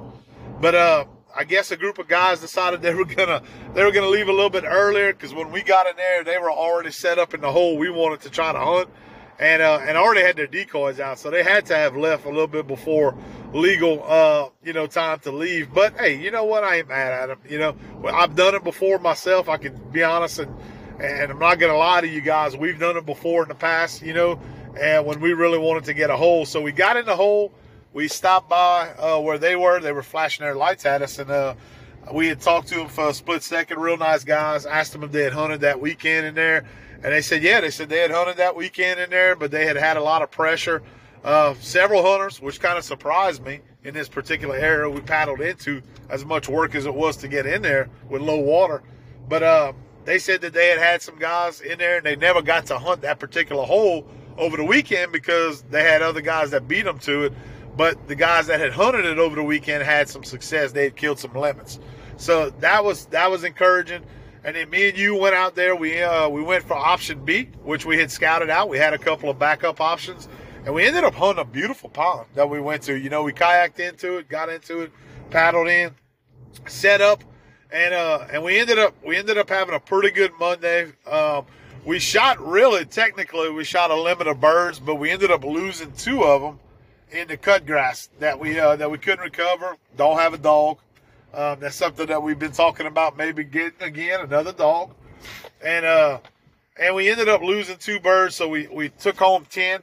but 0.60 0.74
uh, 0.74 1.04
I 1.34 1.44
guess 1.44 1.70
a 1.70 1.76
group 1.76 1.98
of 1.98 2.06
guys 2.06 2.40
decided 2.40 2.82
they 2.82 2.94
were 2.94 3.06
gonna 3.06 3.42
they 3.74 3.82
were 3.82 3.92
gonna 3.92 4.08
leave 4.08 4.28
a 4.28 4.32
little 4.32 4.50
bit 4.50 4.64
earlier 4.66 5.12
because 5.12 5.32
when 5.32 5.50
we 5.50 5.62
got 5.62 5.86
in 5.86 5.96
there, 5.96 6.22
they 6.22 6.38
were 6.38 6.50
already 6.50 6.90
set 6.90 7.18
up 7.18 7.32
in 7.32 7.40
the 7.40 7.50
hole 7.50 7.78
we 7.78 7.88
wanted 7.88 8.20
to 8.22 8.30
try 8.30 8.52
to 8.52 8.58
hunt, 8.58 8.90
and 9.40 9.62
uh, 9.62 9.80
and 9.82 9.96
already 9.96 10.20
had 10.20 10.36
their 10.36 10.46
decoys 10.46 11.00
out, 11.00 11.18
so 11.18 11.30
they 11.30 11.42
had 11.42 11.66
to 11.66 11.74
have 11.74 11.96
left 11.96 12.26
a 12.26 12.28
little 12.28 12.46
bit 12.46 12.68
before 12.68 13.16
legal 13.52 14.04
uh, 14.06 14.48
you 14.62 14.72
know 14.72 14.86
time 14.86 15.18
to 15.20 15.32
leave. 15.32 15.72
But 15.72 15.98
hey, 15.98 16.20
you 16.20 16.30
know 16.30 16.44
what? 16.44 16.62
I 16.62 16.76
ain't 16.76 16.88
mad 16.88 17.12
at 17.12 17.26
them. 17.26 17.38
You 17.48 17.58
know, 17.58 17.76
I've 18.06 18.36
done 18.36 18.54
it 18.54 18.62
before 18.62 18.98
myself. 18.98 19.48
I 19.48 19.56
can 19.56 19.74
be 19.90 20.04
honest 20.04 20.38
and 20.38 20.54
and 21.00 21.32
I'm 21.32 21.38
not 21.38 21.58
gonna 21.58 21.76
lie 21.76 22.02
to 22.02 22.08
you 22.08 22.20
guys. 22.20 22.56
We've 22.56 22.78
done 22.78 22.96
it 22.98 23.06
before 23.06 23.42
in 23.42 23.48
the 23.48 23.54
past. 23.54 24.02
You 24.02 24.12
know, 24.12 24.40
and 24.78 25.06
when 25.06 25.20
we 25.20 25.32
really 25.32 25.58
wanted 25.58 25.84
to 25.84 25.94
get 25.94 26.10
a 26.10 26.16
hole, 26.16 26.44
so 26.44 26.60
we 26.60 26.70
got 26.70 26.96
in 26.96 27.06
the 27.06 27.16
hole 27.16 27.52
we 27.92 28.08
stopped 28.08 28.48
by 28.48 28.90
uh, 28.90 29.18
where 29.20 29.38
they 29.38 29.56
were. 29.56 29.80
They 29.80 29.92
were 29.92 30.02
flashing 30.02 30.44
their 30.44 30.54
lights 30.54 30.86
at 30.86 31.02
us, 31.02 31.18
and 31.18 31.30
uh, 31.30 31.54
we 32.12 32.28
had 32.28 32.40
talked 32.40 32.68
to 32.68 32.76
them 32.76 32.88
for 32.88 33.08
a 33.08 33.14
split 33.14 33.42
second. 33.42 33.78
Real 33.80 33.96
nice 33.96 34.24
guys. 34.24 34.66
Asked 34.66 34.92
them 34.92 35.02
if 35.02 35.12
they 35.12 35.24
had 35.24 35.32
hunted 35.32 35.62
that 35.62 35.80
weekend 35.80 36.26
in 36.26 36.34
there, 36.34 36.66
and 37.02 37.12
they 37.12 37.22
said, 37.22 37.42
yeah. 37.42 37.60
They 37.60 37.70
said 37.70 37.88
they 37.88 38.00
had 38.00 38.10
hunted 38.10 38.36
that 38.36 38.54
weekend 38.54 39.00
in 39.00 39.10
there, 39.10 39.34
but 39.36 39.50
they 39.50 39.66
had 39.66 39.76
had 39.76 39.96
a 39.96 40.02
lot 40.02 40.22
of 40.22 40.30
pressure. 40.30 40.82
Uh, 41.24 41.54
several 41.60 42.02
hunters, 42.02 42.40
which 42.40 42.60
kind 42.60 42.78
of 42.78 42.84
surprised 42.84 43.44
me 43.44 43.60
in 43.84 43.94
this 43.94 44.08
particular 44.08 44.56
area 44.56 44.88
we 44.88 45.00
paddled 45.00 45.40
into. 45.40 45.82
As 46.08 46.24
much 46.24 46.48
work 46.48 46.74
as 46.74 46.86
it 46.86 46.94
was 46.94 47.16
to 47.18 47.28
get 47.28 47.46
in 47.46 47.62
there 47.62 47.88
with 48.08 48.22
low 48.22 48.40
water, 48.40 48.82
but 49.28 49.42
uh, 49.42 49.72
they 50.04 50.18
said 50.18 50.40
that 50.40 50.52
they 50.52 50.68
had 50.68 50.78
had 50.78 51.02
some 51.02 51.18
guys 51.18 51.60
in 51.60 51.78
there 51.78 51.98
and 51.98 52.06
they 52.06 52.16
never 52.16 52.42
got 52.42 52.66
to 52.66 52.78
hunt 52.78 53.02
that 53.02 53.20
particular 53.20 53.64
hole 53.64 54.06
over 54.36 54.56
the 54.56 54.64
weekend 54.64 55.12
because 55.12 55.62
they 55.70 55.82
had 55.84 56.02
other 56.02 56.20
guys 56.20 56.50
that 56.50 56.66
beat 56.66 56.82
them 56.82 56.98
to 57.00 57.24
it. 57.24 57.32
But 57.76 58.08
the 58.08 58.16
guys 58.16 58.46
that 58.48 58.58
had 58.58 58.72
hunted 58.72 59.04
it 59.04 59.18
over 59.18 59.36
the 59.36 59.42
weekend 59.42 59.84
had 59.84 60.08
some 60.08 60.24
success. 60.24 60.72
They 60.72 60.84
had 60.84 60.96
killed 60.96 61.18
some 61.18 61.34
lemons. 61.34 61.78
So 62.16 62.50
that 62.50 62.84
was 62.84 63.06
that 63.06 63.30
was 63.30 63.44
encouraging. 63.44 64.02
And 64.42 64.56
then 64.56 64.70
me 64.70 64.88
and 64.88 64.96
you 64.96 65.16
went 65.16 65.34
out 65.34 65.54
there. 65.54 65.76
We 65.76 66.02
uh, 66.02 66.28
we 66.28 66.42
went 66.42 66.64
for 66.64 66.74
option 66.74 67.24
B, 67.24 67.48
which 67.62 67.84
we 67.84 67.98
had 67.98 68.10
scouted 68.10 68.48
out. 68.48 68.68
We 68.68 68.78
had 68.78 68.94
a 68.94 68.98
couple 68.98 69.28
of 69.28 69.38
backup 69.38 69.80
options, 69.80 70.28
and 70.64 70.74
we 70.74 70.86
ended 70.86 71.04
up 71.04 71.14
hunting 71.14 71.42
a 71.42 71.44
beautiful 71.44 71.90
pond 71.90 72.26
that 72.34 72.48
we 72.48 72.60
went 72.60 72.82
to. 72.84 72.98
You 72.98 73.10
know, 73.10 73.22
we 73.22 73.32
kayaked 73.32 73.80
into 73.80 74.16
it, 74.16 74.28
got 74.28 74.48
into 74.48 74.80
it, 74.80 74.92
paddled 75.28 75.68
in, 75.68 75.94
set 76.66 77.02
up, 77.02 77.22
and 77.70 77.92
uh, 77.92 78.26
and 78.32 78.42
we 78.42 78.58
ended 78.58 78.78
up 78.78 78.94
we 79.04 79.16
ended 79.16 79.36
up 79.36 79.50
having 79.50 79.74
a 79.74 79.80
pretty 79.80 80.10
good 80.10 80.32
Monday. 80.38 80.92
Um, 81.06 81.44
we 81.84 81.98
shot 81.98 82.40
really 82.40 82.86
technically 82.86 83.50
we 83.50 83.64
shot 83.64 83.90
a 83.90 84.00
limit 84.00 84.26
of 84.26 84.40
birds, 84.40 84.80
but 84.80 84.94
we 84.94 85.10
ended 85.10 85.30
up 85.30 85.44
losing 85.44 85.92
two 85.92 86.24
of 86.24 86.40
them 86.40 86.58
in 87.10 87.28
the 87.28 87.36
cut 87.36 87.66
grass 87.66 88.08
that 88.20 88.38
we 88.38 88.58
uh, 88.58 88.76
that 88.76 88.90
we 88.90 88.96
couldn't 88.96 89.24
recover. 89.24 89.76
Don't 89.96 90.18
have 90.18 90.32
a 90.32 90.38
dog. 90.38 90.78
Um, 91.32 91.60
that's 91.60 91.76
something 91.76 92.06
that 92.06 92.22
we've 92.22 92.38
been 92.38 92.52
talking 92.52 92.86
about. 92.86 93.16
Maybe 93.16 93.44
getting 93.44 93.82
again 93.82 94.20
another 94.20 94.52
dog, 94.52 94.94
and 95.64 95.84
uh, 95.84 96.18
and 96.78 96.94
we 96.94 97.08
ended 97.08 97.28
up 97.28 97.42
losing 97.42 97.76
two 97.76 98.00
birds. 98.00 98.34
So 98.34 98.48
we 98.48 98.66
we 98.68 98.88
took 98.88 99.16
home 99.16 99.46
10, 99.48 99.80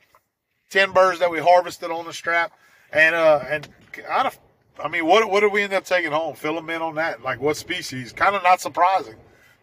10 0.70 0.92
birds 0.92 1.20
that 1.20 1.32
we 1.32 1.40
harvested 1.40 1.90
on 1.90 2.06
the 2.06 2.14
strap, 2.14 2.52
and 2.92 3.16
uh, 3.16 3.44
and 3.50 3.68
of 4.10 4.38
I 4.80 4.88
mean, 4.90 5.06
what 5.06 5.30
what 5.30 5.40
did 5.40 5.52
we 5.52 5.64
end 5.64 5.74
up 5.74 5.86
taking 5.86 6.12
home? 6.12 6.36
Fill 6.36 6.56
them 6.56 6.70
in 6.70 6.82
on 6.82 6.96
that. 6.96 7.24
Like 7.24 7.40
what 7.40 7.58
species? 7.58 8.14
Kind 8.14 8.36
of 8.36 8.44
not 8.44 8.62
surprising. 8.62 9.16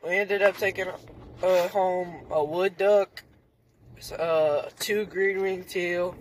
We 0.05 0.17
ended 0.17 0.43
up 0.43 0.57
taking 0.57 0.87
uh, 1.43 1.69
home 1.69 2.27
a 2.31 2.45
wood 2.45 2.77
duck, 2.77 3.23
uh, 4.19 4.63
two 4.79 5.07
green 5.07 5.41
wing 5.41 5.65
teal, 5.65 6.17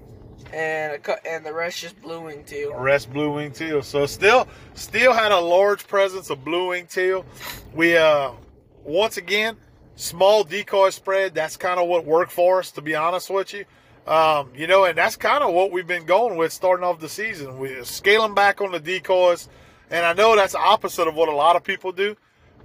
and 0.51 0.93
a, 0.93 1.27
and 1.27 1.45
the 1.45 1.53
rest 1.53 1.79
just 1.79 2.01
blue 2.01 2.21
wing 2.21 2.43
teal. 2.43 2.75
Rest 2.75 3.11
blue 3.13 3.33
wing 3.33 3.51
teal. 3.51 3.81
So 3.83 4.05
still 4.05 4.47
still 4.73 5.13
had 5.13 5.31
a 5.31 5.39
large 5.39 5.87
presence 5.87 6.29
of 6.29 6.43
blue 6.43 6.69
wing 6.69 6.87
teal. 6.87 7.25
We 7.73 7.95
uh 7.97 8.31
once 8.83 9.17
again 9.17 9.57
small 9.95 10.43
decoy 10.43 10.89
spread. 10.89 11.33
That's 11.33 11.57
kind 11.57 11.79
of 11.79 11.87
what 11.87 12.05
worked 12.05 12.31
for 12.31 12.59
us, 12.59 12.71
to 12.71 12.81
be 12.81 12.95
honest 12.95 13.29
with 13.29 13.53
you. 13.53 13.65
Um, 14.05 14.51
you 14.55 14.67
know, 14.67 14.83
and 14.83 14.97
that's 14.97 15.15
kind 15.15 15.43
of 15.43 15.53
what 15.53 15.71
we've 15.71 15.87
been 15.87 16.05
going 16.05 16.37
with 16.37 16.51
starting 16.51 16.83
off 16.83 16.99
the 16.99 17.07
season. 17.07 17.57
We're 17.57 17.85
scaling 17.85 18.33
back 18.33 18.59
on 18.59 18.71
the 18.71 18.79
decoys, 18.79 19.47
and 19.89 20.05
I 20.05 20.13
know 20.13 20.35
that's 20.35 20.55
opposite 20.55 21.07
of 21.07 21.15
what 21.15 21.29
a 21.29 21.35
lot 21.35 21.55
of 21.55 21.63
people 21.63 21.93
do. 21.93 22.17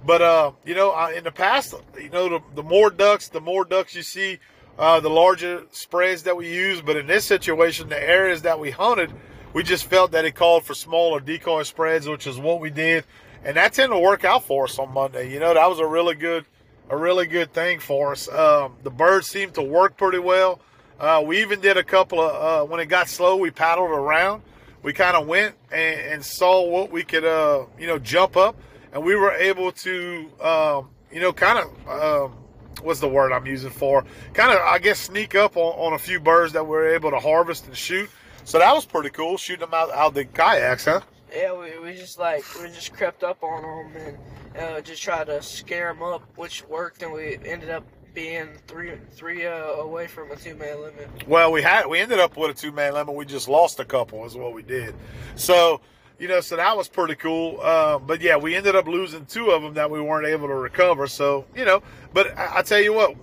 But 0.05 0.21
uh, 0.21 0.51
you 0.65 0.75
know, 0.75 0.95
in 1.09 1.23
the 1.23 1.31
past, 1.31 1.75
you 1.99 2.09
know, 2.09 2.29
the, 2.29 2.39
the 2.55 2.63
more 2.63 2.89
ducks, 2.89 3.29
the 3.29 3.41
more 3.41 3.63
ducks 3.65 3.95
you 3.95 4.03
see, 4.03 4.39
uh, 4.79 5.01
the 5.01 5.09
larger 5.09 5.63
spreads 5.71 6.23
that 6.23 6.37
we 6.37 6.51
use. 6.51 6.81
But 6.81 6.95
in 6.95 7.05
this 7.05 7.25
situation, 7.25 7.89
the 7.89 8.01
areas 8.01 8.41
that 8.43 8.59
we 8.59 8.71
hunted, 8.71 9.11
we 9.53 9.61
just 9.61 9.85
felt 9.85 10.11
that 10.11 10.25
it 10.25 10.35
called 10.35 10.63
for 10.63 10.73
smaller 10.73 11.19
decoy 11.19 11.63
spreads, 11.63 12.07
which 12.07 12.25
is 12.25 12.37
what 12.39 12.61
we 12.61 12.69
did, 12.69 13.03
and 13.43 13.57
that 13.57 13.73
tended 13.73 13.95
to 13.95 13.99
work 14.01 14.23
out 14.23 14.45
for 14.45 14.63
us 14.63 14.79
on 14.79 14.93
Monday. 14.93 15.31
You 15.31 15.39
know, 15.39 15.53
that 15.53 15.69
was 15.69 15.79
a 15.79 15.85
really 15.85 16.15
good, 16.15 16.45
a 16.89 16.95
really 16.95 17.27
good 17.27 17.53
thing 17.53 17.79
for 17.79 18.13
us. 18.13 18.29
Um, 18.29 18.77
the 18.83 18.89
birds 18.89 19.27
seemed 19.27 19.55
to 19.55 19.61
work 19.61 19.97
pretty 19.97 20.19
well. 20.19 20.61
Uh, 20.99 21.23
we 21.25 21.41
even 21.41 21.59
did 21.61 21.77
a 21.77 21.83
couple 21.83 22.21
of 22.21 22.63
uh, 22.63 22.69
when 22.69 22.79
it 22.79 22.87
got 22.87 23.09
slow, 23.09 23.35
we 23.35 23.51
paddled 23.51 23.89
around. 23.89 24.43
We 24.81 24.93
kind 24.93 25.17
of 25.17 25.27
went 25.27 25.55
and, 25.71 25.99
and, 25.99 26.25
saw 26.25 26.65
what 26.65 26.89
we 26.89 27.03
could, 27.03 27.25
uh, 27.25 27.65
you 27.77 27.85
know, 27.85 27.99
jump 27.99 28.37
up, 28.37 28.55
and 28.93 29.03
we 29.03 29.13
were 29.15 29.31
able 29.33 29.73
to, 29.73 30.29
um, 30.41 30.89
you 31.11 31.19
know, 31.19 31.33
kind 31.33 31.59
of 31.59 31.89
um, 32.29 32.37
what's 32.81 32.99
the 32.99 33.09
word 33.09 33.31
I'm 33.31 33.45
using 33.45 33.69
for? 33.69 34.03
Kind 34.33 34.51
of, 34.51 34.59
I 34.59 34.79
guess, 34.79 34.99
sneak 34.99 35.35
up 35.35 35.57
on, 35.57 35.73
on 35.79 35.93
a 35.93 35.99
few 35.99 36.19
birds 36.19 36.53
that 36.53 36.65
we 36.65 36.75
are 36.77 36.87
able 36.87 37.11
to 37.11 37.19
harvest 37.19 37.67
and 37.67 37.75
shoot. 37.75 38.09
So 38.45 38.59
that 38.59 38.73
was 38.73 38.85
pretty 38.85 39.09
cool, 39.09 39.37
shooting 39.37 39.61
them 39.61 39.73
out 39.73 39.91
out 39.91 40.13
the 40.13 40.25
kayaks, 40.25 40.85
huh? 40.85 41.01
Yeah, 41.31 41.53
we, 41.53 41.77
we 41.79 41.93
just 41.93 42.17
like 42.17 42.43
we 42.59 42.67
just 42.69 42.93
crept 42.93 43.23
up 43.23 43.43
on 43.43 43.61
them 43.61 44.01
and 44.01 44.17
uh, 44.57 44.81
just 44.81 45.01
tried 45.01 45.27
to 45.27 45.41
scare 45.41 45.93
them 45.93 46.01
up, 46.01 46.23
which 46.35 46.65
worked, 46.67 47.03
and 47.03 47.13
we 47.13 47.37
ended 47.45 47.69
up 47.69 47.83
being 48.13 48.49
three 48.67 48.93
three 49.11 49.45
uh, 49.45 49.53
away 49.53 50.07
from 50.07 50.31
a 50.31 50.35
two 50.35 50.55
man 50.55 50.81
limit. 50.81 51.09
Well, 51.27 51.51
we 51.51 51.61
had 51.61 51.85
we 51.85 51.99
ended 51.99 52.19
up 52.19 52.35
with 52.35 52.51
a 52.51 52.53
two 52.53 52.71
man 52.71 52.93
limit. 52.93 53.13
We 53.13 53.25
just 53.25 53.47
lost 53.47 53.79
a 53.79 53.85
couple, 53.85 54.25
is 54.25 54.35
what 54.35 54.53
we 54.53 54.63
did. 54.63 54.95
So 55.35 55.81
you 56.19 56.27
know, 56.27 56.41
so 56.41 56.57
that 56.57 56.75
was 56.75 56.87
pretty 56.87 57.15
cool. 57.15 57.59
Uh, 57.61 57.97
but 57.97 58.21
yeah, 58.21 58.35
we 58.37 58.55
ended 58.55 58.75
up 58.75 58.87
losing 58.87 59.25
two 59.25 59.51
of 59.51 59.63
them 59.63 59.73
that 59.75 59.89
we 59.89 60.01
weren't 60.01 60.27
able 60.27 60.47
to 60.47 60.55
recover. 60.55 61.07
So, 61.07 61.45
you 61.55 61.65
know, 61.65 61.81
but 62.13 62.37
I, 62.37 62.59
I, 62.59 62.61
tell 62.61 62.81
you 62.81 62.93
what, 62.93 63.15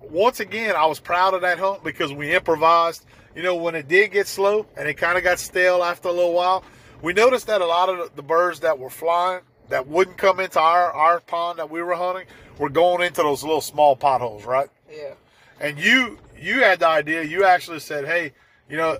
once 0.00 0.40
again, 0.40 0.76
I 0.76 0.86
was 0.86 1.00
proud 1.00 1.34
of 1.34 1.40
that 1.40 1.58
hunt 1.58 1.82
because 1.82 2.12
we 2.12 2.34
improvised. 2.34 3.04
You 3.34 3.42
know, 3.42 3.56
when 3.56 3.74
it 3.74 3.88
did 3.88 4.12
get 4.12 4.28
slow 4.28 4.66
and 4.76 4.86
it 4.86 4.94
kind 4.94 5.16
of 5.18 5.24
got 5.24 5.38
stale 5.38 5.82
after 5.82 6.08
a 6.08 6.12
little 6.12 6.34
while, 6.34 6.62
we 7.02 7.12
noticed 7.12 7.46
that 7.48 7.62
a 7.62 7.66
lot 7.66 7.88
of 7.88 8.14
the 8.14 8.22
birds 8.22 8.60
that 8.60 8.78
were 8.78 8.90
flying 8.90 9.40
that 9.70 9.88
wouldn't 9.88 10.18
come 10.18 10.38
into 10.38 10.60
our, 10.60 10.92
our 10.92 11.20
pond 11.20 11.58
that 11.58 11.70
we 11.70 11.82
were 11.82 11.94
hunting 11.94 12.26
were 12.58 12.68
going 12.68 13.04
into 13.04 13.22
those 13.22 13.42
little 13.42 13.60
small 13.62 13.96
potholes, 13.96 14.44
right? 14.44 14.68
Yeah. 14.90 15.14
And 15.60 15.78
you, 15.78 16.18
you 16.38 16.62
had 16.62 16.80
the 16.80 16.88
idea, 16.88 17.22
you 17.22 17.44
actually 17.44 17.80
said, 17.80 18.04
hey, 18.04 18.32
you 18.68 18.76
know, 18.76 18.98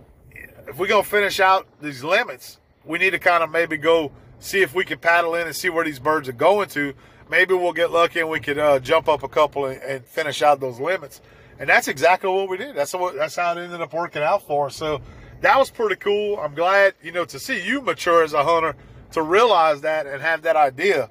if 0.67 0.79
we're 0.79 0.89
going 0.89 1.05
to 1.05 1.09
finish 1.09 1.41
out 1.41 1.67
these 1.81 2.03
limits, 2.03 2.59
we 2.87 2.99
need 2.99 3.11
to 3.11 3.19
kind 3.19 3.43
of 3.43 3.51
maybe 3.51 3.77
go 3.77 4.13
see 4.39 4.63
if 4.63 4.75
we 4.75 4.85
can 4.85 4.99
paddle 4.99 5.35
in 5.35 5.47
and 5.47 5.57
see 5.57 5.71
where 5.71 5.85
these 5.85 5.99
birds 5.99 6.29
are 6.29 6.33
going 6.33 6.69
to. 6.71 6.95
Maybe 7.31 7.55
we'll 7.55 7.73
get 7.73 7.91
lucky 7.91 8.21
and 8.21 8.29
we 8.29 8.41
could 8.41 8.59
uh, 8.59 8.79
jump 8.81 9.09
up 9.09 9.23
a 9.23 9.29
couple 9.29 9.67
and, 9.67 9.81
and, 9.83 10.05
finish 10.05 10.43
out 10.43 10.61
those 10.61 10.79
limits. 10.79 11.23
And 11.59 11.69
that's 11.69 11.89
exactly 11.89 12.29
what 12.29 12.49
we 12.49 12.59
did. 12.59 12.75
That's 12.75 12.93
what 12.93 13.15
that's 13.15 13.37
how 13.37 13.53
it 13.53 13.63
ended 13.63 13.81
up 13.81 13.95
working 13.95 14.23
out 14.23 14.47
for 14.47 14.67
us. 14.67 14.77
So 14.77 15.01
that 15.41 15.59
was 15.59 15.71
pretty 15.71 15.97
cool. 15.97 16.39
I'm 16.39 16.55
glad, 16.55 16.95
you 17.03 17.13
know, 17.13 17.25
to 17.25 17.39
see 17.39 17.65
you 17.65 17.81
mature 17.81 18.23
as 18.23 18.35
a 18.35 18.45
hunter 18.45 18.77
to 19.13 19.23
realize 19.23 19.81
that 19.83 20.07
and 20.07 20.21
have 20.21 20.43
that 20.43 20.57
idea. 20.57 21.09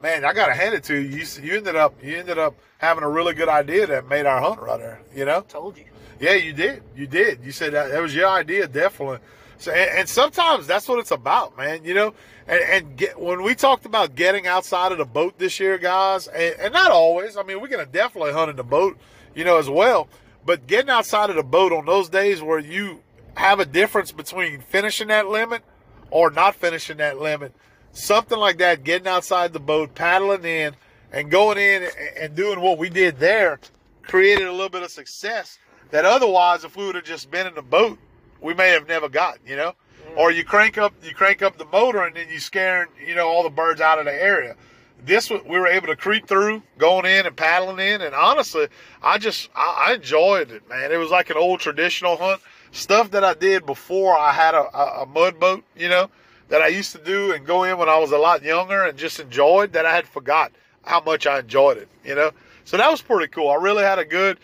man, 0.00 0.24
I 0.24 0.32
gotta 0.32 0.54
hand 0.54 0.74
it 0.74 0.84
to 0.84 0.94
you. 0.94 1.18
You, 1.18 1.26
you 1.42 1.56
ended 1.56 1.74
up 1.74 1.94
you 2.02 2.16
ended 2.16 2.38
up 2.38 2.54
having 2.78 3.02
a 3.02 3.08
really 3.08 3.34
good 3.34 3.48
idea 3.48 3.86
that 3.88 4.08
made 4.08 4.26
our 4.26 4.40
hunt 4.40 4.60
runner. 4.60 5.00
You 5.14 5.24
know. 5.24 5.40
Told 5.40 5.76
you. 5.76 5.84
Yeah, 6.20 6.34
you 6.34 6.52
did. 6.52 6.82
You 6.96 7.06
did. 7.06 7.44
You 7.44 7.52
said 7.52 7.72
that, 7.74 7.90
that 7.90 8.02
was 8.02 8.14
your 8.14 8.28
idea, 8.28 8.66
definitely. 8.66 9.18
So, 9.58 9.72
and, 9.72 9.98
and, 9.98 10.08
sometimes 10.08 10.66
that's 10.66 10.88
what 10.88 11.00
it's 11.00 11.10
about, 11.10 11.56
man. 11.56 11.84
You 11.84 11.94
know, 11.94 12.14
and, 12.46 12.60
and 12.60 12.96
get, 12.96 13.20
when 13.20 13.42
we 13.42 13.54
talked 13.54 13.86
about 13.86 14.14
getting 14.14 14.46
outside 14.46 14.92
of 14.92 14.98
the 14.98 15.04
boat 15.04 15.38
this 15.38 15.58
year, 15.58 15.78
guys, 15.78 16.28
and, 16.28 16.54
and 16.60 16.72
not 16.72 16.92
always. 16.92 17.36
I 17.36 17.42
mean, 17.42 17.60
we're 17.60 17.68
gonna 17.68 17.86
definitely 17.86 18.32
hunt 18.32 18.50
in 18.50 18.56
the 18.56 18.64
boat, 18.64 18.96
you 19.34 19.44
know, 19.44 19.58
as 19.58 19.68
well. 19.68 20.08
But 20.46 20.66
getting 20.66 20.90
outside 20.90 21.28
of 21.30 21.36
the 21.36 21.42
boat 21.42 21.72
on 21.72 21.86
those 21.86 22.08
days 22.08 22.40
where 22.40 22.58
you 22.58 23.02
have 23.34 23.60
a 23.60 23.66
difference 23.66 24.12
between 24.12 24.60
finishing 24.60 25.08
that 25.08 25.28
limit 25.28 25.62
or 26.10 26.30
not 26.30 26.54
finishing 26.54 26.96
that 26.98 27.18
limit, 27.18 27.52
something 27.92 28.38
like 28.38 28.58
that, 28.58 28.84
getting 28.84 29.08
outside 29.08 29.52
the 29.52 29.60
boat, 29.60 29.94
paddling 29.94 30.44
in, 30.44 30.74
and 31.12 31.30
going 31.30 31.58
in 31.58 31.88
and 32.18 32.34
doing 32.34 32.60
what 32.60 32.78
we 32.78 32.88
did 32.88 33.18
there, 33.18 33.60
created 34.02 34.46
a 34.46 34.52
little 34.52 34.68
bit 34.68 34.82
of 34.82 34.90
success 34.90 35.58
that 35.90 36.04
otherwise, 36.04 36.64
if 36.64 36.76
we 36.76 36.86
would 36.86 36.94
have 36.94 37.04
just 37.04 37.30
been 37.30 37.46
in 37.46 37.54
the 37.54 37.62
boat, 37.62 37.98
we 38.40 38.54
may 38.54 38.70
have 38.70 38.88
never 38.88 39.08
gotten, 39.08 39.40
you 39.46 39.56
know. 39.56 39.74
Mm. 40.10 40.16
Or 40.16 40.30
you 40.30 40.44
crank 40.44 40.78
up, 40.78 40.94
you 41.02 41.14
crank 41.14 41.42
up 41.42 41.58
the 41.58 41.66
motor, 41.66 42.02
and 42.02 42.16
then 42.16 42.28
you 42.28 42.38
scaring, 42.38 42.88
you 43.04 43.14
know, 43.14 43.28
all 43.28 43.42
the 43.42 43.50
birds 43.50 43.80
out 43.80 43.98
of 43.98 44.04
the 44.04 44.12
area. 44.14 44.56
This 45.04 45.30
we 45.30 45.58
were 45.58 45.68
able 45.68 45.86
to 45.86 45.96
creep 45.96 46.26
through, 46.26 46.62
going 46.76 47.06
in 47.06 47.26
and 47.26 47.36
paddling 47.36 47.78
in, 47.78 48.00
and 48.00 48.14
honestly, 48.14 48.66
I 49.02 49.18
just 49.18 49.48
I, 49.54 49.86
I 49.88 49.94
enjoyed 49.94 50.50
it, 50.50 50.68
man. 50.68 50.90
It 50.90 50.96
was 50.96 51.10
like 51.10 51.30
an 51.30 51.36
old 51.36 51.60
traditional 51.60 52.16
hunt, 52.16 52.40
stuff 52.72 53.10
that 53.12 53.24
I 53.24 53.34
did 53.34 53.64
before 53.64 54.18
I 54.18 54.32
had 54.32 54.54
a, 54.54 54.76
a, 54.76 55.02
a 55.02 55.06
mud 55.06 55.38
boat, 55.38 55.64
you 55.76 55.88
know, 55.88 56.10
that 56.48 56.62
I 56.62 56.68
used 56.68 56.92
to 56.92 56.98
do 56.98 57.32
and 57.32 57.46
go 57.46 57.64
in 57.64 57.78
when 57.78 57.88
I 57.88 57.98
was 57.98 58.10
a 58.10 58.18
lot 58.18 58.42
younger 58.42 58.84
and 58.84 58.98
just 58.98 59.20
enjoyed 59.20 59.72
that 59.72 59.86
I 59.86 59.94
had 59.94 60.06
forgot 60.06 60.52
how 60.82 61.00
much 61.00 61.26
I 61.26 61.40
enjoyed 61.40 61.76
it, 61.76 61.88
you 62.04 62.14
know. 62.14 62.32
So 62.64 62.76
that 62.76 62.90
was 62.90 63.00
pretty 63.00 63.28
cool. 63.28 63.50
I 63.50 63.54
really 63.54 63.82
had 63.84 63.98
a 63.98 64.04
good, 64.04 64.38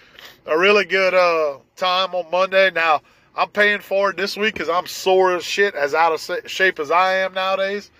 a 0.46 0.56
really 0.56 0.84
good 0.84 1.14
uh, 1.14 1.58
time 1.76 2.14
on 2.14 2.30
Monday. 2.30 2.70
Now 2.70 3.02
I'm 3.36 3.48
paying 3.48 3.80
for 3.80 4.10
it 4.10 4.16
this 4.16 4.36
week 4.36 4.54
because 4.54 4.68
I'm 4.68 4.86
sore 4.86 5.34
as 5.34 5.44
shit, 5.44 5.74
as 5.74 5.92
out 5.94 6.12
of 6.12 6.50
shape 6.50 6.78
as 6.78 6.90
I 6.90 7.14
am 7.14 7.34
nowadays. 7.34 7.90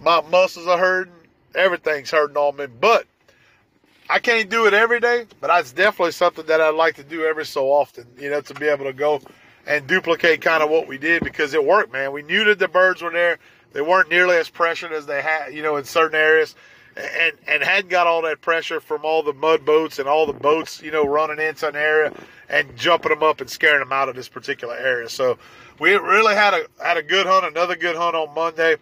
My 0.00 0.20
muscles 0.20 0.66
are 0.66 0.78
hurting, 0.78 1.14
everything's 1.54 2.10
hurting 2.10 2.36
on 2.36 2.56
me. 2.56 2.66
But 2.66 3.06
I 4.10 4.18
can't 4.18 4.50
do 4.50 4.66
it 4.66 4.74
every 4.74 5.00
day. 5.00 5.26
But 5.40 5.46
that's 5.46 5.72
definitely 5.72 6.12
something 6.12 6.44
that 6.46 6.60
I'd 6.60 6.74
like 6.74 6.96
to 6.96 7.04
do 7.04 7.24
every 7.24 7.46
so 7.46 7.68
often. 7.68 8.06
You 8.18 8.30
know, 8.30 8.42
to 8.42 8.54
be 8.54 8.66
able 8.66 8.84
to 8.84 8.92
go 8.92 9.22
and 9.66 9.86
duplicate 9.86 10.42
kind 10.42 10.62
of 10.62 10.68
what 10.68 10.86
we 10.88 10.98
did 10.98 11.24
because 11.24 11.54
it 11.54 11.64
worked, 11.64 11.92
man. 11.92 12.12
We 12.12 12.22
knew 12.22 12.44
that 12.44 12.58
the 12.58 12.68
birds 12.68 13.00
were 13.00 13.10
there. 13.10 13.38
They 13.72 13.80
weren't 13.80 14.10
nearly 14.10 14.36
as 14.36 14.50
pressured 14.50 14.92
as 14.92 15.06
they 15.06 15.22
had, 15.22 15.54
you 15.54 15.62
know, 15.62 15.76
in 15.76 15.84
certain 15.84 16.18
areas 16.18 16.54
and 16.96 17.36
and 17.46 17.62
hadn't 17.62 17.88
got 17.88 18.06
all 18.06 18.22
that 18.22 18.40
pressure 18.40 18.80
from 18.80 19.04
all 19.04 19.22
the 19.22 19.32
mud 19.32 19.64
boats 19.64 19.98
and 19.98 20.08
all 20.08 20.26
the 20.26 20.32
boats, 20.32 20.82
you 20.82 20.90
know, 20.90 21.04
running 21.04 21.44
into 21.44 21.66
an 21.68 21.76
area 21.76 22.12
and 22.48 22.76
jumping 22.76 23.10
them 23.10 23.22
up 23.22 23.40
and 23.40 23.48
scaring 23.48 23.80
them 23.80 23.92
out 23.92 24.08
of 24.08 24.14
this 24.14 24.28
particular 24.28 24.76
area. 24.76 25.08
So 25.08 25.38
we 25.78 25.94
really 25.94 26.34
had 26.34 26.54
a 26.54 26.66
had 26.82 26.96
a 26.96 27.02
good 27.02 27.26
hunt, 27.26 27.46
another 27.46 27.76
good 27.76 27.96
hunt 27.96 28.14
on 28.14 28.34
Monday, 28.34 28.76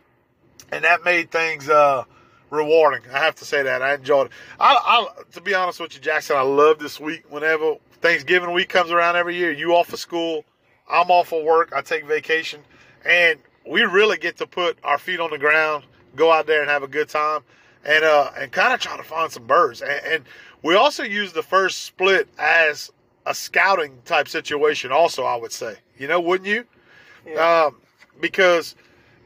and 0.72 0.84
that 0.84 1.04
made 1.04 1.30
things 1.30 1.68
uh, 1.68 2.04
rewarding. 2.50 3.02
I 3.12 3.18
have 3.18 3.36
to 3.36 3.44
say 3.44 3.62
that 3.62 3.82
I 3.82 3.94
enjoyed 3.94 4.26
it. 4.26 4.32
I, 4.58 4.74
I 4.74 5.22
to 5.32 5.40
be 5.40 5.54
honest 5.54 5.80
with 5.80 5.94
you, 5.94 6.00
Jackson, 6.00 6.36
I 6.36 6.42
love 6.42 6.78
this 6.78 6.98
week. 6.98 7.24
Whenever 7.30 7.76
Thanksgiving 8.00 8.52
week 8.52 8.68
comes 8.68 8.90
around 8.90 9.16
every 9.16 9.36
year, 9.36 9.52
you 9.52 9.74
off 9.74 9.92
of 9.92 10.00
school, 10.00 10.44
I'm 10.90 11.10
off 11.10 11.32
of 11.32 11.44
work, 11.44 11.72
I 11.74 11.82
take 11.82 12.06
vacation, 12.06 12.60
and 13.04 13.38
we 13.64 13.82
really 13.82 14.18
get 14.18 14.38
to 14.38 14.46
put 14.46 14.78
our 14.82 14.98
feet 14.98 15.20
on 15.20 15.30
the 15.30 15.38
ground, 15.38 15.84
go 16.16 16.32
out 16.32 16.46
there 16.48 16.60
and 16.60 16.70
have 16.70 16.82
a 16.82 16.88
good 16.88 17.08
time 17.08 17.42
and 17.84 18.04
uh, 18.04 18.30
and 18.38 18.52
kind 18.52 18.74
of 18.74 18.80
try 18.80 18.96
to 18.96 19.02
find 19.02 19.30
some 19.32 19.46
birds. 19.46 19.82
And, 19.82 20.00
and, 20.06 20.24
we 20.62 20.74
also 20.74 21.02
use 21.04 21.32
the 21.32 21.42
first 21.42 21.84
split 21.84 22.28
as 22.38 22.92
a 23.24 23.34
scouting 23.34 23.96
type 24.04 24.28
situation. 24.28 24.92
Also, 24.92 25.24
I 25.24 25.34
would 25.36 25.52
say, 25.52 25.76
you 25.96 26.06
know, 26.06 26.20
wouldn't 26.20 26.46
you? 26.46 26.66
Yeah. 27.26 27.64
Um, 27.68 27.76
because 28.20 28.74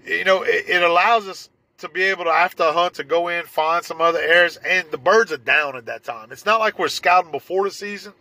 you 0.06 0.22
know 0.24 0.42
it, 0.42 0.64
it, 0.68 0.82
allows 0.82 1.26
us 1.26 1.50
to 1.78 1.88
be 1.88 2.02
able 2.02 2.24
to 2.24 2.30
after 2.30 2.62
a 2.62 2.72
hunt 2.72 2.94
to 2.94 3.04
go 3.04 3.26
in 3.26 3.46
find 3.46 3.84
some 3.84 4.00
other 4.00 4.20
areas, 4.20 4.58
and 4.58 4.88
the 4.92 4.98
birds 4.98 5.32
are 5.32 5.38
down 5.38 5.76
at 5.76 5.86
that 5.86 6.04
time. 6.04 6.30
It's 6.30 6.46
not 6.46 6.60
like 6.60 6.78
we're 6.78 6.88
scouting 6.88 7.32
before 7.32 7.64
the 7.64 7.72
season. 7.72 8.12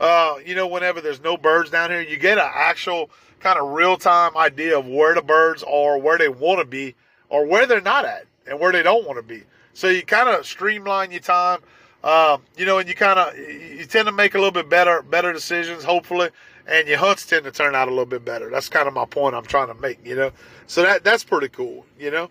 Uh, 0.00 0.36
you 0.44 0.54
know, 0.54 0.66
whenever 0.66 1.00
there's 1.00 1.22
no 1.22 1.36
birds 1.36 1.70
down 1.70 1.90
here, 1.90 2.00
you 2.00 2.16
get 2.16 2.38
an 2.38 2.50
actual 2.52 3.10
kind 3.40 3.58
of 3.58 3.68
real 3.72 3.96
time 3.96 4.36
idea 4.36 4.78
of 4.78 4.86
where 4.86 5.14
the 5.14 5.22
birds 5.22 5.62
are, 5.62 5.98
where 5.98 6.18
they 6.18 6.28
want 6.28 6.60
to 6.60 6.64
be, 6.64 6.94
or 7.28 7.46
where 7.46 7.66
they're 7.66 7.80
not 7.80 8.04
at, 8.04 8.24
and 8.46 8.58
where 8.58 8.72
they 8.72 8.82
don't 8.82 9.06
want 9.06 9.18
to 9.18 9.22
be. 9.22 9.42
So 9.74 9.88
you 9.88 10.02
kind 10.02 10.28
of 10.28 10.46
streamline 10.46 11.10
your 11.10 11.20
time, 11.20 11.58
um, 12.04 12.42
you 12.56 12.64
know, 12.64 12.78
and 12.78 12.88
you 12.88 12.94
kind 12.94 13.18
of 13.18 13.36
you 13.36 13.84
tend 13.86 14.06
to 14.06 14.12
make 14.12 14.34
a 14.34 14.38
little 14.38 14.52
bit 14.52 14.68
better 14.70 15.02
better 15.02 15.32
decisions, 15.32 15.82
hopefully, 15.82 16.30
and 16.66 16.86
your 16.86 16.98
hunts 16.98 17.26
tend 17.26 17.44
to 17.44 17.50
turn 17.50 17.74
out 17.74 17.88
a 17.88 17.90
little 17.90 18.06
bit 18.06 18.24
better. 18.24 18.48
That's 18.50 18.68
kind 18.68 18.86
of 18.86 18.94
my 18.94 19.04
point 19.04 19.34
I'm 19.34 19.44
trying 19.44 19.68
to 19.68 19.74
make, 19.74 20.04
you 20.06 20.14
know. 20.14 20.30
So 20.68 20.82
that 20.82 21.02
that's 21.02 21.24
pretty 21.24 21.48
cool, 21.48 21.84
you 21.98 22.12
know. 22.12 22.30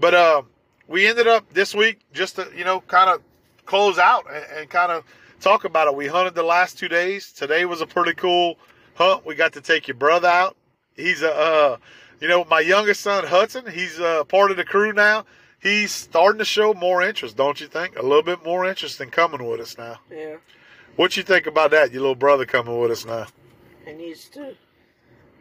But 0.00 0.14
uh, 0.14 0.42
we 0.88 1.06
ended 1.06 1.28
up 1.28 1.48
this 1.52 1.72
week 1.72 2.00
just 2.12 2.34
to 2.36 2.50
you 2.54 2.64
know 2.64 2.80
kind 2.80 3.08
of 3.08 3.22
close 3.64 3.98
out 3.98 4.26
and, 4.32 4.44
and 4.58 4.70
kind 4.70 4.90
of 4.90 5.04
talk 5.40 5.64
about 5.64 5.86
it. 5.86 5.94
We 5.94 6.08
hunted 6.08 6.34
the 6.34 6.42
last 6.42 6.78
two 6.78 6.88
days. 6.88 7.32
Today 7.32 7.64
was 7.64 7.80
a 7.80 7.86
pretty 7.86 8.14
cool 8.14 8.56
hunt. 8.94 9.24
We 9.24 9.36
got 9.36 9.52
to 9.52 9.60
take 9.60 9.86
your 9.86 9.96
brother 9.96 10.28
out. 10.28 10.56
He's 10.96 11.22
a, 11.22 11.32
uh, 11.32 11.76
you 12.20 12.28
know, 12.28 12.44
my 12.44 12.60
youngest 12.60 13.02
son 13.02 13.24
Hudson. 13.24 13.70
He's 13.70 14.00
uh, 14.00 14.24
part 14.24 14.50
of 14.50 14.56
the 14.56 14.64
crew 14.64 14.92
now 14.92 15.24
he's 15.62 15.92
starting 15.92 16.38
to 16.40 16.44
show 16.44 16.74
more 16.74 17.00
interest, 17.02 17.36
don't 17.36 17.60
you 17.60 17.68
think? 17.68 17.96
A 17.96 18.02
little 18.02 18.22
bit 18.22 18.44
more 18.44 18.66
interest 18.66 19.00
in 19.00 19.10
coming 19.10 19.46
with 19.48 19.60
us 19.60 19.78
now. 19.78 19.98
Yeah. 20.10 20.36
What 20.96 21.16
you 21.16 21.22
think 21.22 21.46
about 21.46 21.70
that, 21.70 21.92
your 21.92 22.02
little 22.02 22.14
brother 22.14 22.44
coming 22.44 22.78
with 22.78 22.90
us 22.90 23.06
now? 23.06 23.26
He 23.86 23.92
needs 23.92 24.28
to 24.30 24.54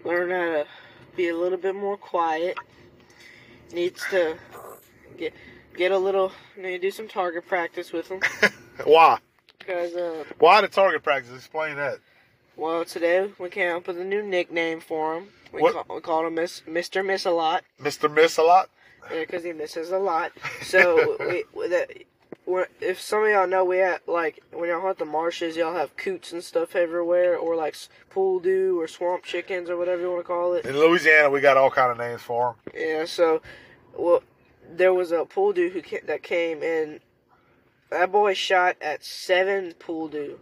learn 0.05 0.29
how 0.29 0.63
to 0.63 0.67
be 1.15 1.27
a 1.27 1.35
little 1.35 1.57
bit 1.57 1.75
more 1.75 1.97
quiet. 1.97 2.57
Needs 3.73 4.01
to 4.11 4.37
get 5.17 5.33
get 5.75 5.91
a 5.91 5.97
little 5.97 6.31
need 6.57 6.71
to 6.71 6.79
do 6.79 6.91
some 6.91 7.07
target 7.07 7.47
practice 7.47 7.91
with 7.91 8.07
him. 8.09 8.21
Why? 8.83 9.19
Because 9.59 9.93
uh, 9.93 10.23
why 10.39 10.59
the 10.61 10.67
target 10.67 11.03
practice? 11.03 11.35
Explain 11.35 11.75
that. 11.75 11.99
Well, 12.57 12.83
today 12.83 13.29
we 13.37 13.49
came 13.49 13.75
up 13.75 13.87
with 13.87 13.99
a 13.99 14.03
new 14.03 14.23
nickname 14.23 14.81
for 14.81 15.17
him. 15.17 15.27
We, 15.53 15.61
call, 15.61 15.85
we 15.87 16.01
called 16.01 16.25
him 16.25 16.35
Miss, 16.35 16.61
Mr. 16.67 17.05
Miss 17.05 17.25
a 17.25 17.31
Lot. 17.31 17.63
Mr. 17.79 18.11
Miss 18.11 18.37
a 18.37 18.41
Lot 18.41 18.69
because 19.09 19.43
he 19.43 19.53
misses 19.53 19.91
a 19.91 19.97
lot. 19.97 20.31
So 20.61 21.17
we, 21.19 21.43
that, 21.67 21.91
if 22.79 22.99
some 22.99 23.23
of 23.23 23.29
y'all 23.29 23.47
know, 23.47 23.63
we 23.63 23.77
have 23.77 24.01
like 24.07 24.43
when 24.51 24.69
y'all 24.69 24.81
hunt 24.81 24.97
the 24.97 25.05
marshes, 25.05 25.55
y'all 25.55 25.73
have 25.73 25.95
coots 25.95 26.31
and 26.31 26.43
stuff 26.43 26.75
everywhere, 26.75 27.37
or 27.37 27.55
like 27.55 27.75
poule 28.09 28.39
d'eau 28.39 28.79
or 28.79 28.87
swamp 28.87 29.23
chickens 29.23 29.69
or 29.69 29.77
whatever 29.77 30.01
you 30.01 30.09
want 30.09 30.21
to 30.21 30.27
call 30.27 30.53
it. 30.53 30.65
In 30.65 30.77
Louisiana, 30.77 31.29
we 31.29 31.41
got 31.41 31.57
all 31.57 31.69
kind 31.69 31.91
of 31.91 31.97
names 31.97 32.21
for 32.21 32.55
them. 32.65 32.73
Yeah. 32.79 33.05
So, 33.05 33.41
well, 33.97 34.23
there 34.69 34.93
was 34.93 35.11
a 35.11 35.25
poule 35.25 35.53
d'eau 35.53 35.69
who 35.69 35.81
came, 35.81 36.01
that 36.05 36.23
came 36.23 36.63
and 36.63 36.99
that 37.89 38.11
boy 38.11 38.33
shot 38.33 38.77
at 38.81 39.03
seven 39.03 39.73
poule 39.73 40.07
d'eau, 40.07 40.39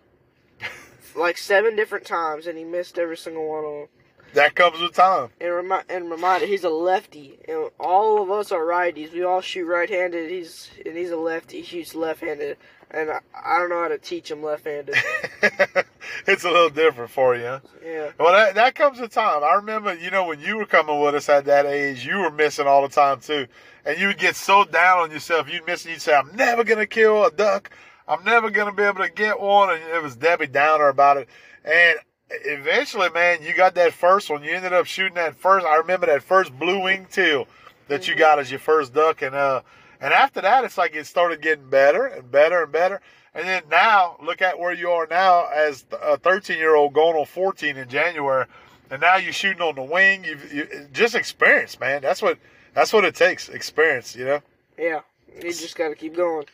like 1.16 1.38
seven 1.38 1.76
different 1.76 2.06
times, 2.06 2.48
and 2.48 2.58
he 2.58 2.64
missed 2.64 2.98
every 2.98 3.18
single 3.18 3.48
one 3.48 3.66
of 3.66 3.72
them. 3.72 3.88
That 4.34 4.56
comes 4.56 4.80
with 4.80 4.94
time. 4.94 5.30
And 5.42 5.54
remind 5.54 5.86
and 5.90 6.12
reminder, 6.12 6.46
he's 6.46 6.64
a 6.64 6.70
lefty, 6.70 7.40
and 7.48 7.70
all 7.80 8.22
of 8.22 8.30
us 8.30 8.52
are 8.52 8.62
righties. 8.62 9.12
We 9.12 9.24
all 9.24 9.42
shoot 9.42 9.66
right-handed. 9.66 10.30
He's 10.30 10.70
and 10.86 10.96
he's 10.96 11.12
a 11.12 11.18
lefty. 11.18 11.58
He 11.58 11.64
shoots 11.64 11.96
left-handed, 11.96 12.58
and 12.92 13.10
I, 13.10 13.20
I 13.34 13.58
don't 13.58 13.70
know 13.70 13.82
how 13.82 13.88
to 13.88 13.98
teach 13.98 14.30
him 14.30 14.44
left-handed. 14.44 14.96
it's 16.28 16.44
a 16.44 16.52
little 16.52 16.70
different 16.70 17.10
for 17.10 17.36
you. 17.36 17.60
Yeah. 17.84 18.12
Well, 18.20 18.34
that 18.34 18.56
that 18.56 18.76
comes 18.76 19.00
with 19.00 19.12
time. 19.12 19.44
I 19.44 19.56
remember, 19.56 19.96
you 19.96 20.12
know, 20.12 20.26
when 20.26 20.40
you 20.40 20.58
were 20.58 20.66
coming 20.66 21.00
with 21.02 21.16
us 21.16 21.28
at 21.30 21.46
that 21.46 21.66
age, 21.66 22.06
you 22.06 22.20
were 22.20 22.32
missing 22.32 22.68
all 22.68 22.84
the 22.84 22.94
time 22.94 23.20
too, 23.22 23.48
and 23.86 24.00
you 24.00 24.08
would 24.08 24.20
get 24.20 24.36
so 24.36 24.64
down 24.64 25.00
on 25.00 25.12
yourself. 25.12 25.52
You'd 25.52 25.66
miss, 25.66 25.86
and 25.86 25.94
you'd 25.94 26.02
say, 26.02 26.14
"I'm 26.14 26.36
never 26.36 26.64
gonna 26.64 26.86
kill 26.86 27.26
a 27.26 27.32
duck. 27.32 27.72
I'm 28.08 28.24
never 28.24 28.52
gonna 28.52 28.74
be 28.74 28.84
able 28.84 29.04
to 29.04 29.10
get 29.10 29.40
one," 29.40 29.72
and 29.72 29.84
it 29.84 30.04
was 30.04 30.16
Debbie 30.16 30.48
Downer 30.48 30.88
about 30.88 31.18
it. 31.18 31.30
And 31.66 31.98
eventually, 32.30 33.10
man, 33.10 33.44
you 33.44 33.54
got 33.54 33.76
that 33.76 33.94
first 33.94 34.30
one. 34.30 34.44
You 34.44 34.52
ended 34.52 34.74
up 34.74 34.86
shooting 34.86 35.16
that 35.16 35.36
first. 35.36 35.66
I 35.66 35.76
remember 35.78 36.06
that 36.08 36.24
first 36.24 36.58
blue 36.58 36.84
wing 36.84 37.08
teal 37.12 37.48
that 37.88 38.08
you 38.08 38.14
mm-hmm. 38.14 38.20
got 38.20 38.40
as 38.40 38.52
your 38.52 38.60
first 38.60 38.94
duck, 38.94 39.22
and 39.22 39.36
uh, 39.36 39.62
and 40.02 40.14
after 40.14 40.42
that, 40.42 40.64
it's 40.64 40.78
like 40.78 40.96
it 40.96 41.06
started 41.06 41.42
getting 41.42 41.70
better 41.70 42.06
and 42.06 42.32
better 42.32 42.64
and 42.64 42.72
better. 42.72 43.02
And 43.34 43.48
then 43.48 43.64
now, 43.70 44.18
look 44.24 44.42
at 44.42 44.58
where 44.58 44.74
you 44.74 44.90
are 44.90 45.08
now 45.10 45.48
as 45.54 45.86
a 46.02 46.18
13 46.18 46.58
year 46.58 46.76
old 46.76 46.94
going 46.94 47.16
on 47.16 47.26
14 47.26 47.78
in 47.78 47.88
January, 47.90 48.46
and 48.90 49.02
now 49.02 49.18
you're 49.18 49.34
shooting 49.34 49.62
on 49.62 49.76
the 49.76 49.84
wing. 49.84 50.24
You've 50.24 50.54
you, 50.54 50.88
just 50.92 51.16
experience, 51.16 51.80
man. 51.80 52.02
That's 52.02 52.22
what 52.22 52.38
that's 52.74 52.94
what 52.94 53.06
it 53.06 53.16
takes. 53.16 53.50
Experience, 53.50 54.16
you 54.16 54.26
know. 54.26 54.42
Yeah, 54.78 55.02
you 55.36 55.52
just 55.52 55.76
got 55.76 55.90
to 55.90 55.96
keep 55.96 56.16
going. 56.16 56.46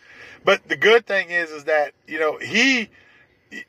But 0.43 0.67
the 0.67 0.75
good 0.75 1.05
thing 1.05 1.29
is, 1.29 1.49
is 1.49 1.63
that 1.65 1.93
you 2.07 2.19
know 2.19 2.37
he 2.37 2.89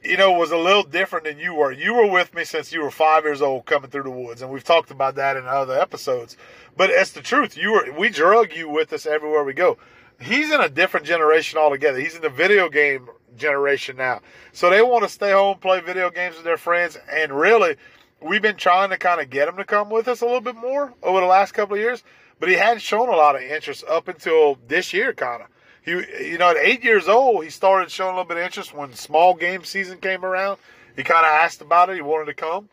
you 0.03 0.17
know, 0.17 0.33
was 0.33 0.51
a 0.51 0.57
little 0.57 0.83
different 0.83 1.25
than 1.25 1.39
you 1.39 1.55
were. 1.55 1.73
You 1.73 1.95
were 1.95 2.11
with 2.11 2.35
me 2.35 2.45
since 2.45 2.73
you 2.73 2.83
were 2.83 2.91
five 2.91 3.25
years 3.25 3.43
old 3.43 3.67
coming 3.67 3.91
through 3.91 4.05
the 4.05 4.11
woods, 4.11 4.43
and 4.43 4.51
we've 4.51 4.65
talked 4.65 4.91
about 4.91 5.15
that 5.17 5.37
in 5.37 5.47
other 5.47 5.79
episodes. 5.79 6.37
But 6.77 6.91
it's 6.91 7.13
the 7.13 7.23
truth. 7.23 7.57
You 7.57 7.73
were 7.73 7.93
we 7.99 8.09
drug 8.09 8.55
you 8.55 8.69
with 8.69 8.93
us 8.93 9.07
everywhere 9.07 9.45
we 9.45 9.53
go. 9.53 9.79
he's 10.21 10.51
in 10.51 10.61
a 10.61 10.69
different 10.69 11.07
generation 11.07 11.59
altogether. 11.59 11.99
He's 11.99 12.15
in 12.15 12.23
the 12.23 12.29
video 12.29 12.69
game 12.69 13.09
generation 13.37 13.97
now. 13.97 14.21
So 14.53 14.71
they 14.71 14.83
want 14.83 15.05
to 15.05 15.09
stay 15.09 15.33
home, 15.33 15.59
play 15.59 15.81
video 15.81 16.11
games 16.11 16.37
with 16.37 16.45
their 16.45 16.57
friends, 16.57 16.99
and 17.11 17.33
really, 17.33 17.77
we've 18.21 18.43
been 18.43 18.57
trying 18.57 18.91
to 18.91 18.99
kind 18.99 19.21
of 19.21 19.31
get 19.31 19.49
him 19.49 19.57
to 19.57 19.65
come 19.65 19.91
with 19.91 20.09
us 20.09 20.23
a 20.23 20.25
little 20.25 20.41
bit 20.41 20.57
more 20.57 20.95
over 21.03 21.21
the 21.21 21.27
last 21.27 21.53
couple 21.53 21.75
of 21.75 21.81
years, 21.81 22.03
but 22.41 22.49
he 22.49 22.55
hadn't 22.55 22.81
shown 22.81 23.09
a 23.09 23.17
lot 23.17 23.37
of 23.37 23.43
interest 23.43 23.85
up 23.89 24.09
until 24.09 24.59
this 24.69 24.93
year, 24.93 25.13
kind 25.13 25.43
of. 25.43 25.49
He, 25.87 25.93
you 25.93 26.37
know, 26.37 26.51
at 26.51 26.57
eight 26.59 26.85
years 26.85 27.09
old, 27.09 27.45
he 27.45 27.51
started 27.51 27.91
showing 27.91 28.11
a 28.11 28.19
little 28.19 28.29
bit 28.29 28.37
of 28.37 28.43
interest 28.43 28.75
when 28.75 28.93
small 28.93 29.35
game 29.35 29.65
season 29.65 29.99
came 29.99 30.25
around. 30.25 30.59
He 30.97 31.05
kind 31.05 31.25
of 31.25 31.31
asked 31.31 31.63
about 31.63 31.89
it. 31.89 31.95
He 31.95 32.03
wanted 32.03 32.27
to 32.27 32.35
come. 32.35 32.69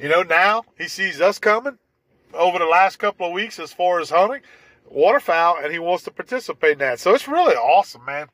You 0.00 0.08
know, 0.08 0.22
now 0.22 0.64
he 0.78 0.88
sees 0.88 1.20
us 1.20 1.38
coming 1.38 1.78
over 2.32 2.58
the 2.58 2.64
last 2.64 2.96
couple 2.96 3.26
of 3.26 3.32
weeks 3.32 3.58
as 3.58 3.72
far 3.72 4.00
as 4.00 4.10
hunting 4.10 4.40
waterfowl, 4.88 5.58
and 5.62 5.72
he 5.72 5.78
wants 5.78 6.04
to 6.04 6.10
participate 6.10 6.72
in 6.72 6.78
that. 6.78 7.00
So 7.00 7.14
it's 7.14 7.26
really 7.26 7.54
awesome, 7.54 8.04
man. 8.04 8.28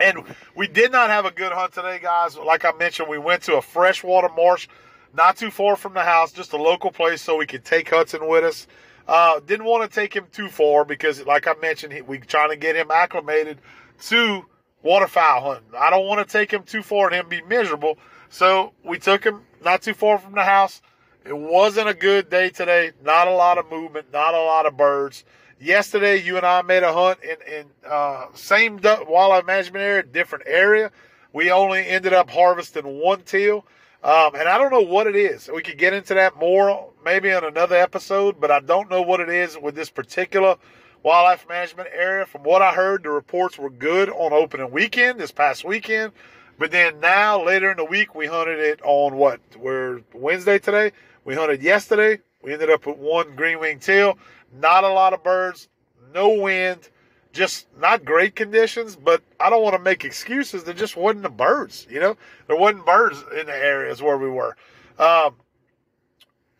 And 0.00 0.24
we 0.56 0.66
did 0.66 0.90
not 0.90 1.10
have 1.10 1.24
a 1.24 1.30
good 1.30 1.52
hunt 1.52 1.74
today, 1.74 2.00
guys. 2.02 2.36
Like 2.36 2.64
I 2.64 2.72
mentioned, 2.72 3.08
we 3.08 3.18
went 3.18 3.42
to 3.44 3.56
a 3.56 3.62
freshwater 3.62 4.28
marsh, 4.28 4.68
not 5.14 5.36
too 5.36 5.50
far 5.50 5.76
from 5.76 5.94
the 5.94 6.02
house, 6.02 6.32
just 6.32 6.52
a 6.52 6.56
local 6.56 6.90
place 6.90 7.22
so 7.22 7.36
we 7.36 7.46
could 7.46 7.64
take 7.64 7.90
Hudson 7.90 8.26
with 8.26 8.42
us. 8.42 8.66
Uh, 9.06 9.40
didn't 9.40 9.66
want 9.66 9.88
to 9.88 9.94
take 9.94 10.14
him 10.14 10.26
too 10.32 10.48
far 10.48 10.84
because, 10.84 11.24
like 11.26 11.46
I 11.46 11.54
mentioned, 11.60 12.06
we 12.06 12.18
trying 12.18 12.50
to 12.50 12.56
get 12.56 12.76
him 12.76 12.90
acclimated 12.90 13.58
to 14.02 14.44
waterfowl 14.82 15.40
hunting. 15.40 15.78
I 15.78 15.90
don't 15.90 16.06
want 16.06 16.26
to 16.26 16.32
take 16.32 16.52
him 16.52 16.62
too 16.62 16.82
far 16.82 17.06
and 17.06 17.14
him 17.14 17.28
be 17.28 17.42
miserable. 17.42 17.98
So 18.28 18.72
we 18.84 18.98
took 18.98 19.24
him 19.24 19.42
not 19.64 19.82
too 19.82 19.94
far 19.94 20.18
from 20.18 20.34
the 20.34 20.44
house. 20.44 20.80
It 21.24 21.36
wasn't 21.36 21.88
a 21.88 21.94
good 21.94 22.30
day 22.30 22.50
today. 22.50 22.92
Not 23.04 23.28
a 23.28 23.32
lot 23.32 23.58
of 23.58 23.70
movement, 23.70 24.06
not 24.12 24.34
a 24.34 24.40
lot 24.40 24.66
of 24.66 24.76
birds. 24.76 25.24
Yesterday, 25.60 26.20
you 26.20 26.36
and 26.36 26.44
I 26.44 26.62
made 26.62 26.82
a 26.82 26.92
hunt 26.92 27.18
in, 27.22 27.36
in 27.52 27.66
uh, 27.88 28.26
same 28.34 28.80
wildlife 28.82 29.46
management 29.46 29.82
area, 29.82 30.02
different 30.02 30.44
area. 30.48 30.90
We 31.32 31.52
only 31.52 31.86
ended 31.86 32.12
up 32.12 32.28
harvesting 32.30 32.84
one 32.84 33.22
teal. 33.22 33.64
Um, 34.02 34.34
and 34.34 34.48
I 34.48 34.58
don't 34.58 34.72
know 34.72 34.80
what 34.80 35.06
it 35.06 35.14
is. 35.14 35.48
We 35.54 35.62
could 35.62 35.78
get 35.78 35.92
into 35.92 36.14
that 36.14 36.36
more 36.36 36.90
maybe 37.04 37.28
in 37.30 37.44
another 37.44 37.76
episode, 37.76 38.40
but 38.40 38.50
I 38.50 38.60
don't 38.60 38.90
know 38.90 39.02
what 39.02 39.20
it 39.20 39.28
is 39.28 39.58
with 39.58 39.74
this 39.74 39.90
particular 39.90 40.56
wildlife 41.02 41.48
management 41.48 41.88
area. 41.94 42.26
From 42.26 42.42
what 42.42 42.62
I 42.62 42.72
heard, 42.72 43.02
the 43.02 43.10
reports 43.10 43.58
were 43.58 43.70
good 43.70 44.08
on 44.08 44.32
opening 44.32 44.70
weekend, 44.70 45.18
this 45.18 45.32
past 45.32 45.64
weekend. 45.64 46.12
But 46.58 46.70
then 46.70 47.00
now, 47.00 47.42
later 47.42 47.70
in 47.70 47.76
the 47.76 47.84
week, 47.84 48.14
we 48.14 48.26
hunted 48.26 48.60
it 48.60 48.80
on 48.84 49.16
what? 49.16 49.40
We're 49.56 50.02
Wednesday 50.12 50.58
today. 50.58 50.92
We 51.24 51.34
hunted 51.34 51.62
yesterday. 51.62 52.20
We 52.42 52.52
ended 52.52 52.70
up 52.70 52.86
with 52.86 52.98
one 52.98 53.34
green 53.36 53.58
winged 53.58 53.82
teal. 53.82 54.18
Not 54.52 54.84
a 54.84 54.88
lot 54.88 55.12
of 55.12 55.22
birds, 55.22 55.68
no 56.12 56.28
wind, 56.28 56.90
just 57.32 57.66
not 57.80 58.04
great 58.04 58.36
conditions, 58.36 58.96
but 58.96 59.22
I 59.40 59.48
don't 59.48 59.62
want 59.62 59.74
to 59.76 59.82
make 59.82 60.04
excuses. 60.04 60.64
There 60.64 60.74
just 60.74 60.96
wasn't 60.96 61.22
the 61.22 61.30
birds, 61.30 61.86
you 61.90 62.00
know? 62.00 62.16
There 62.46 62.56
wasn't 62.56 62.84
birds 62.84 63.24
in 63.38 63.46
the 63.46 63.56
areas 63.56 64.02
where 64.02 64.18
we 64.18 64.28
were. 64.28 64.56
Um, 64.98 65.36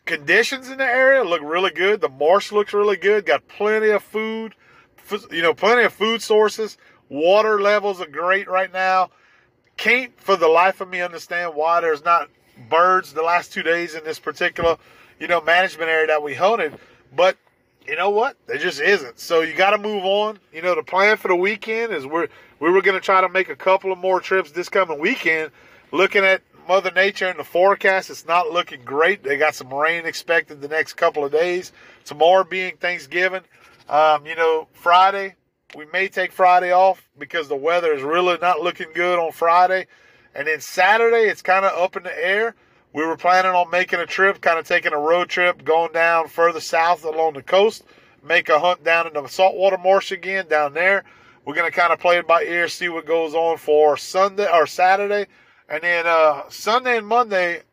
conditions 0.05 0.69
in 0.69 0.77
the 0.77 0.85
area 0.85 1.23
look 1.23 1.41
really 1.41 1.71
good. 1.71 2.01
The 2.01 2.09
marsh 2.09 2.51
looks 2.51 2.73
really 2.73 2.97
good. 2.97 3.25
Got 3.25 3.47
plenty 3.47 3.89
of 3.89 4.03
food, 4.03 4.55
you 5.31 5.41
know, 5.41 5.53
plenty 5.53 5.83
of 5.83 5.93
food 5.93 6.21
sources. 6.21 6.77
Water 7.09 7.61
levels 7.61 8.01
are 8.01 8.07
great 8.07 8.47
right 8.47 8.71
now. 8.71 9.09
Can't 9.77 10.11
for 10.19 10.35
the 10.35 10.47
life 10.47 10.81
of 10.81 10.89
me 10.89 11.01
understand 11.01 11.55
why 11.55 11.81
there's 11.81 12.03
not 12.03 12.29
birds 12.69 13.13
the 13.13 13.23
last 13.23 13.51
two 13.51 13.63
days 13.63 13.95
in 13.95 14.03
this 14.03 14.19
particular, 14.19 14.77
you 15.19 15.27
know, 15.27 15.41
management 15.41 15.89
area 15.89 16.07
that 16.07 16.21
we 16.21 16.33
hunted. 16.33 16.77
But 17.15 17.37
you 17.87 17.95
know 17.95 18.09
what? 18.09 18.37
There 18.47 18.57
just 18.57 18.79
isn't. 18.79 19.19
So 19.19 19.41
you 19.41 19.53
got 19.53 19.71
to 19.71 19.77
move 19.77 20.05
on. 20.05 20.39
You 20.53 20.61
know, 20.61 20.75
the 20.75 20.83
plan 20.83 21.17
for 21.17 21.27
the 21.27 21.35
weekend 21.35 21.93
is 21.93 22.05
we're 22.05 22.27
we 22.59 22.69
were 22.69 22.81
going 22.81 22.95
to 22.95 23.01
try 23.01 23.21
to 23.21 23.29
make 23.29 23.49
a 23.49 23.55
couple 23.55 23.91
of 23.91 23.97
more 23.97 24.19
trips 24.19 24.51
this 24.51 24.69
coming 24.69 24.99
weekend. 24.99 25.51
Looking 25.91 26.23
at 26.23 26.41
Mother 26.67 26.91
Nature 26.91 27.27
and 27.27 27.39
the 27.39 27.43
forecast, 27.43 28.09
it's 28.09 28.25
not 28.25 28.51
looking 28.51 28.81
great. 28.83 29.23
They 29.23 29.37
got 29.37 29.55
some 29.55 29.73
rain 29.73 30.05
expected 30.05 30.61
the 30.61 30.67
next 30.67 30.93
couple 30.93 31.25
of 31.25 31.31
days. 31.31 31.71
Tomorrow 32.05 32.45
being 32.45 32.77
Thanksgiving, 32.77 33.41
um, 33.89 34.25
you 34.25 34.35
know, 34.35 34.67
Friday 34.73 35.35
we 35.75 35.85
may 35.91 36.07
take 36.07 36.31
Friday 36.31 36.71
off 36.71 37.09
because 37.17 37.47
the 37.47 37.55
weather 37.55 37.93
is 37.93 38.03
really 38.03 38.37
not 38.41 38.61
looking 38.61 38.87
good 38.93 39.17
on 39.17 39.31
Friday, 39.31 39.87
and 40.35 40.47
then 40.47 40.59
Saturday 40.59 41.29
it's 41.29 41.41
kind 41.41 41.65
of 41.65 41.71
up 41.77 41.95
in 41.95 42.03
the 42.03 42.25
air 42.25 42.55
we 42.93 43.03
were 43.03 43.17
planning 43.17 43.53
on 43.53 43.71
making 43.71 43.99
a 43.99 44.05
trip, 44.05 44.39
kind 44.39 44.59
of 44.59 44.67
taking 44.67 44.93
a 44.93 44.99
road 44.99 45.27
trip, 45.27 45.65
going 45.65 45.91
down 45.93 46.27
further 46.27 46.59
south 46.59 47.03
along 47.03 47.33
the 47.33 47.41
coast, 47.41 47.83
make 48.23 48.49
a 48.49 48.59
hunt 48.59 48.83
down 48.83 49.07
in 49.07 49.13
the 49.13 49.27
saltwater 49.27 49.79
marsh 49.79 50.11
again 50.11 50.47
down 50.47 50.73
there. 50.73 51.03
We're 51.43 51.55
gonna 51.55 51.71
kind 51.71 51.91
of 51.91 51.99
play 51.99 52.17
it 52.17 52.27
by 52.27 52.43
ear, 52.43 52.67
see 52.67 52.89
what 52.89 53.07
goes 53.07 53.33
on 53.33 53.57
for 53.57 53.97
Sunday 53.97 54.47
or 54.47 54.67
Saturday, 54.67 55.25
and 55.73 55.81
then 55.81 56.05
uh, 56.05 56.43
Sunday 56.49 56.99
and 56.99 57.07
Monday. 57.07 57.63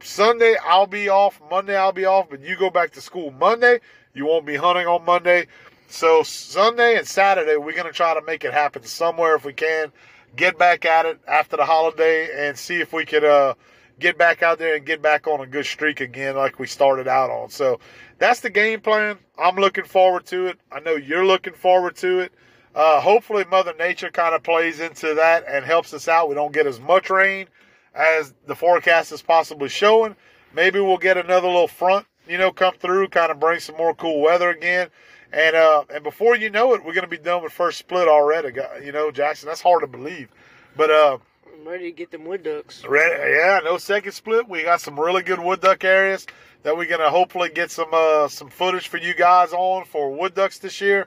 Sunday 0.00 0.54
I'll 0.64 0.86
be 0.86 1.08
off. 1.08 1.40
Monday 1.50 1.76
I'll 1.76 1.90
be 1.90 2.04
off, 2.04 2.30
but 2.30 2.40
you 2.40 2.56
go 2.56 2.70
back 2.70 2.92
to 2.92 3.00
school 3.00 3.32
Monday. 3.32 3.80
You 4.14 4.26
won't 4.26 4.46
be 4.46 4.54
hunting 4.54 4.86
on 4.86 5.04
Monday. 5.04 5.48
So 5.88 6.22
Sunday 6.22 6.96
and 6.96 7.06
Saturday 7.06 7.56
we're 7.56 7.74
gonna 7.74 7.90
try 7.90 8.14
to 8.14 8.22
make 8.24 8.44
it 8.44 8.52
happen 8.52 8.84
somewhere 8.84 9.34
if 9.34 9.44
we 9.44 9.52
can. 9.52 9.90
Get 10.36 10.56
back 10.56 10.84
at 10.84 11.04
it 11.04 11.18
after 11.26 11.56
the 11.56 11.64
holiday 11.64 12.46
and 12.48 12.56
see 12.56 12.76
if 12.80 12.92
we 12.92 13.04
could 13.04 13.24
uh, 13.24 13.54
get 13.98 14.16
back 14.16 14.44
out 14.44 14.60
there 14.60 14.76
and 14.76 14.86
get 14.86 15.02
back 15.02 15.26
on 15.26 15.40
a 15.40 15.46
good 15.48 15.66
streak 15.66 16.00
again 16.00 16.36
like 16.36 16.60
we 16.60 16.68
started 16.68 17.08
out 17.08 17.30
on. 17.30 17.48
So 17.48 17.80
that's 18.18 18.38
the 18.38 18.50
game 18.50 18.80
plan. 18.80 19.18
I'm 19.36 19.56
looking 19.56 19.84
forward 19.84 20.26
to 20.26 20.46
it. 20.46 20.60
I 20.70 20.78
know 20.78 20.94
you're 20.94 21.26
looking 21.26 21.54
forward 21.54 21.96
to 21.96 22.20
it. 22.20 22.32
Uh, 22.76 23.00
hopefully, 23.00 23.42
Mother 23.50 23.72
Nature 23.78 24.10
kind 24.10 24.34
of 24.34 24.42
plays 24.42 24.80
into 24.80 25.14
that 25.14 25.44
and 25.48 25.64
helps 25.64 25.94
us 25.94 26.08
out. 26.08 26.28
We 26.28 26.34
don't 26.34 26.52
get 26.52 26.66
as 26.66 26.78
much 26.78 27.08
rain 27.08 27.46
as 27.94 28.34
the 28.46 28.54
forecast 28.54 29.12
is 29.12 29.22
possibly 29.22 29.70
showing. 29.70 30.14
Maybe 30.54 30.78
we'll 30.78 30.98
get 30.98 31.16
another 31.16 31.46
little 31.48 31.68
front, 31.68 32.06
you 32.28 32.36
know, 32.36 32.52
come 32.52 32.74
through, 32.74 33.08
kind 33.08 33.32
of 33.32 33.40
bring 33.40 33.60
some 33.60 33.78
more 33.78 33.94
cool 33.94 34.20
weather 34.20 34.50
again. 34.50 34.90
And 35.32 35.56
uh, 35.56 35.84
and 35.88 36.04
before 36.04 36.36
you 36.36 36.50
know 36.50 36.74
it, 36.74 36.84
we're 36.84 36.92
going 36.92 37.04
to 37.04 37.08
be 37.08 37.16
done 37.16 37.42
with 37.42 37.52
first 37.52 37.78
split 37.78 38.08
already. 38.08 38.50
You 38.84 38.92
know, 38.92 39.10
Jackson, 39.10 39.48
that's 39.48 39.62
hard 39.62 39.80
to 39.80 39.86
believe. 39.86 40.28
But 40.76 40.90
uh, 40.90 41.18
I'm 41.50 41.66
ready 41.66 41.90
to 41.90 41.96
get 41.96 42.10
them 42.10 42.26
wood 42.26 42.42
ducks. 42.42 42.84
Ready, 42.84 43.36
yeah, 43.38 43.58
no 43.64 43.78
second 43.78 44.12
split. 44.12 44.50
We 44.50 44.64
got 44.64 44.82
some 44.82 45.00
really 45.00 45.22
good 45.22 45.40
wood 45.40 45.62
duck 45.62 45.82
areas 45.82 46.26
that 46.62 46.76
we're 46.76 46.88
gonna 46.88 47.08
hopefully 47.08 47.48
get 47.48 47.70
some 47.70 47.88
uh, 47.92 48.28
some 48.28 48.50
footage 48.50 48.88
for 48.88 48.98
you 48.98 49.14
guys 49.14 49.54
on 49.54 49.86
for 49.86 50.14
wood 50.14 50.34
ducks 50.34 50.58
this 50.58 50.82
year. 50.82 51.06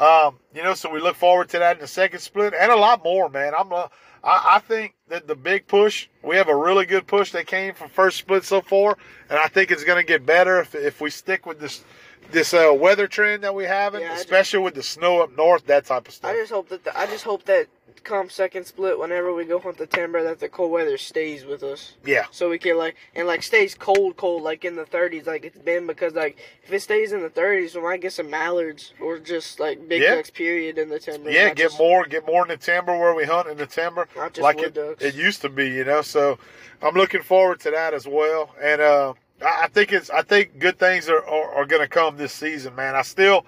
Um, 0.00 0.38
you 0.54 0.62
know, 0.62 0.72
so 0.72 0.90
we 0.90 0.98
look 0.98 1.14
forward 1.14 1.50
to 1.50 1.58
that 1.58 1.76
in 1.76 1.82
the 1.82 1.86
second 1.86 2.20
split 2.20 2.54
and 2.58 2.72
a 2.72 2.76
lot 2.76 3.04
more, 3.04 3.28
man. 3.28 3.52
I'm 3.56 3.70
uh, 3.70 3.88
I, 4.24 4.56
I 4.56 4.58
think 4.58 4.94
that 5.08 5.26
the 5.26 5.36
big 5.36 5.66
push, 5.66 6.08
we 6.22 6.36
have 6.36 6.48
a 6.48 6.56
really 6.56 6.86
good 6.86 7.06
push 7.06 7.32
that 7.32 7.46
came 7.46 7.74
from 7.74 7.90
first 7.90 8.16
split 8.16 8.44
so 8.44 8.62
far, 8.62 8.96
and 9.28 9.38
I 9.38 9.48
think 9.48 9.70
it's 9.70 9.84
gonna 9.84 10.02
get 10.02 10.24
better 10.24 10.60
if 10.60 10.74
if 10.74 11.02
we 11.02 11.10
stick 11.10 11.44
with 11.44 11.60
this 11.60 11.84
this 12.30 12.54
uh, 12.54 12.72
weather 12.74 13.06
trend 13.06 13.44
that 13.44 13.54
we 13.54 13.64
have, 13.64 13.94
yeah, 13.94 14.14
especially 14.14 14.58
just, 14.58 14.64
with 14.64 14.74
the 14.74 14.82
snow 14.82 15.22
up 15.22 15.36
north, 15.36 15.66
that 15.66 15.84
type 15.84 16.08
of 16.08 16.14
stuff. 16.14 16.30
I 16.30 16.34
just 16.34 16.52
hope 16.52 16.68
that 16.70 16.84
the, 16.84 16.98
I 16.98 17.06
just 17.06 17.24
hope 17.24 17.44
that 17.44 17.66
come 18.04 18.30
second 18.30 18.66
split, 18.66 18.98
whenever 18.98 19.34
we 19.34 19.44
go 19.44 19.58
hunt 19.58 19.78
the 19.78 19.86
timber, 19.86 20.22
that 20.22 20.40
the 20.40 20.48
cold 20.48 20.70
weather 20.70 20.96
stays 20.98 21.44
with 21.44 21.62
us. 21.62 21.94
Yeah. 22.04 22.26
So 22.30 22.48
we 22.48 22.58
can 22.58 22.76
like 22.76 22.96
and 23.14 23.26
like 23.26 23.42
stays 23.42 23.74
cold, 23.74 24.16
cold, 24.16 24.42
like 24.42 24.64
in 24.64 24.76
the 24.76 24.84
30s, 24.84 25.26
like 25.26 25.44
it's 25.44 25.58
been 25.58 25.86
because 25.86 26.14
like 26.14 26.38
if 26.64 26.72
it 26.72 26.80
stays 26.80 27.12
in 27.12 27.22
the 27.22 27.30
30s, 27.30 27.74
we 27.74 27.82
might 27.82 28.00
get 28.00 28.12
some 28.12 28.30
mallards 28.30 28.92
or 29.00 29.18
just 29.18 29.60
like 29.60 29.88
big 29.88 30.02
yeah. 30.02 30.14
ducks. 30.16 30.30
Period 30.30 30.78
in 30.78 30.88
the 30.88 30.98
timber. 30.98 31.30
Yeah, 31.30 31.48
get 31.48 31.56
just, 31.56 31.78
more, 31.78 32.04
get 32.06 32.26
more 32.26 32.42
in 32.42 32.48
the 32.48 32.56
timber 32.56 32.98
where 32.98 33.14
we 33.14 33.24
hunt 33.24 33.48
in 33.48 33.56
the 33.56 33.66
timber, 33.66 34.08
like 34.38 34.58
it, 34.58 34.74
ducks. 34.74 35.02
it 35.02 35.14
used 35.14 35.42
to 35.42 35.48
be, 35.48 35.68
you 35.68 35.84
know. 35.84 36.02
So 36.02 36.38
I'm 36.82 36.94
looking 36.94 37.22
forward 37.22 37.60
to 37.60 37.70
that 37.70 37.94
as 37.94 38.06
well, 38.06 38.54
and 38.60 38.80
uh, 38.80 39.14
I, 39.42 39.64
I 39.64 39.68
think 39.68 39.92
it's 39.92 40.10
I 40.10 40.22
think 40.22 40.58
good 40.58 40.78
things 40.78 41.08
are 41.08 41.24
are, 41.24 41.54
are 41.54 41.66
going 41.66 41.82
to 41.82 41.88
come 41.88 42.16
this 42.16 42.32
season, 42.32 42.74
man. 42.74 42.94
I 42.94 43.02
still 43.02 43.44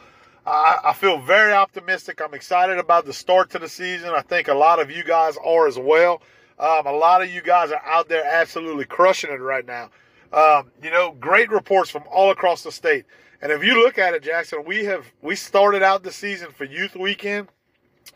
I, 0.47 0.79
I 0.85 0.93
feel 0.93 1.19
very 1.19 1.53
optimistic. 1.53 2.21
I'm 2.21 2.35
excited 2.35 2.79
about 2.79 3.05
the 3.05 3.13
start 3.13 3.51
to 3.51 3.59
the 3.59 3.69
season. 3.69 4.11
I 4.11 4.23
think 4.23 4.49
a 4.49 4.55
lot 4.55 4.81
of 4.81 4.91
you 4.91 5.05
guys 5.05 5.37
are 5.45 5.67
as 5.69 5.79
well. 5.79 6.23
Um, 6.59 6.87
a 6.87 6.93
lot 6.93 7.23
of 7.23 7.31
you 7.31 7.43
guys 7.43 7.71
are 7.71 7.83
out 7.85 8.09
there 8.09 8.25
absolutely 8.25 8.85
crushing 8.85 9.31
it 9.31 9.41
right 9.41 9.67
now. 9.67 9.91
Um, 10.33 10.71
you 10.83 10.91
know, 10.91 11.13
great 11.13 11.51
reports 11.51 11.91
from 11.91 12.05
all 12.11 12.31
across 12.31 12.63
the 12.63 12.73
state. 12.73 13.05
And 13.41 13.53
if 13.53 13.63
you 13.63 13.83
look 13.83 13.99
at 13.99 14.15
it, 14.15 14.23
Jackson, 14.23 14.65
we 14.65 14.85
have 14.85 15.05
we 15.21 15.37
started 15.37 15.83
out 15.83 16.03
the 16.03 16.13
season 16.13 16.51
for 16.53 16.65
Youth 16.65 16.95
Weekend 16.95 17.49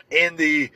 in 0.09 0.35
the 0.37 0.71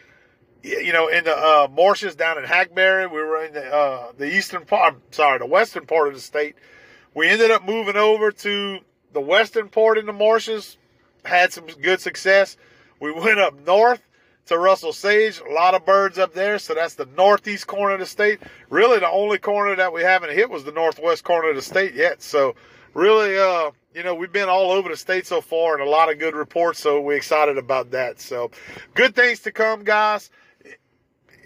you 0.62 0.94
know 0.94 1.08
in 1.08 1.24
the 1.24 1.36
uh, 1.36 1.68
marshes 1.72 2.16
down 2.16 2.38
in 2.38 2.44
Hackberry. 2.44 3.08
We 3.08 3.22
were 3.22 3.46
in 3.46 3.54
the 3.54 3.66
uh, 3.66 4.12
the 4.18 4.26
eastern 4.26 4.66
part. 4.66 4.94
I'm 4.94 5.02
sorry, 5.12 5.40
the 5.40 5.46
western 5.46 5.86
part 5.86 6.10
of 6.10 6.14
the 6.14 6.20
state. 6.20 6.56
We 7.14 7.28
ended 7.28 7.50
up 7.50 7.66
moving 7.66 7.96
over 7.96 8.32
to 8.32 8.80
the 9.14 9.22
western 9.22 9.70
part 9.70 9.98
in 9.98 10.06
the 10.06 10.14
marshes 10.14 10.78
had 11.26 11.54
some 11.54 11.66
good 11.82 12.00
success. 12.00 12.58
We 13.00 13.12
went 13.12 13.40
up 13.40 13.66
north 13.66 14.02
to 14.48 14.58
Russell 14.58 14.94
Sage. 14.94 15.40
A 15.40 15.54
lot 15.54 15.76
of 15.76 15.86
birds 15.86 16.18
up 16.18 16.34
there, 16.34 16.60
so 16.60 16.74
that's 16.74 16.96
the 16.96 17.08
northeast 17.18 17.68
corner 17.68 17.94
of 17.94 18.00
the 18.00 18.06
state. 18.06 18.40
Really, 18.70 19.00
the 19.00 19.10
only 19.10 19.38
corner 19.38 19.76
that 19.76 19.94
we 19.94 20.02
haven't 20.02 20.32
hit 20.32 20.50
was 20.50 20.64
the 20.64 20.72
northwest 20.72 21.24
corner 21.24 21.50
of 21.50 21.56
the 21.56 21.62
state 21.62 21.94
yet. 21.94 22.22
So 22.22 22.56
really, 22.94 23.38
uh, 23.38 23.72
you 23.94 24.04
know, 24.04 24.16
we've 24.16 24.32
been 24.32 24.50
all 24.50 24.72
over 24.72 24.90
the 24.90 24.98
state 24.98 25.28
so 25.28 25.42
far 25.42 25.74
and 25.74 25.86
a 25.86 25.90
lot 25.90 26.12
of 26.12 26.20
good 26.20 26.36
reports, 26.36 26.80
so 26.80 27.02
we're 27.02 27.18
excited 27.18 27.58
about 27.58 27.92
that. 27.92 28.20
So, 28.20 28.52
good 28.94 29.16
things 29.16 29.40
to 29.42 29.52
come, 29.52 29.84
guys. 29.84 30.30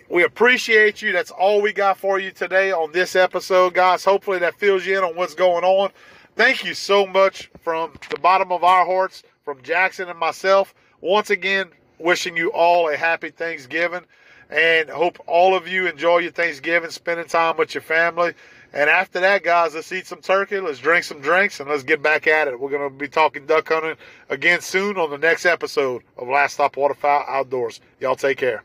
We 0.09 0.23
appreciate 0.23 1.01
you. 1.01 1.11
That's 1.11 1.31
all 1.31 1.61
we 1.61 1.73
got 1.73 1.97
for 1.97 2.19
you 2.19 2.29
today 2.29 2.71
on 2.71 2.91
this 2.91 3.15
episode, 3.15 3.73
guys. 3.73 4.05
Hopefully, 4.05 4.39
that 4.39 4.55
fills 4.55 4.85
you 4.85 4.97
in 4.97 5.03
on 5.03 5.15
what's 5.15 5.33
going 5.33 5.63
on. 5.63 5.91
Thank 6.35 6.63
you 6.63 6.73
so 6.73 7.07
much 7.07 7.49
from 7.61 7.93
the 8.11 8.19
bottom 8.19 8.51
of 8.51 8.63
our 8.63 8.85
hearts, 8.85 9.23
from 9.45 9.61
Jackson 9.61 10.09
and 10.09 10.17
myself. 10.17 10.73
Once 11.01 11.29
again, 11.29 11.69
wishing 11.99 12.35
you 12.35 12.51
all 12.51 12.89
a 12.89 12.97
happy 12.97 13.29
Thanksgiving 13.29 14.01
and 14.49 14.89
hope 14.89 15.19
all 15.27 15.55
of 15.55 15.67
you 15.67 15.87
enjoy 15.87 16.17
your 16.17 16.31
Thanksgiving, 16.31 16.89
spending 16.89 17.27
time 17.27 17.55
with 17.55 17.75
your 17.75 17.83
family. 17.83 18.33
And 18.73 18.89
after 18.89 19.19
that, 19.19 19.43
guys, 19.43 19.75
let's 19.75 19.91
eat 19.91 20.07
some 20.07 20.21
turkey, 20.21 20.59
let's 20.59 20.79
drink 20.79 21.03
some 21.03 21.21
drinks, 21.21 21.59
and 21.59 21.69
let's 21.69 21.83
get 21.83 22.01
back 22.01 22.25
at 22.25 22.47
it. 22.47 22.59
We're 22.59 22.71
going 22.71 22.89
to 22.89 22.95
be 22.95 23.07
talking 23.07 23.45
duck 23.45 23.69
hunting 23.69 23.97
again 24.29 24.61
soon 24.61 24.97
on 24.97 25.11
the 25.11 25.17
next 25.19 25.45
episode 25.45 26.01
of 26.17 26.27
Last 26.27 26.55
Stop 26.55 26.75
Waterfowl 26.75 27.25
Outdoors. 27.27 27.79
Y'all 27.99 28.15
take 28.15 28.39
care. 28.39 28.63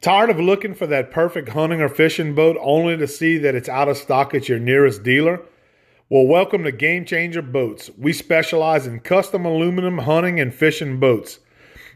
Tired 0.00 0.30
of 0.30 0.38
looking 0.38 0.74
for 0.74 0.86
that 0.86 1.10
perfect 1.10 1.48
hunting 1.48 1.80
or 1.80 1.88
fishing 1.88 2.36
boat 2.36 2.56
only 2.60 2.96
to 2.96 3.08
see 3.08 3.36
that 3.38 3.56
it's 3.56 3.68
out 3.68 3.88
of 3.88 3.96
stock 3.96 4.32
at 4.32 4.48
your 4.48 4.60
nearest 4.60 5.02
dealer? 5.02 5.42
Well, 6.10 6.26
welcome 6.26 6.64
to 6.64 6.70
Game 6.70 7.06
Changer 7.06 7.40
Boats. 7.40 7.88
We 7.96 8.12
specialize 8.12 8.86
in 8.86 9.00
custom 9.00 9.46
aluminum 9.46 9.96
hunting 9.96 10.38
and 10.38 10.54
fishing 10.54 11.00
boats. 11.00 11.38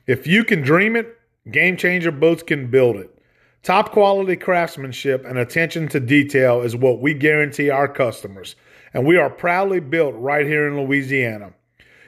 If 0.06 0.26
you 0.26 0.44
can 0.44 0.62
dream 0.62 0.96
it, 0.96 1.18
Game 1.50 1.76
Changer 1.76 2.11
Boats 2.11 2.42
can 2.42 2.70
build 2.70 2.96
it. 2.96 3.14
Top 3.62 3.92
quality 3.92 4.34
craftsmanship 4.34 5.26
and 5.26 5.36
attention 5.36 5.88
to 5.88 6.00
detail 6.00 6.62
is 6.62 6.74
what 6.74 7.02
we 7.02 7.12
guarantee 7.12 7.68
our 7.68 7.86
customers, 7.86 8.56
and 8.94 9.06
we 9.06 9.18
are 9.18 9.28
proudly 9.28 9.78
built 9.78 10.14
right 10.16 10.46
here 10.46 10.66
in 10.66 10.82
Louisiana. 10.82 11.52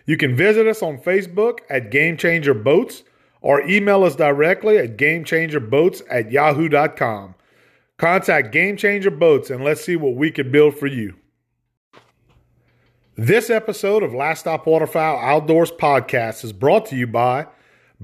You 0.06 0.16
can 0.16 0.34
visit 0.34 0.66
us 0.66 0.82
on 0.82 0.96
Facebook 0.96 1.58
at 1.68 1.90
Game 1.90 2.16
Changer 2.16 2.54
Boats 2.54 3.02
or 3.42 3.60
email 3.68 4.04
us 4.04 4.16
directly 4.16 4.78
at 4.78 4.96
gamechangerboats 4.96 6.00
at 6.10 6.32
yahoo.com. 6.32 7.34
Contact 7.98 8.52
Game 8.52 8.78
Changer 8.78 9.10
Boats 9.10 9.50
and 9.50 9.62
let's 9.62 9.84
see 9.84 9.96
what 9.96 10.16
we 10.16 10.30
can 10.30 10.50
build 10.50 10.78
for 10.78 10.86
you. 10.86 11.19
This 13.22 13.50
episode 13.50 14.02
of 14.02 14.14
Last 14.14 14.40
Stop 14.40 14.64
Waterfowl 14.66 15.18
Outdoors 15.18 15.70
podcast 15.70 16.42
is 16.42 16.54
brought 16.54 16.86
to 16.86 16.96
you 16.96 17.06
by 17.06 17.48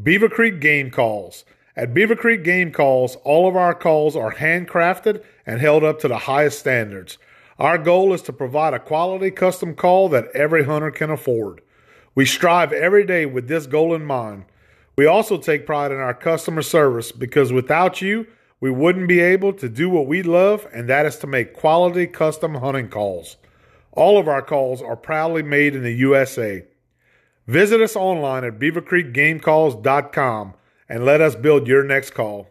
Beaver 0.03 0.29
Creek 0.29 0.61
Game 0.61 0.91
Calls. 0.91 1.47
At 1.75 1.95
Beaver 1.95 2.17
Creek 2.17 2.45
Game 2.45 2.71
Calls, 2.71 3.17
all 3.25 3.49
of 3.49 3.57
our 3.57 3.73
calls 3.73 4.15
are 4.15 4.35
handcrafted 4.35 5.25
and 5.47 5.59
held 5.59 5.85
up 5.85 5.99
to 6.01 6.09
the 6.09 6.19
highest 6.19 6.59
standards. 6.59 7.17
Our 7.59 7.79
goal 7.79 8.13
is 8.13 8.21
to 8.25 8.33
provide 8.35 8.75
a 8.75 8.79
quality 8.79 9.31
custom 9.31 9.75
call 9.75 10.11
that 10.11 10.29
every 10.35 10.65
hunter 10.65 10.91
can 10.91 11.09
afford. 11.09 11.63
We 12.15 12.27
strive 12.27 12.75
every 12.75 13.07
day 13.07 13.25
with 13.25 13.49
this 13.49 13.67
goal 13.67 13.95
in 13.95 14.05
mind. 14.05 14.45
We 14.99 15.07
also 15.07 15.39
take 15.39 15.65
pride 15.65 15.93
in 15.93 15.97
our 15.97 16.13
customer 16.13 16.61
service 16.61 17.11
because 17.11 17.55
without 17.55 18.03
you, 18.03 18.27
we 18.61 18.71
wouldn't 18.71 19.09
be 19.09 19.21
able 19.21 19.55
to 19.55 19.69
do 19.71 19.89
what 19.89 20.07
we 20.09 20.23
love, 20.23 20.69
and 20.75 20.91
that 20.91 21.07
is 21.07 21.17
to 21.21 21.27
make 21.27 21.55
quality 21.55 22.07
custom 22.07 22.57
hunting 22.57 22.91
calls. 22.91 23.39
All 23.97 24.19
of 24.19 24.29
our 24.29 24.43
calls 24.43 24.83
are 24.83 24.95
proudly 24.95 25.43
made 25.43 25.75
in 25.75 25.83
the 25.83 25.95
USA. 25.95 26.63
Visit 27.47 27.81
us 27.81 27.97
online 27.97 28.45
at 28.45 28.59
beavercreekgamecalls.com 28.59 30.55
and 30.89 31.05
let 31.05 31.21
us 31.23 31.35
build 31.35 31.67
your 31.67 31.83
next 31.83 32.11
call. 32.11 32.49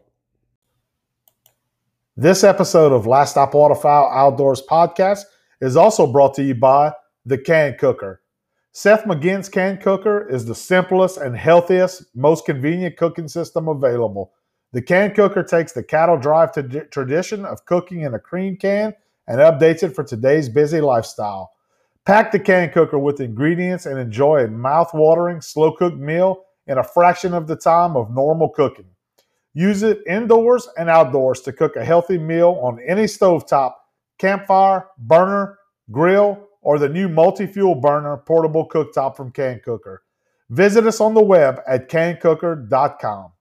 This 2.18 2.44
episode 2.44 2.92
of 2.92 3.06
Last 3.06 3.32
Stop 3.32 3.54
Waterfowl 3.54 4.10
Outdoors 4.12 4.64
podcast 4.68 5.26
is 5.62 5.78
also 5.78 6.12
brought 6.12 6.34
to 6.36 6.44
you 6.44 6.56
by 6.56 6.94
the 7.26 7.38
Can 7.38 7.76
Cooker. 7.78 8.22
Seth 8.72 9.04
McGinn's 9.04 9.48
can 9.48 9.78
cooker 9.78 10.28
is 10.28 10.46
the 10.46 10.56
simplest 10.56 11.18
and 11.18 11.38
healthiest, 11.38 12.06
most 12.14 12.46
convenient 12.46 12.98
cooking 12.98 13.28
system 13.28 13.68
available. 13.68 14.34
The 14.74 14.82
can 14.82 15.14
cooker 15.14 15.44
takes 15.44 15.72
the 15.72 15.84
cattle 15.84 16.18
drive 16.18 16.52
t- 16.54 16.82
tradition 16.92 17.46
of 17.46 17.66
cooking 17.66 18.02
in 18.02 18.16
a 18.16 18.20
cream 18.20 18.58
can 18.58 18.94
and 19.28 19.40
updates 19.40 19.84
it 19.84 19.96
for 19.96 20.04
today's 20.04 20.50
busy 20.50 20.82
lifestyle. 20.82 21.52
Pack 22.06 22.32
the 22.32 22.40
can 22.40 22.70
cooker 22.70 23.00
with 23.00 23.20
ingredients 23.20 23.86
and 23.86 23.98
enjoy 23.98 24.44
a 24.44 24.48
mouth-watering, 24.48 25.42
slow-cooked 25.42 25.98
meal 25.98 26.44
in 26.68 26.78
a 26.78 26.84
fraction 26.84 27.34
of 27.34 27.48
the 27.48 27.56
time 27.56 27.96
of 27.96 28.14
normal 28.14 28.50
cooking. 28.50 28.86
Use 29.54 29.84
it 29.84 30.02
indoors 30.06 30.68
and 30.78 30.90
outdoors 30.90 31.42
to 31.42 31.54
cook 31.54 31.76
a 31.78 31.86
healthy 31.86 32.18
meal 32.18 32.60
on 32.62 32.80
any 32.86 33.06
stovetop, 33.06 33.74
campfire, 34.20 34.88
burner, 34.98 35.58
grill, 35.92 36.48
or 36.62 36.78
the 36.78 36.90
new 36.90 37.08
multi-fuel 37.08 37.76
burner 37.76 38.18
portable 38.18 38.68
cooktop 38.68 39.16
from 39.16 39.32
Can 39.32 39.62
Cooker. 39.64 40.04
Visit 40.50 40.86
us 40.86 41.00
on 41.00 41.14
the 41.14 41.24
web 41.24 41.62
at 41.68 41.90
cancooker.com. 41.90 43.32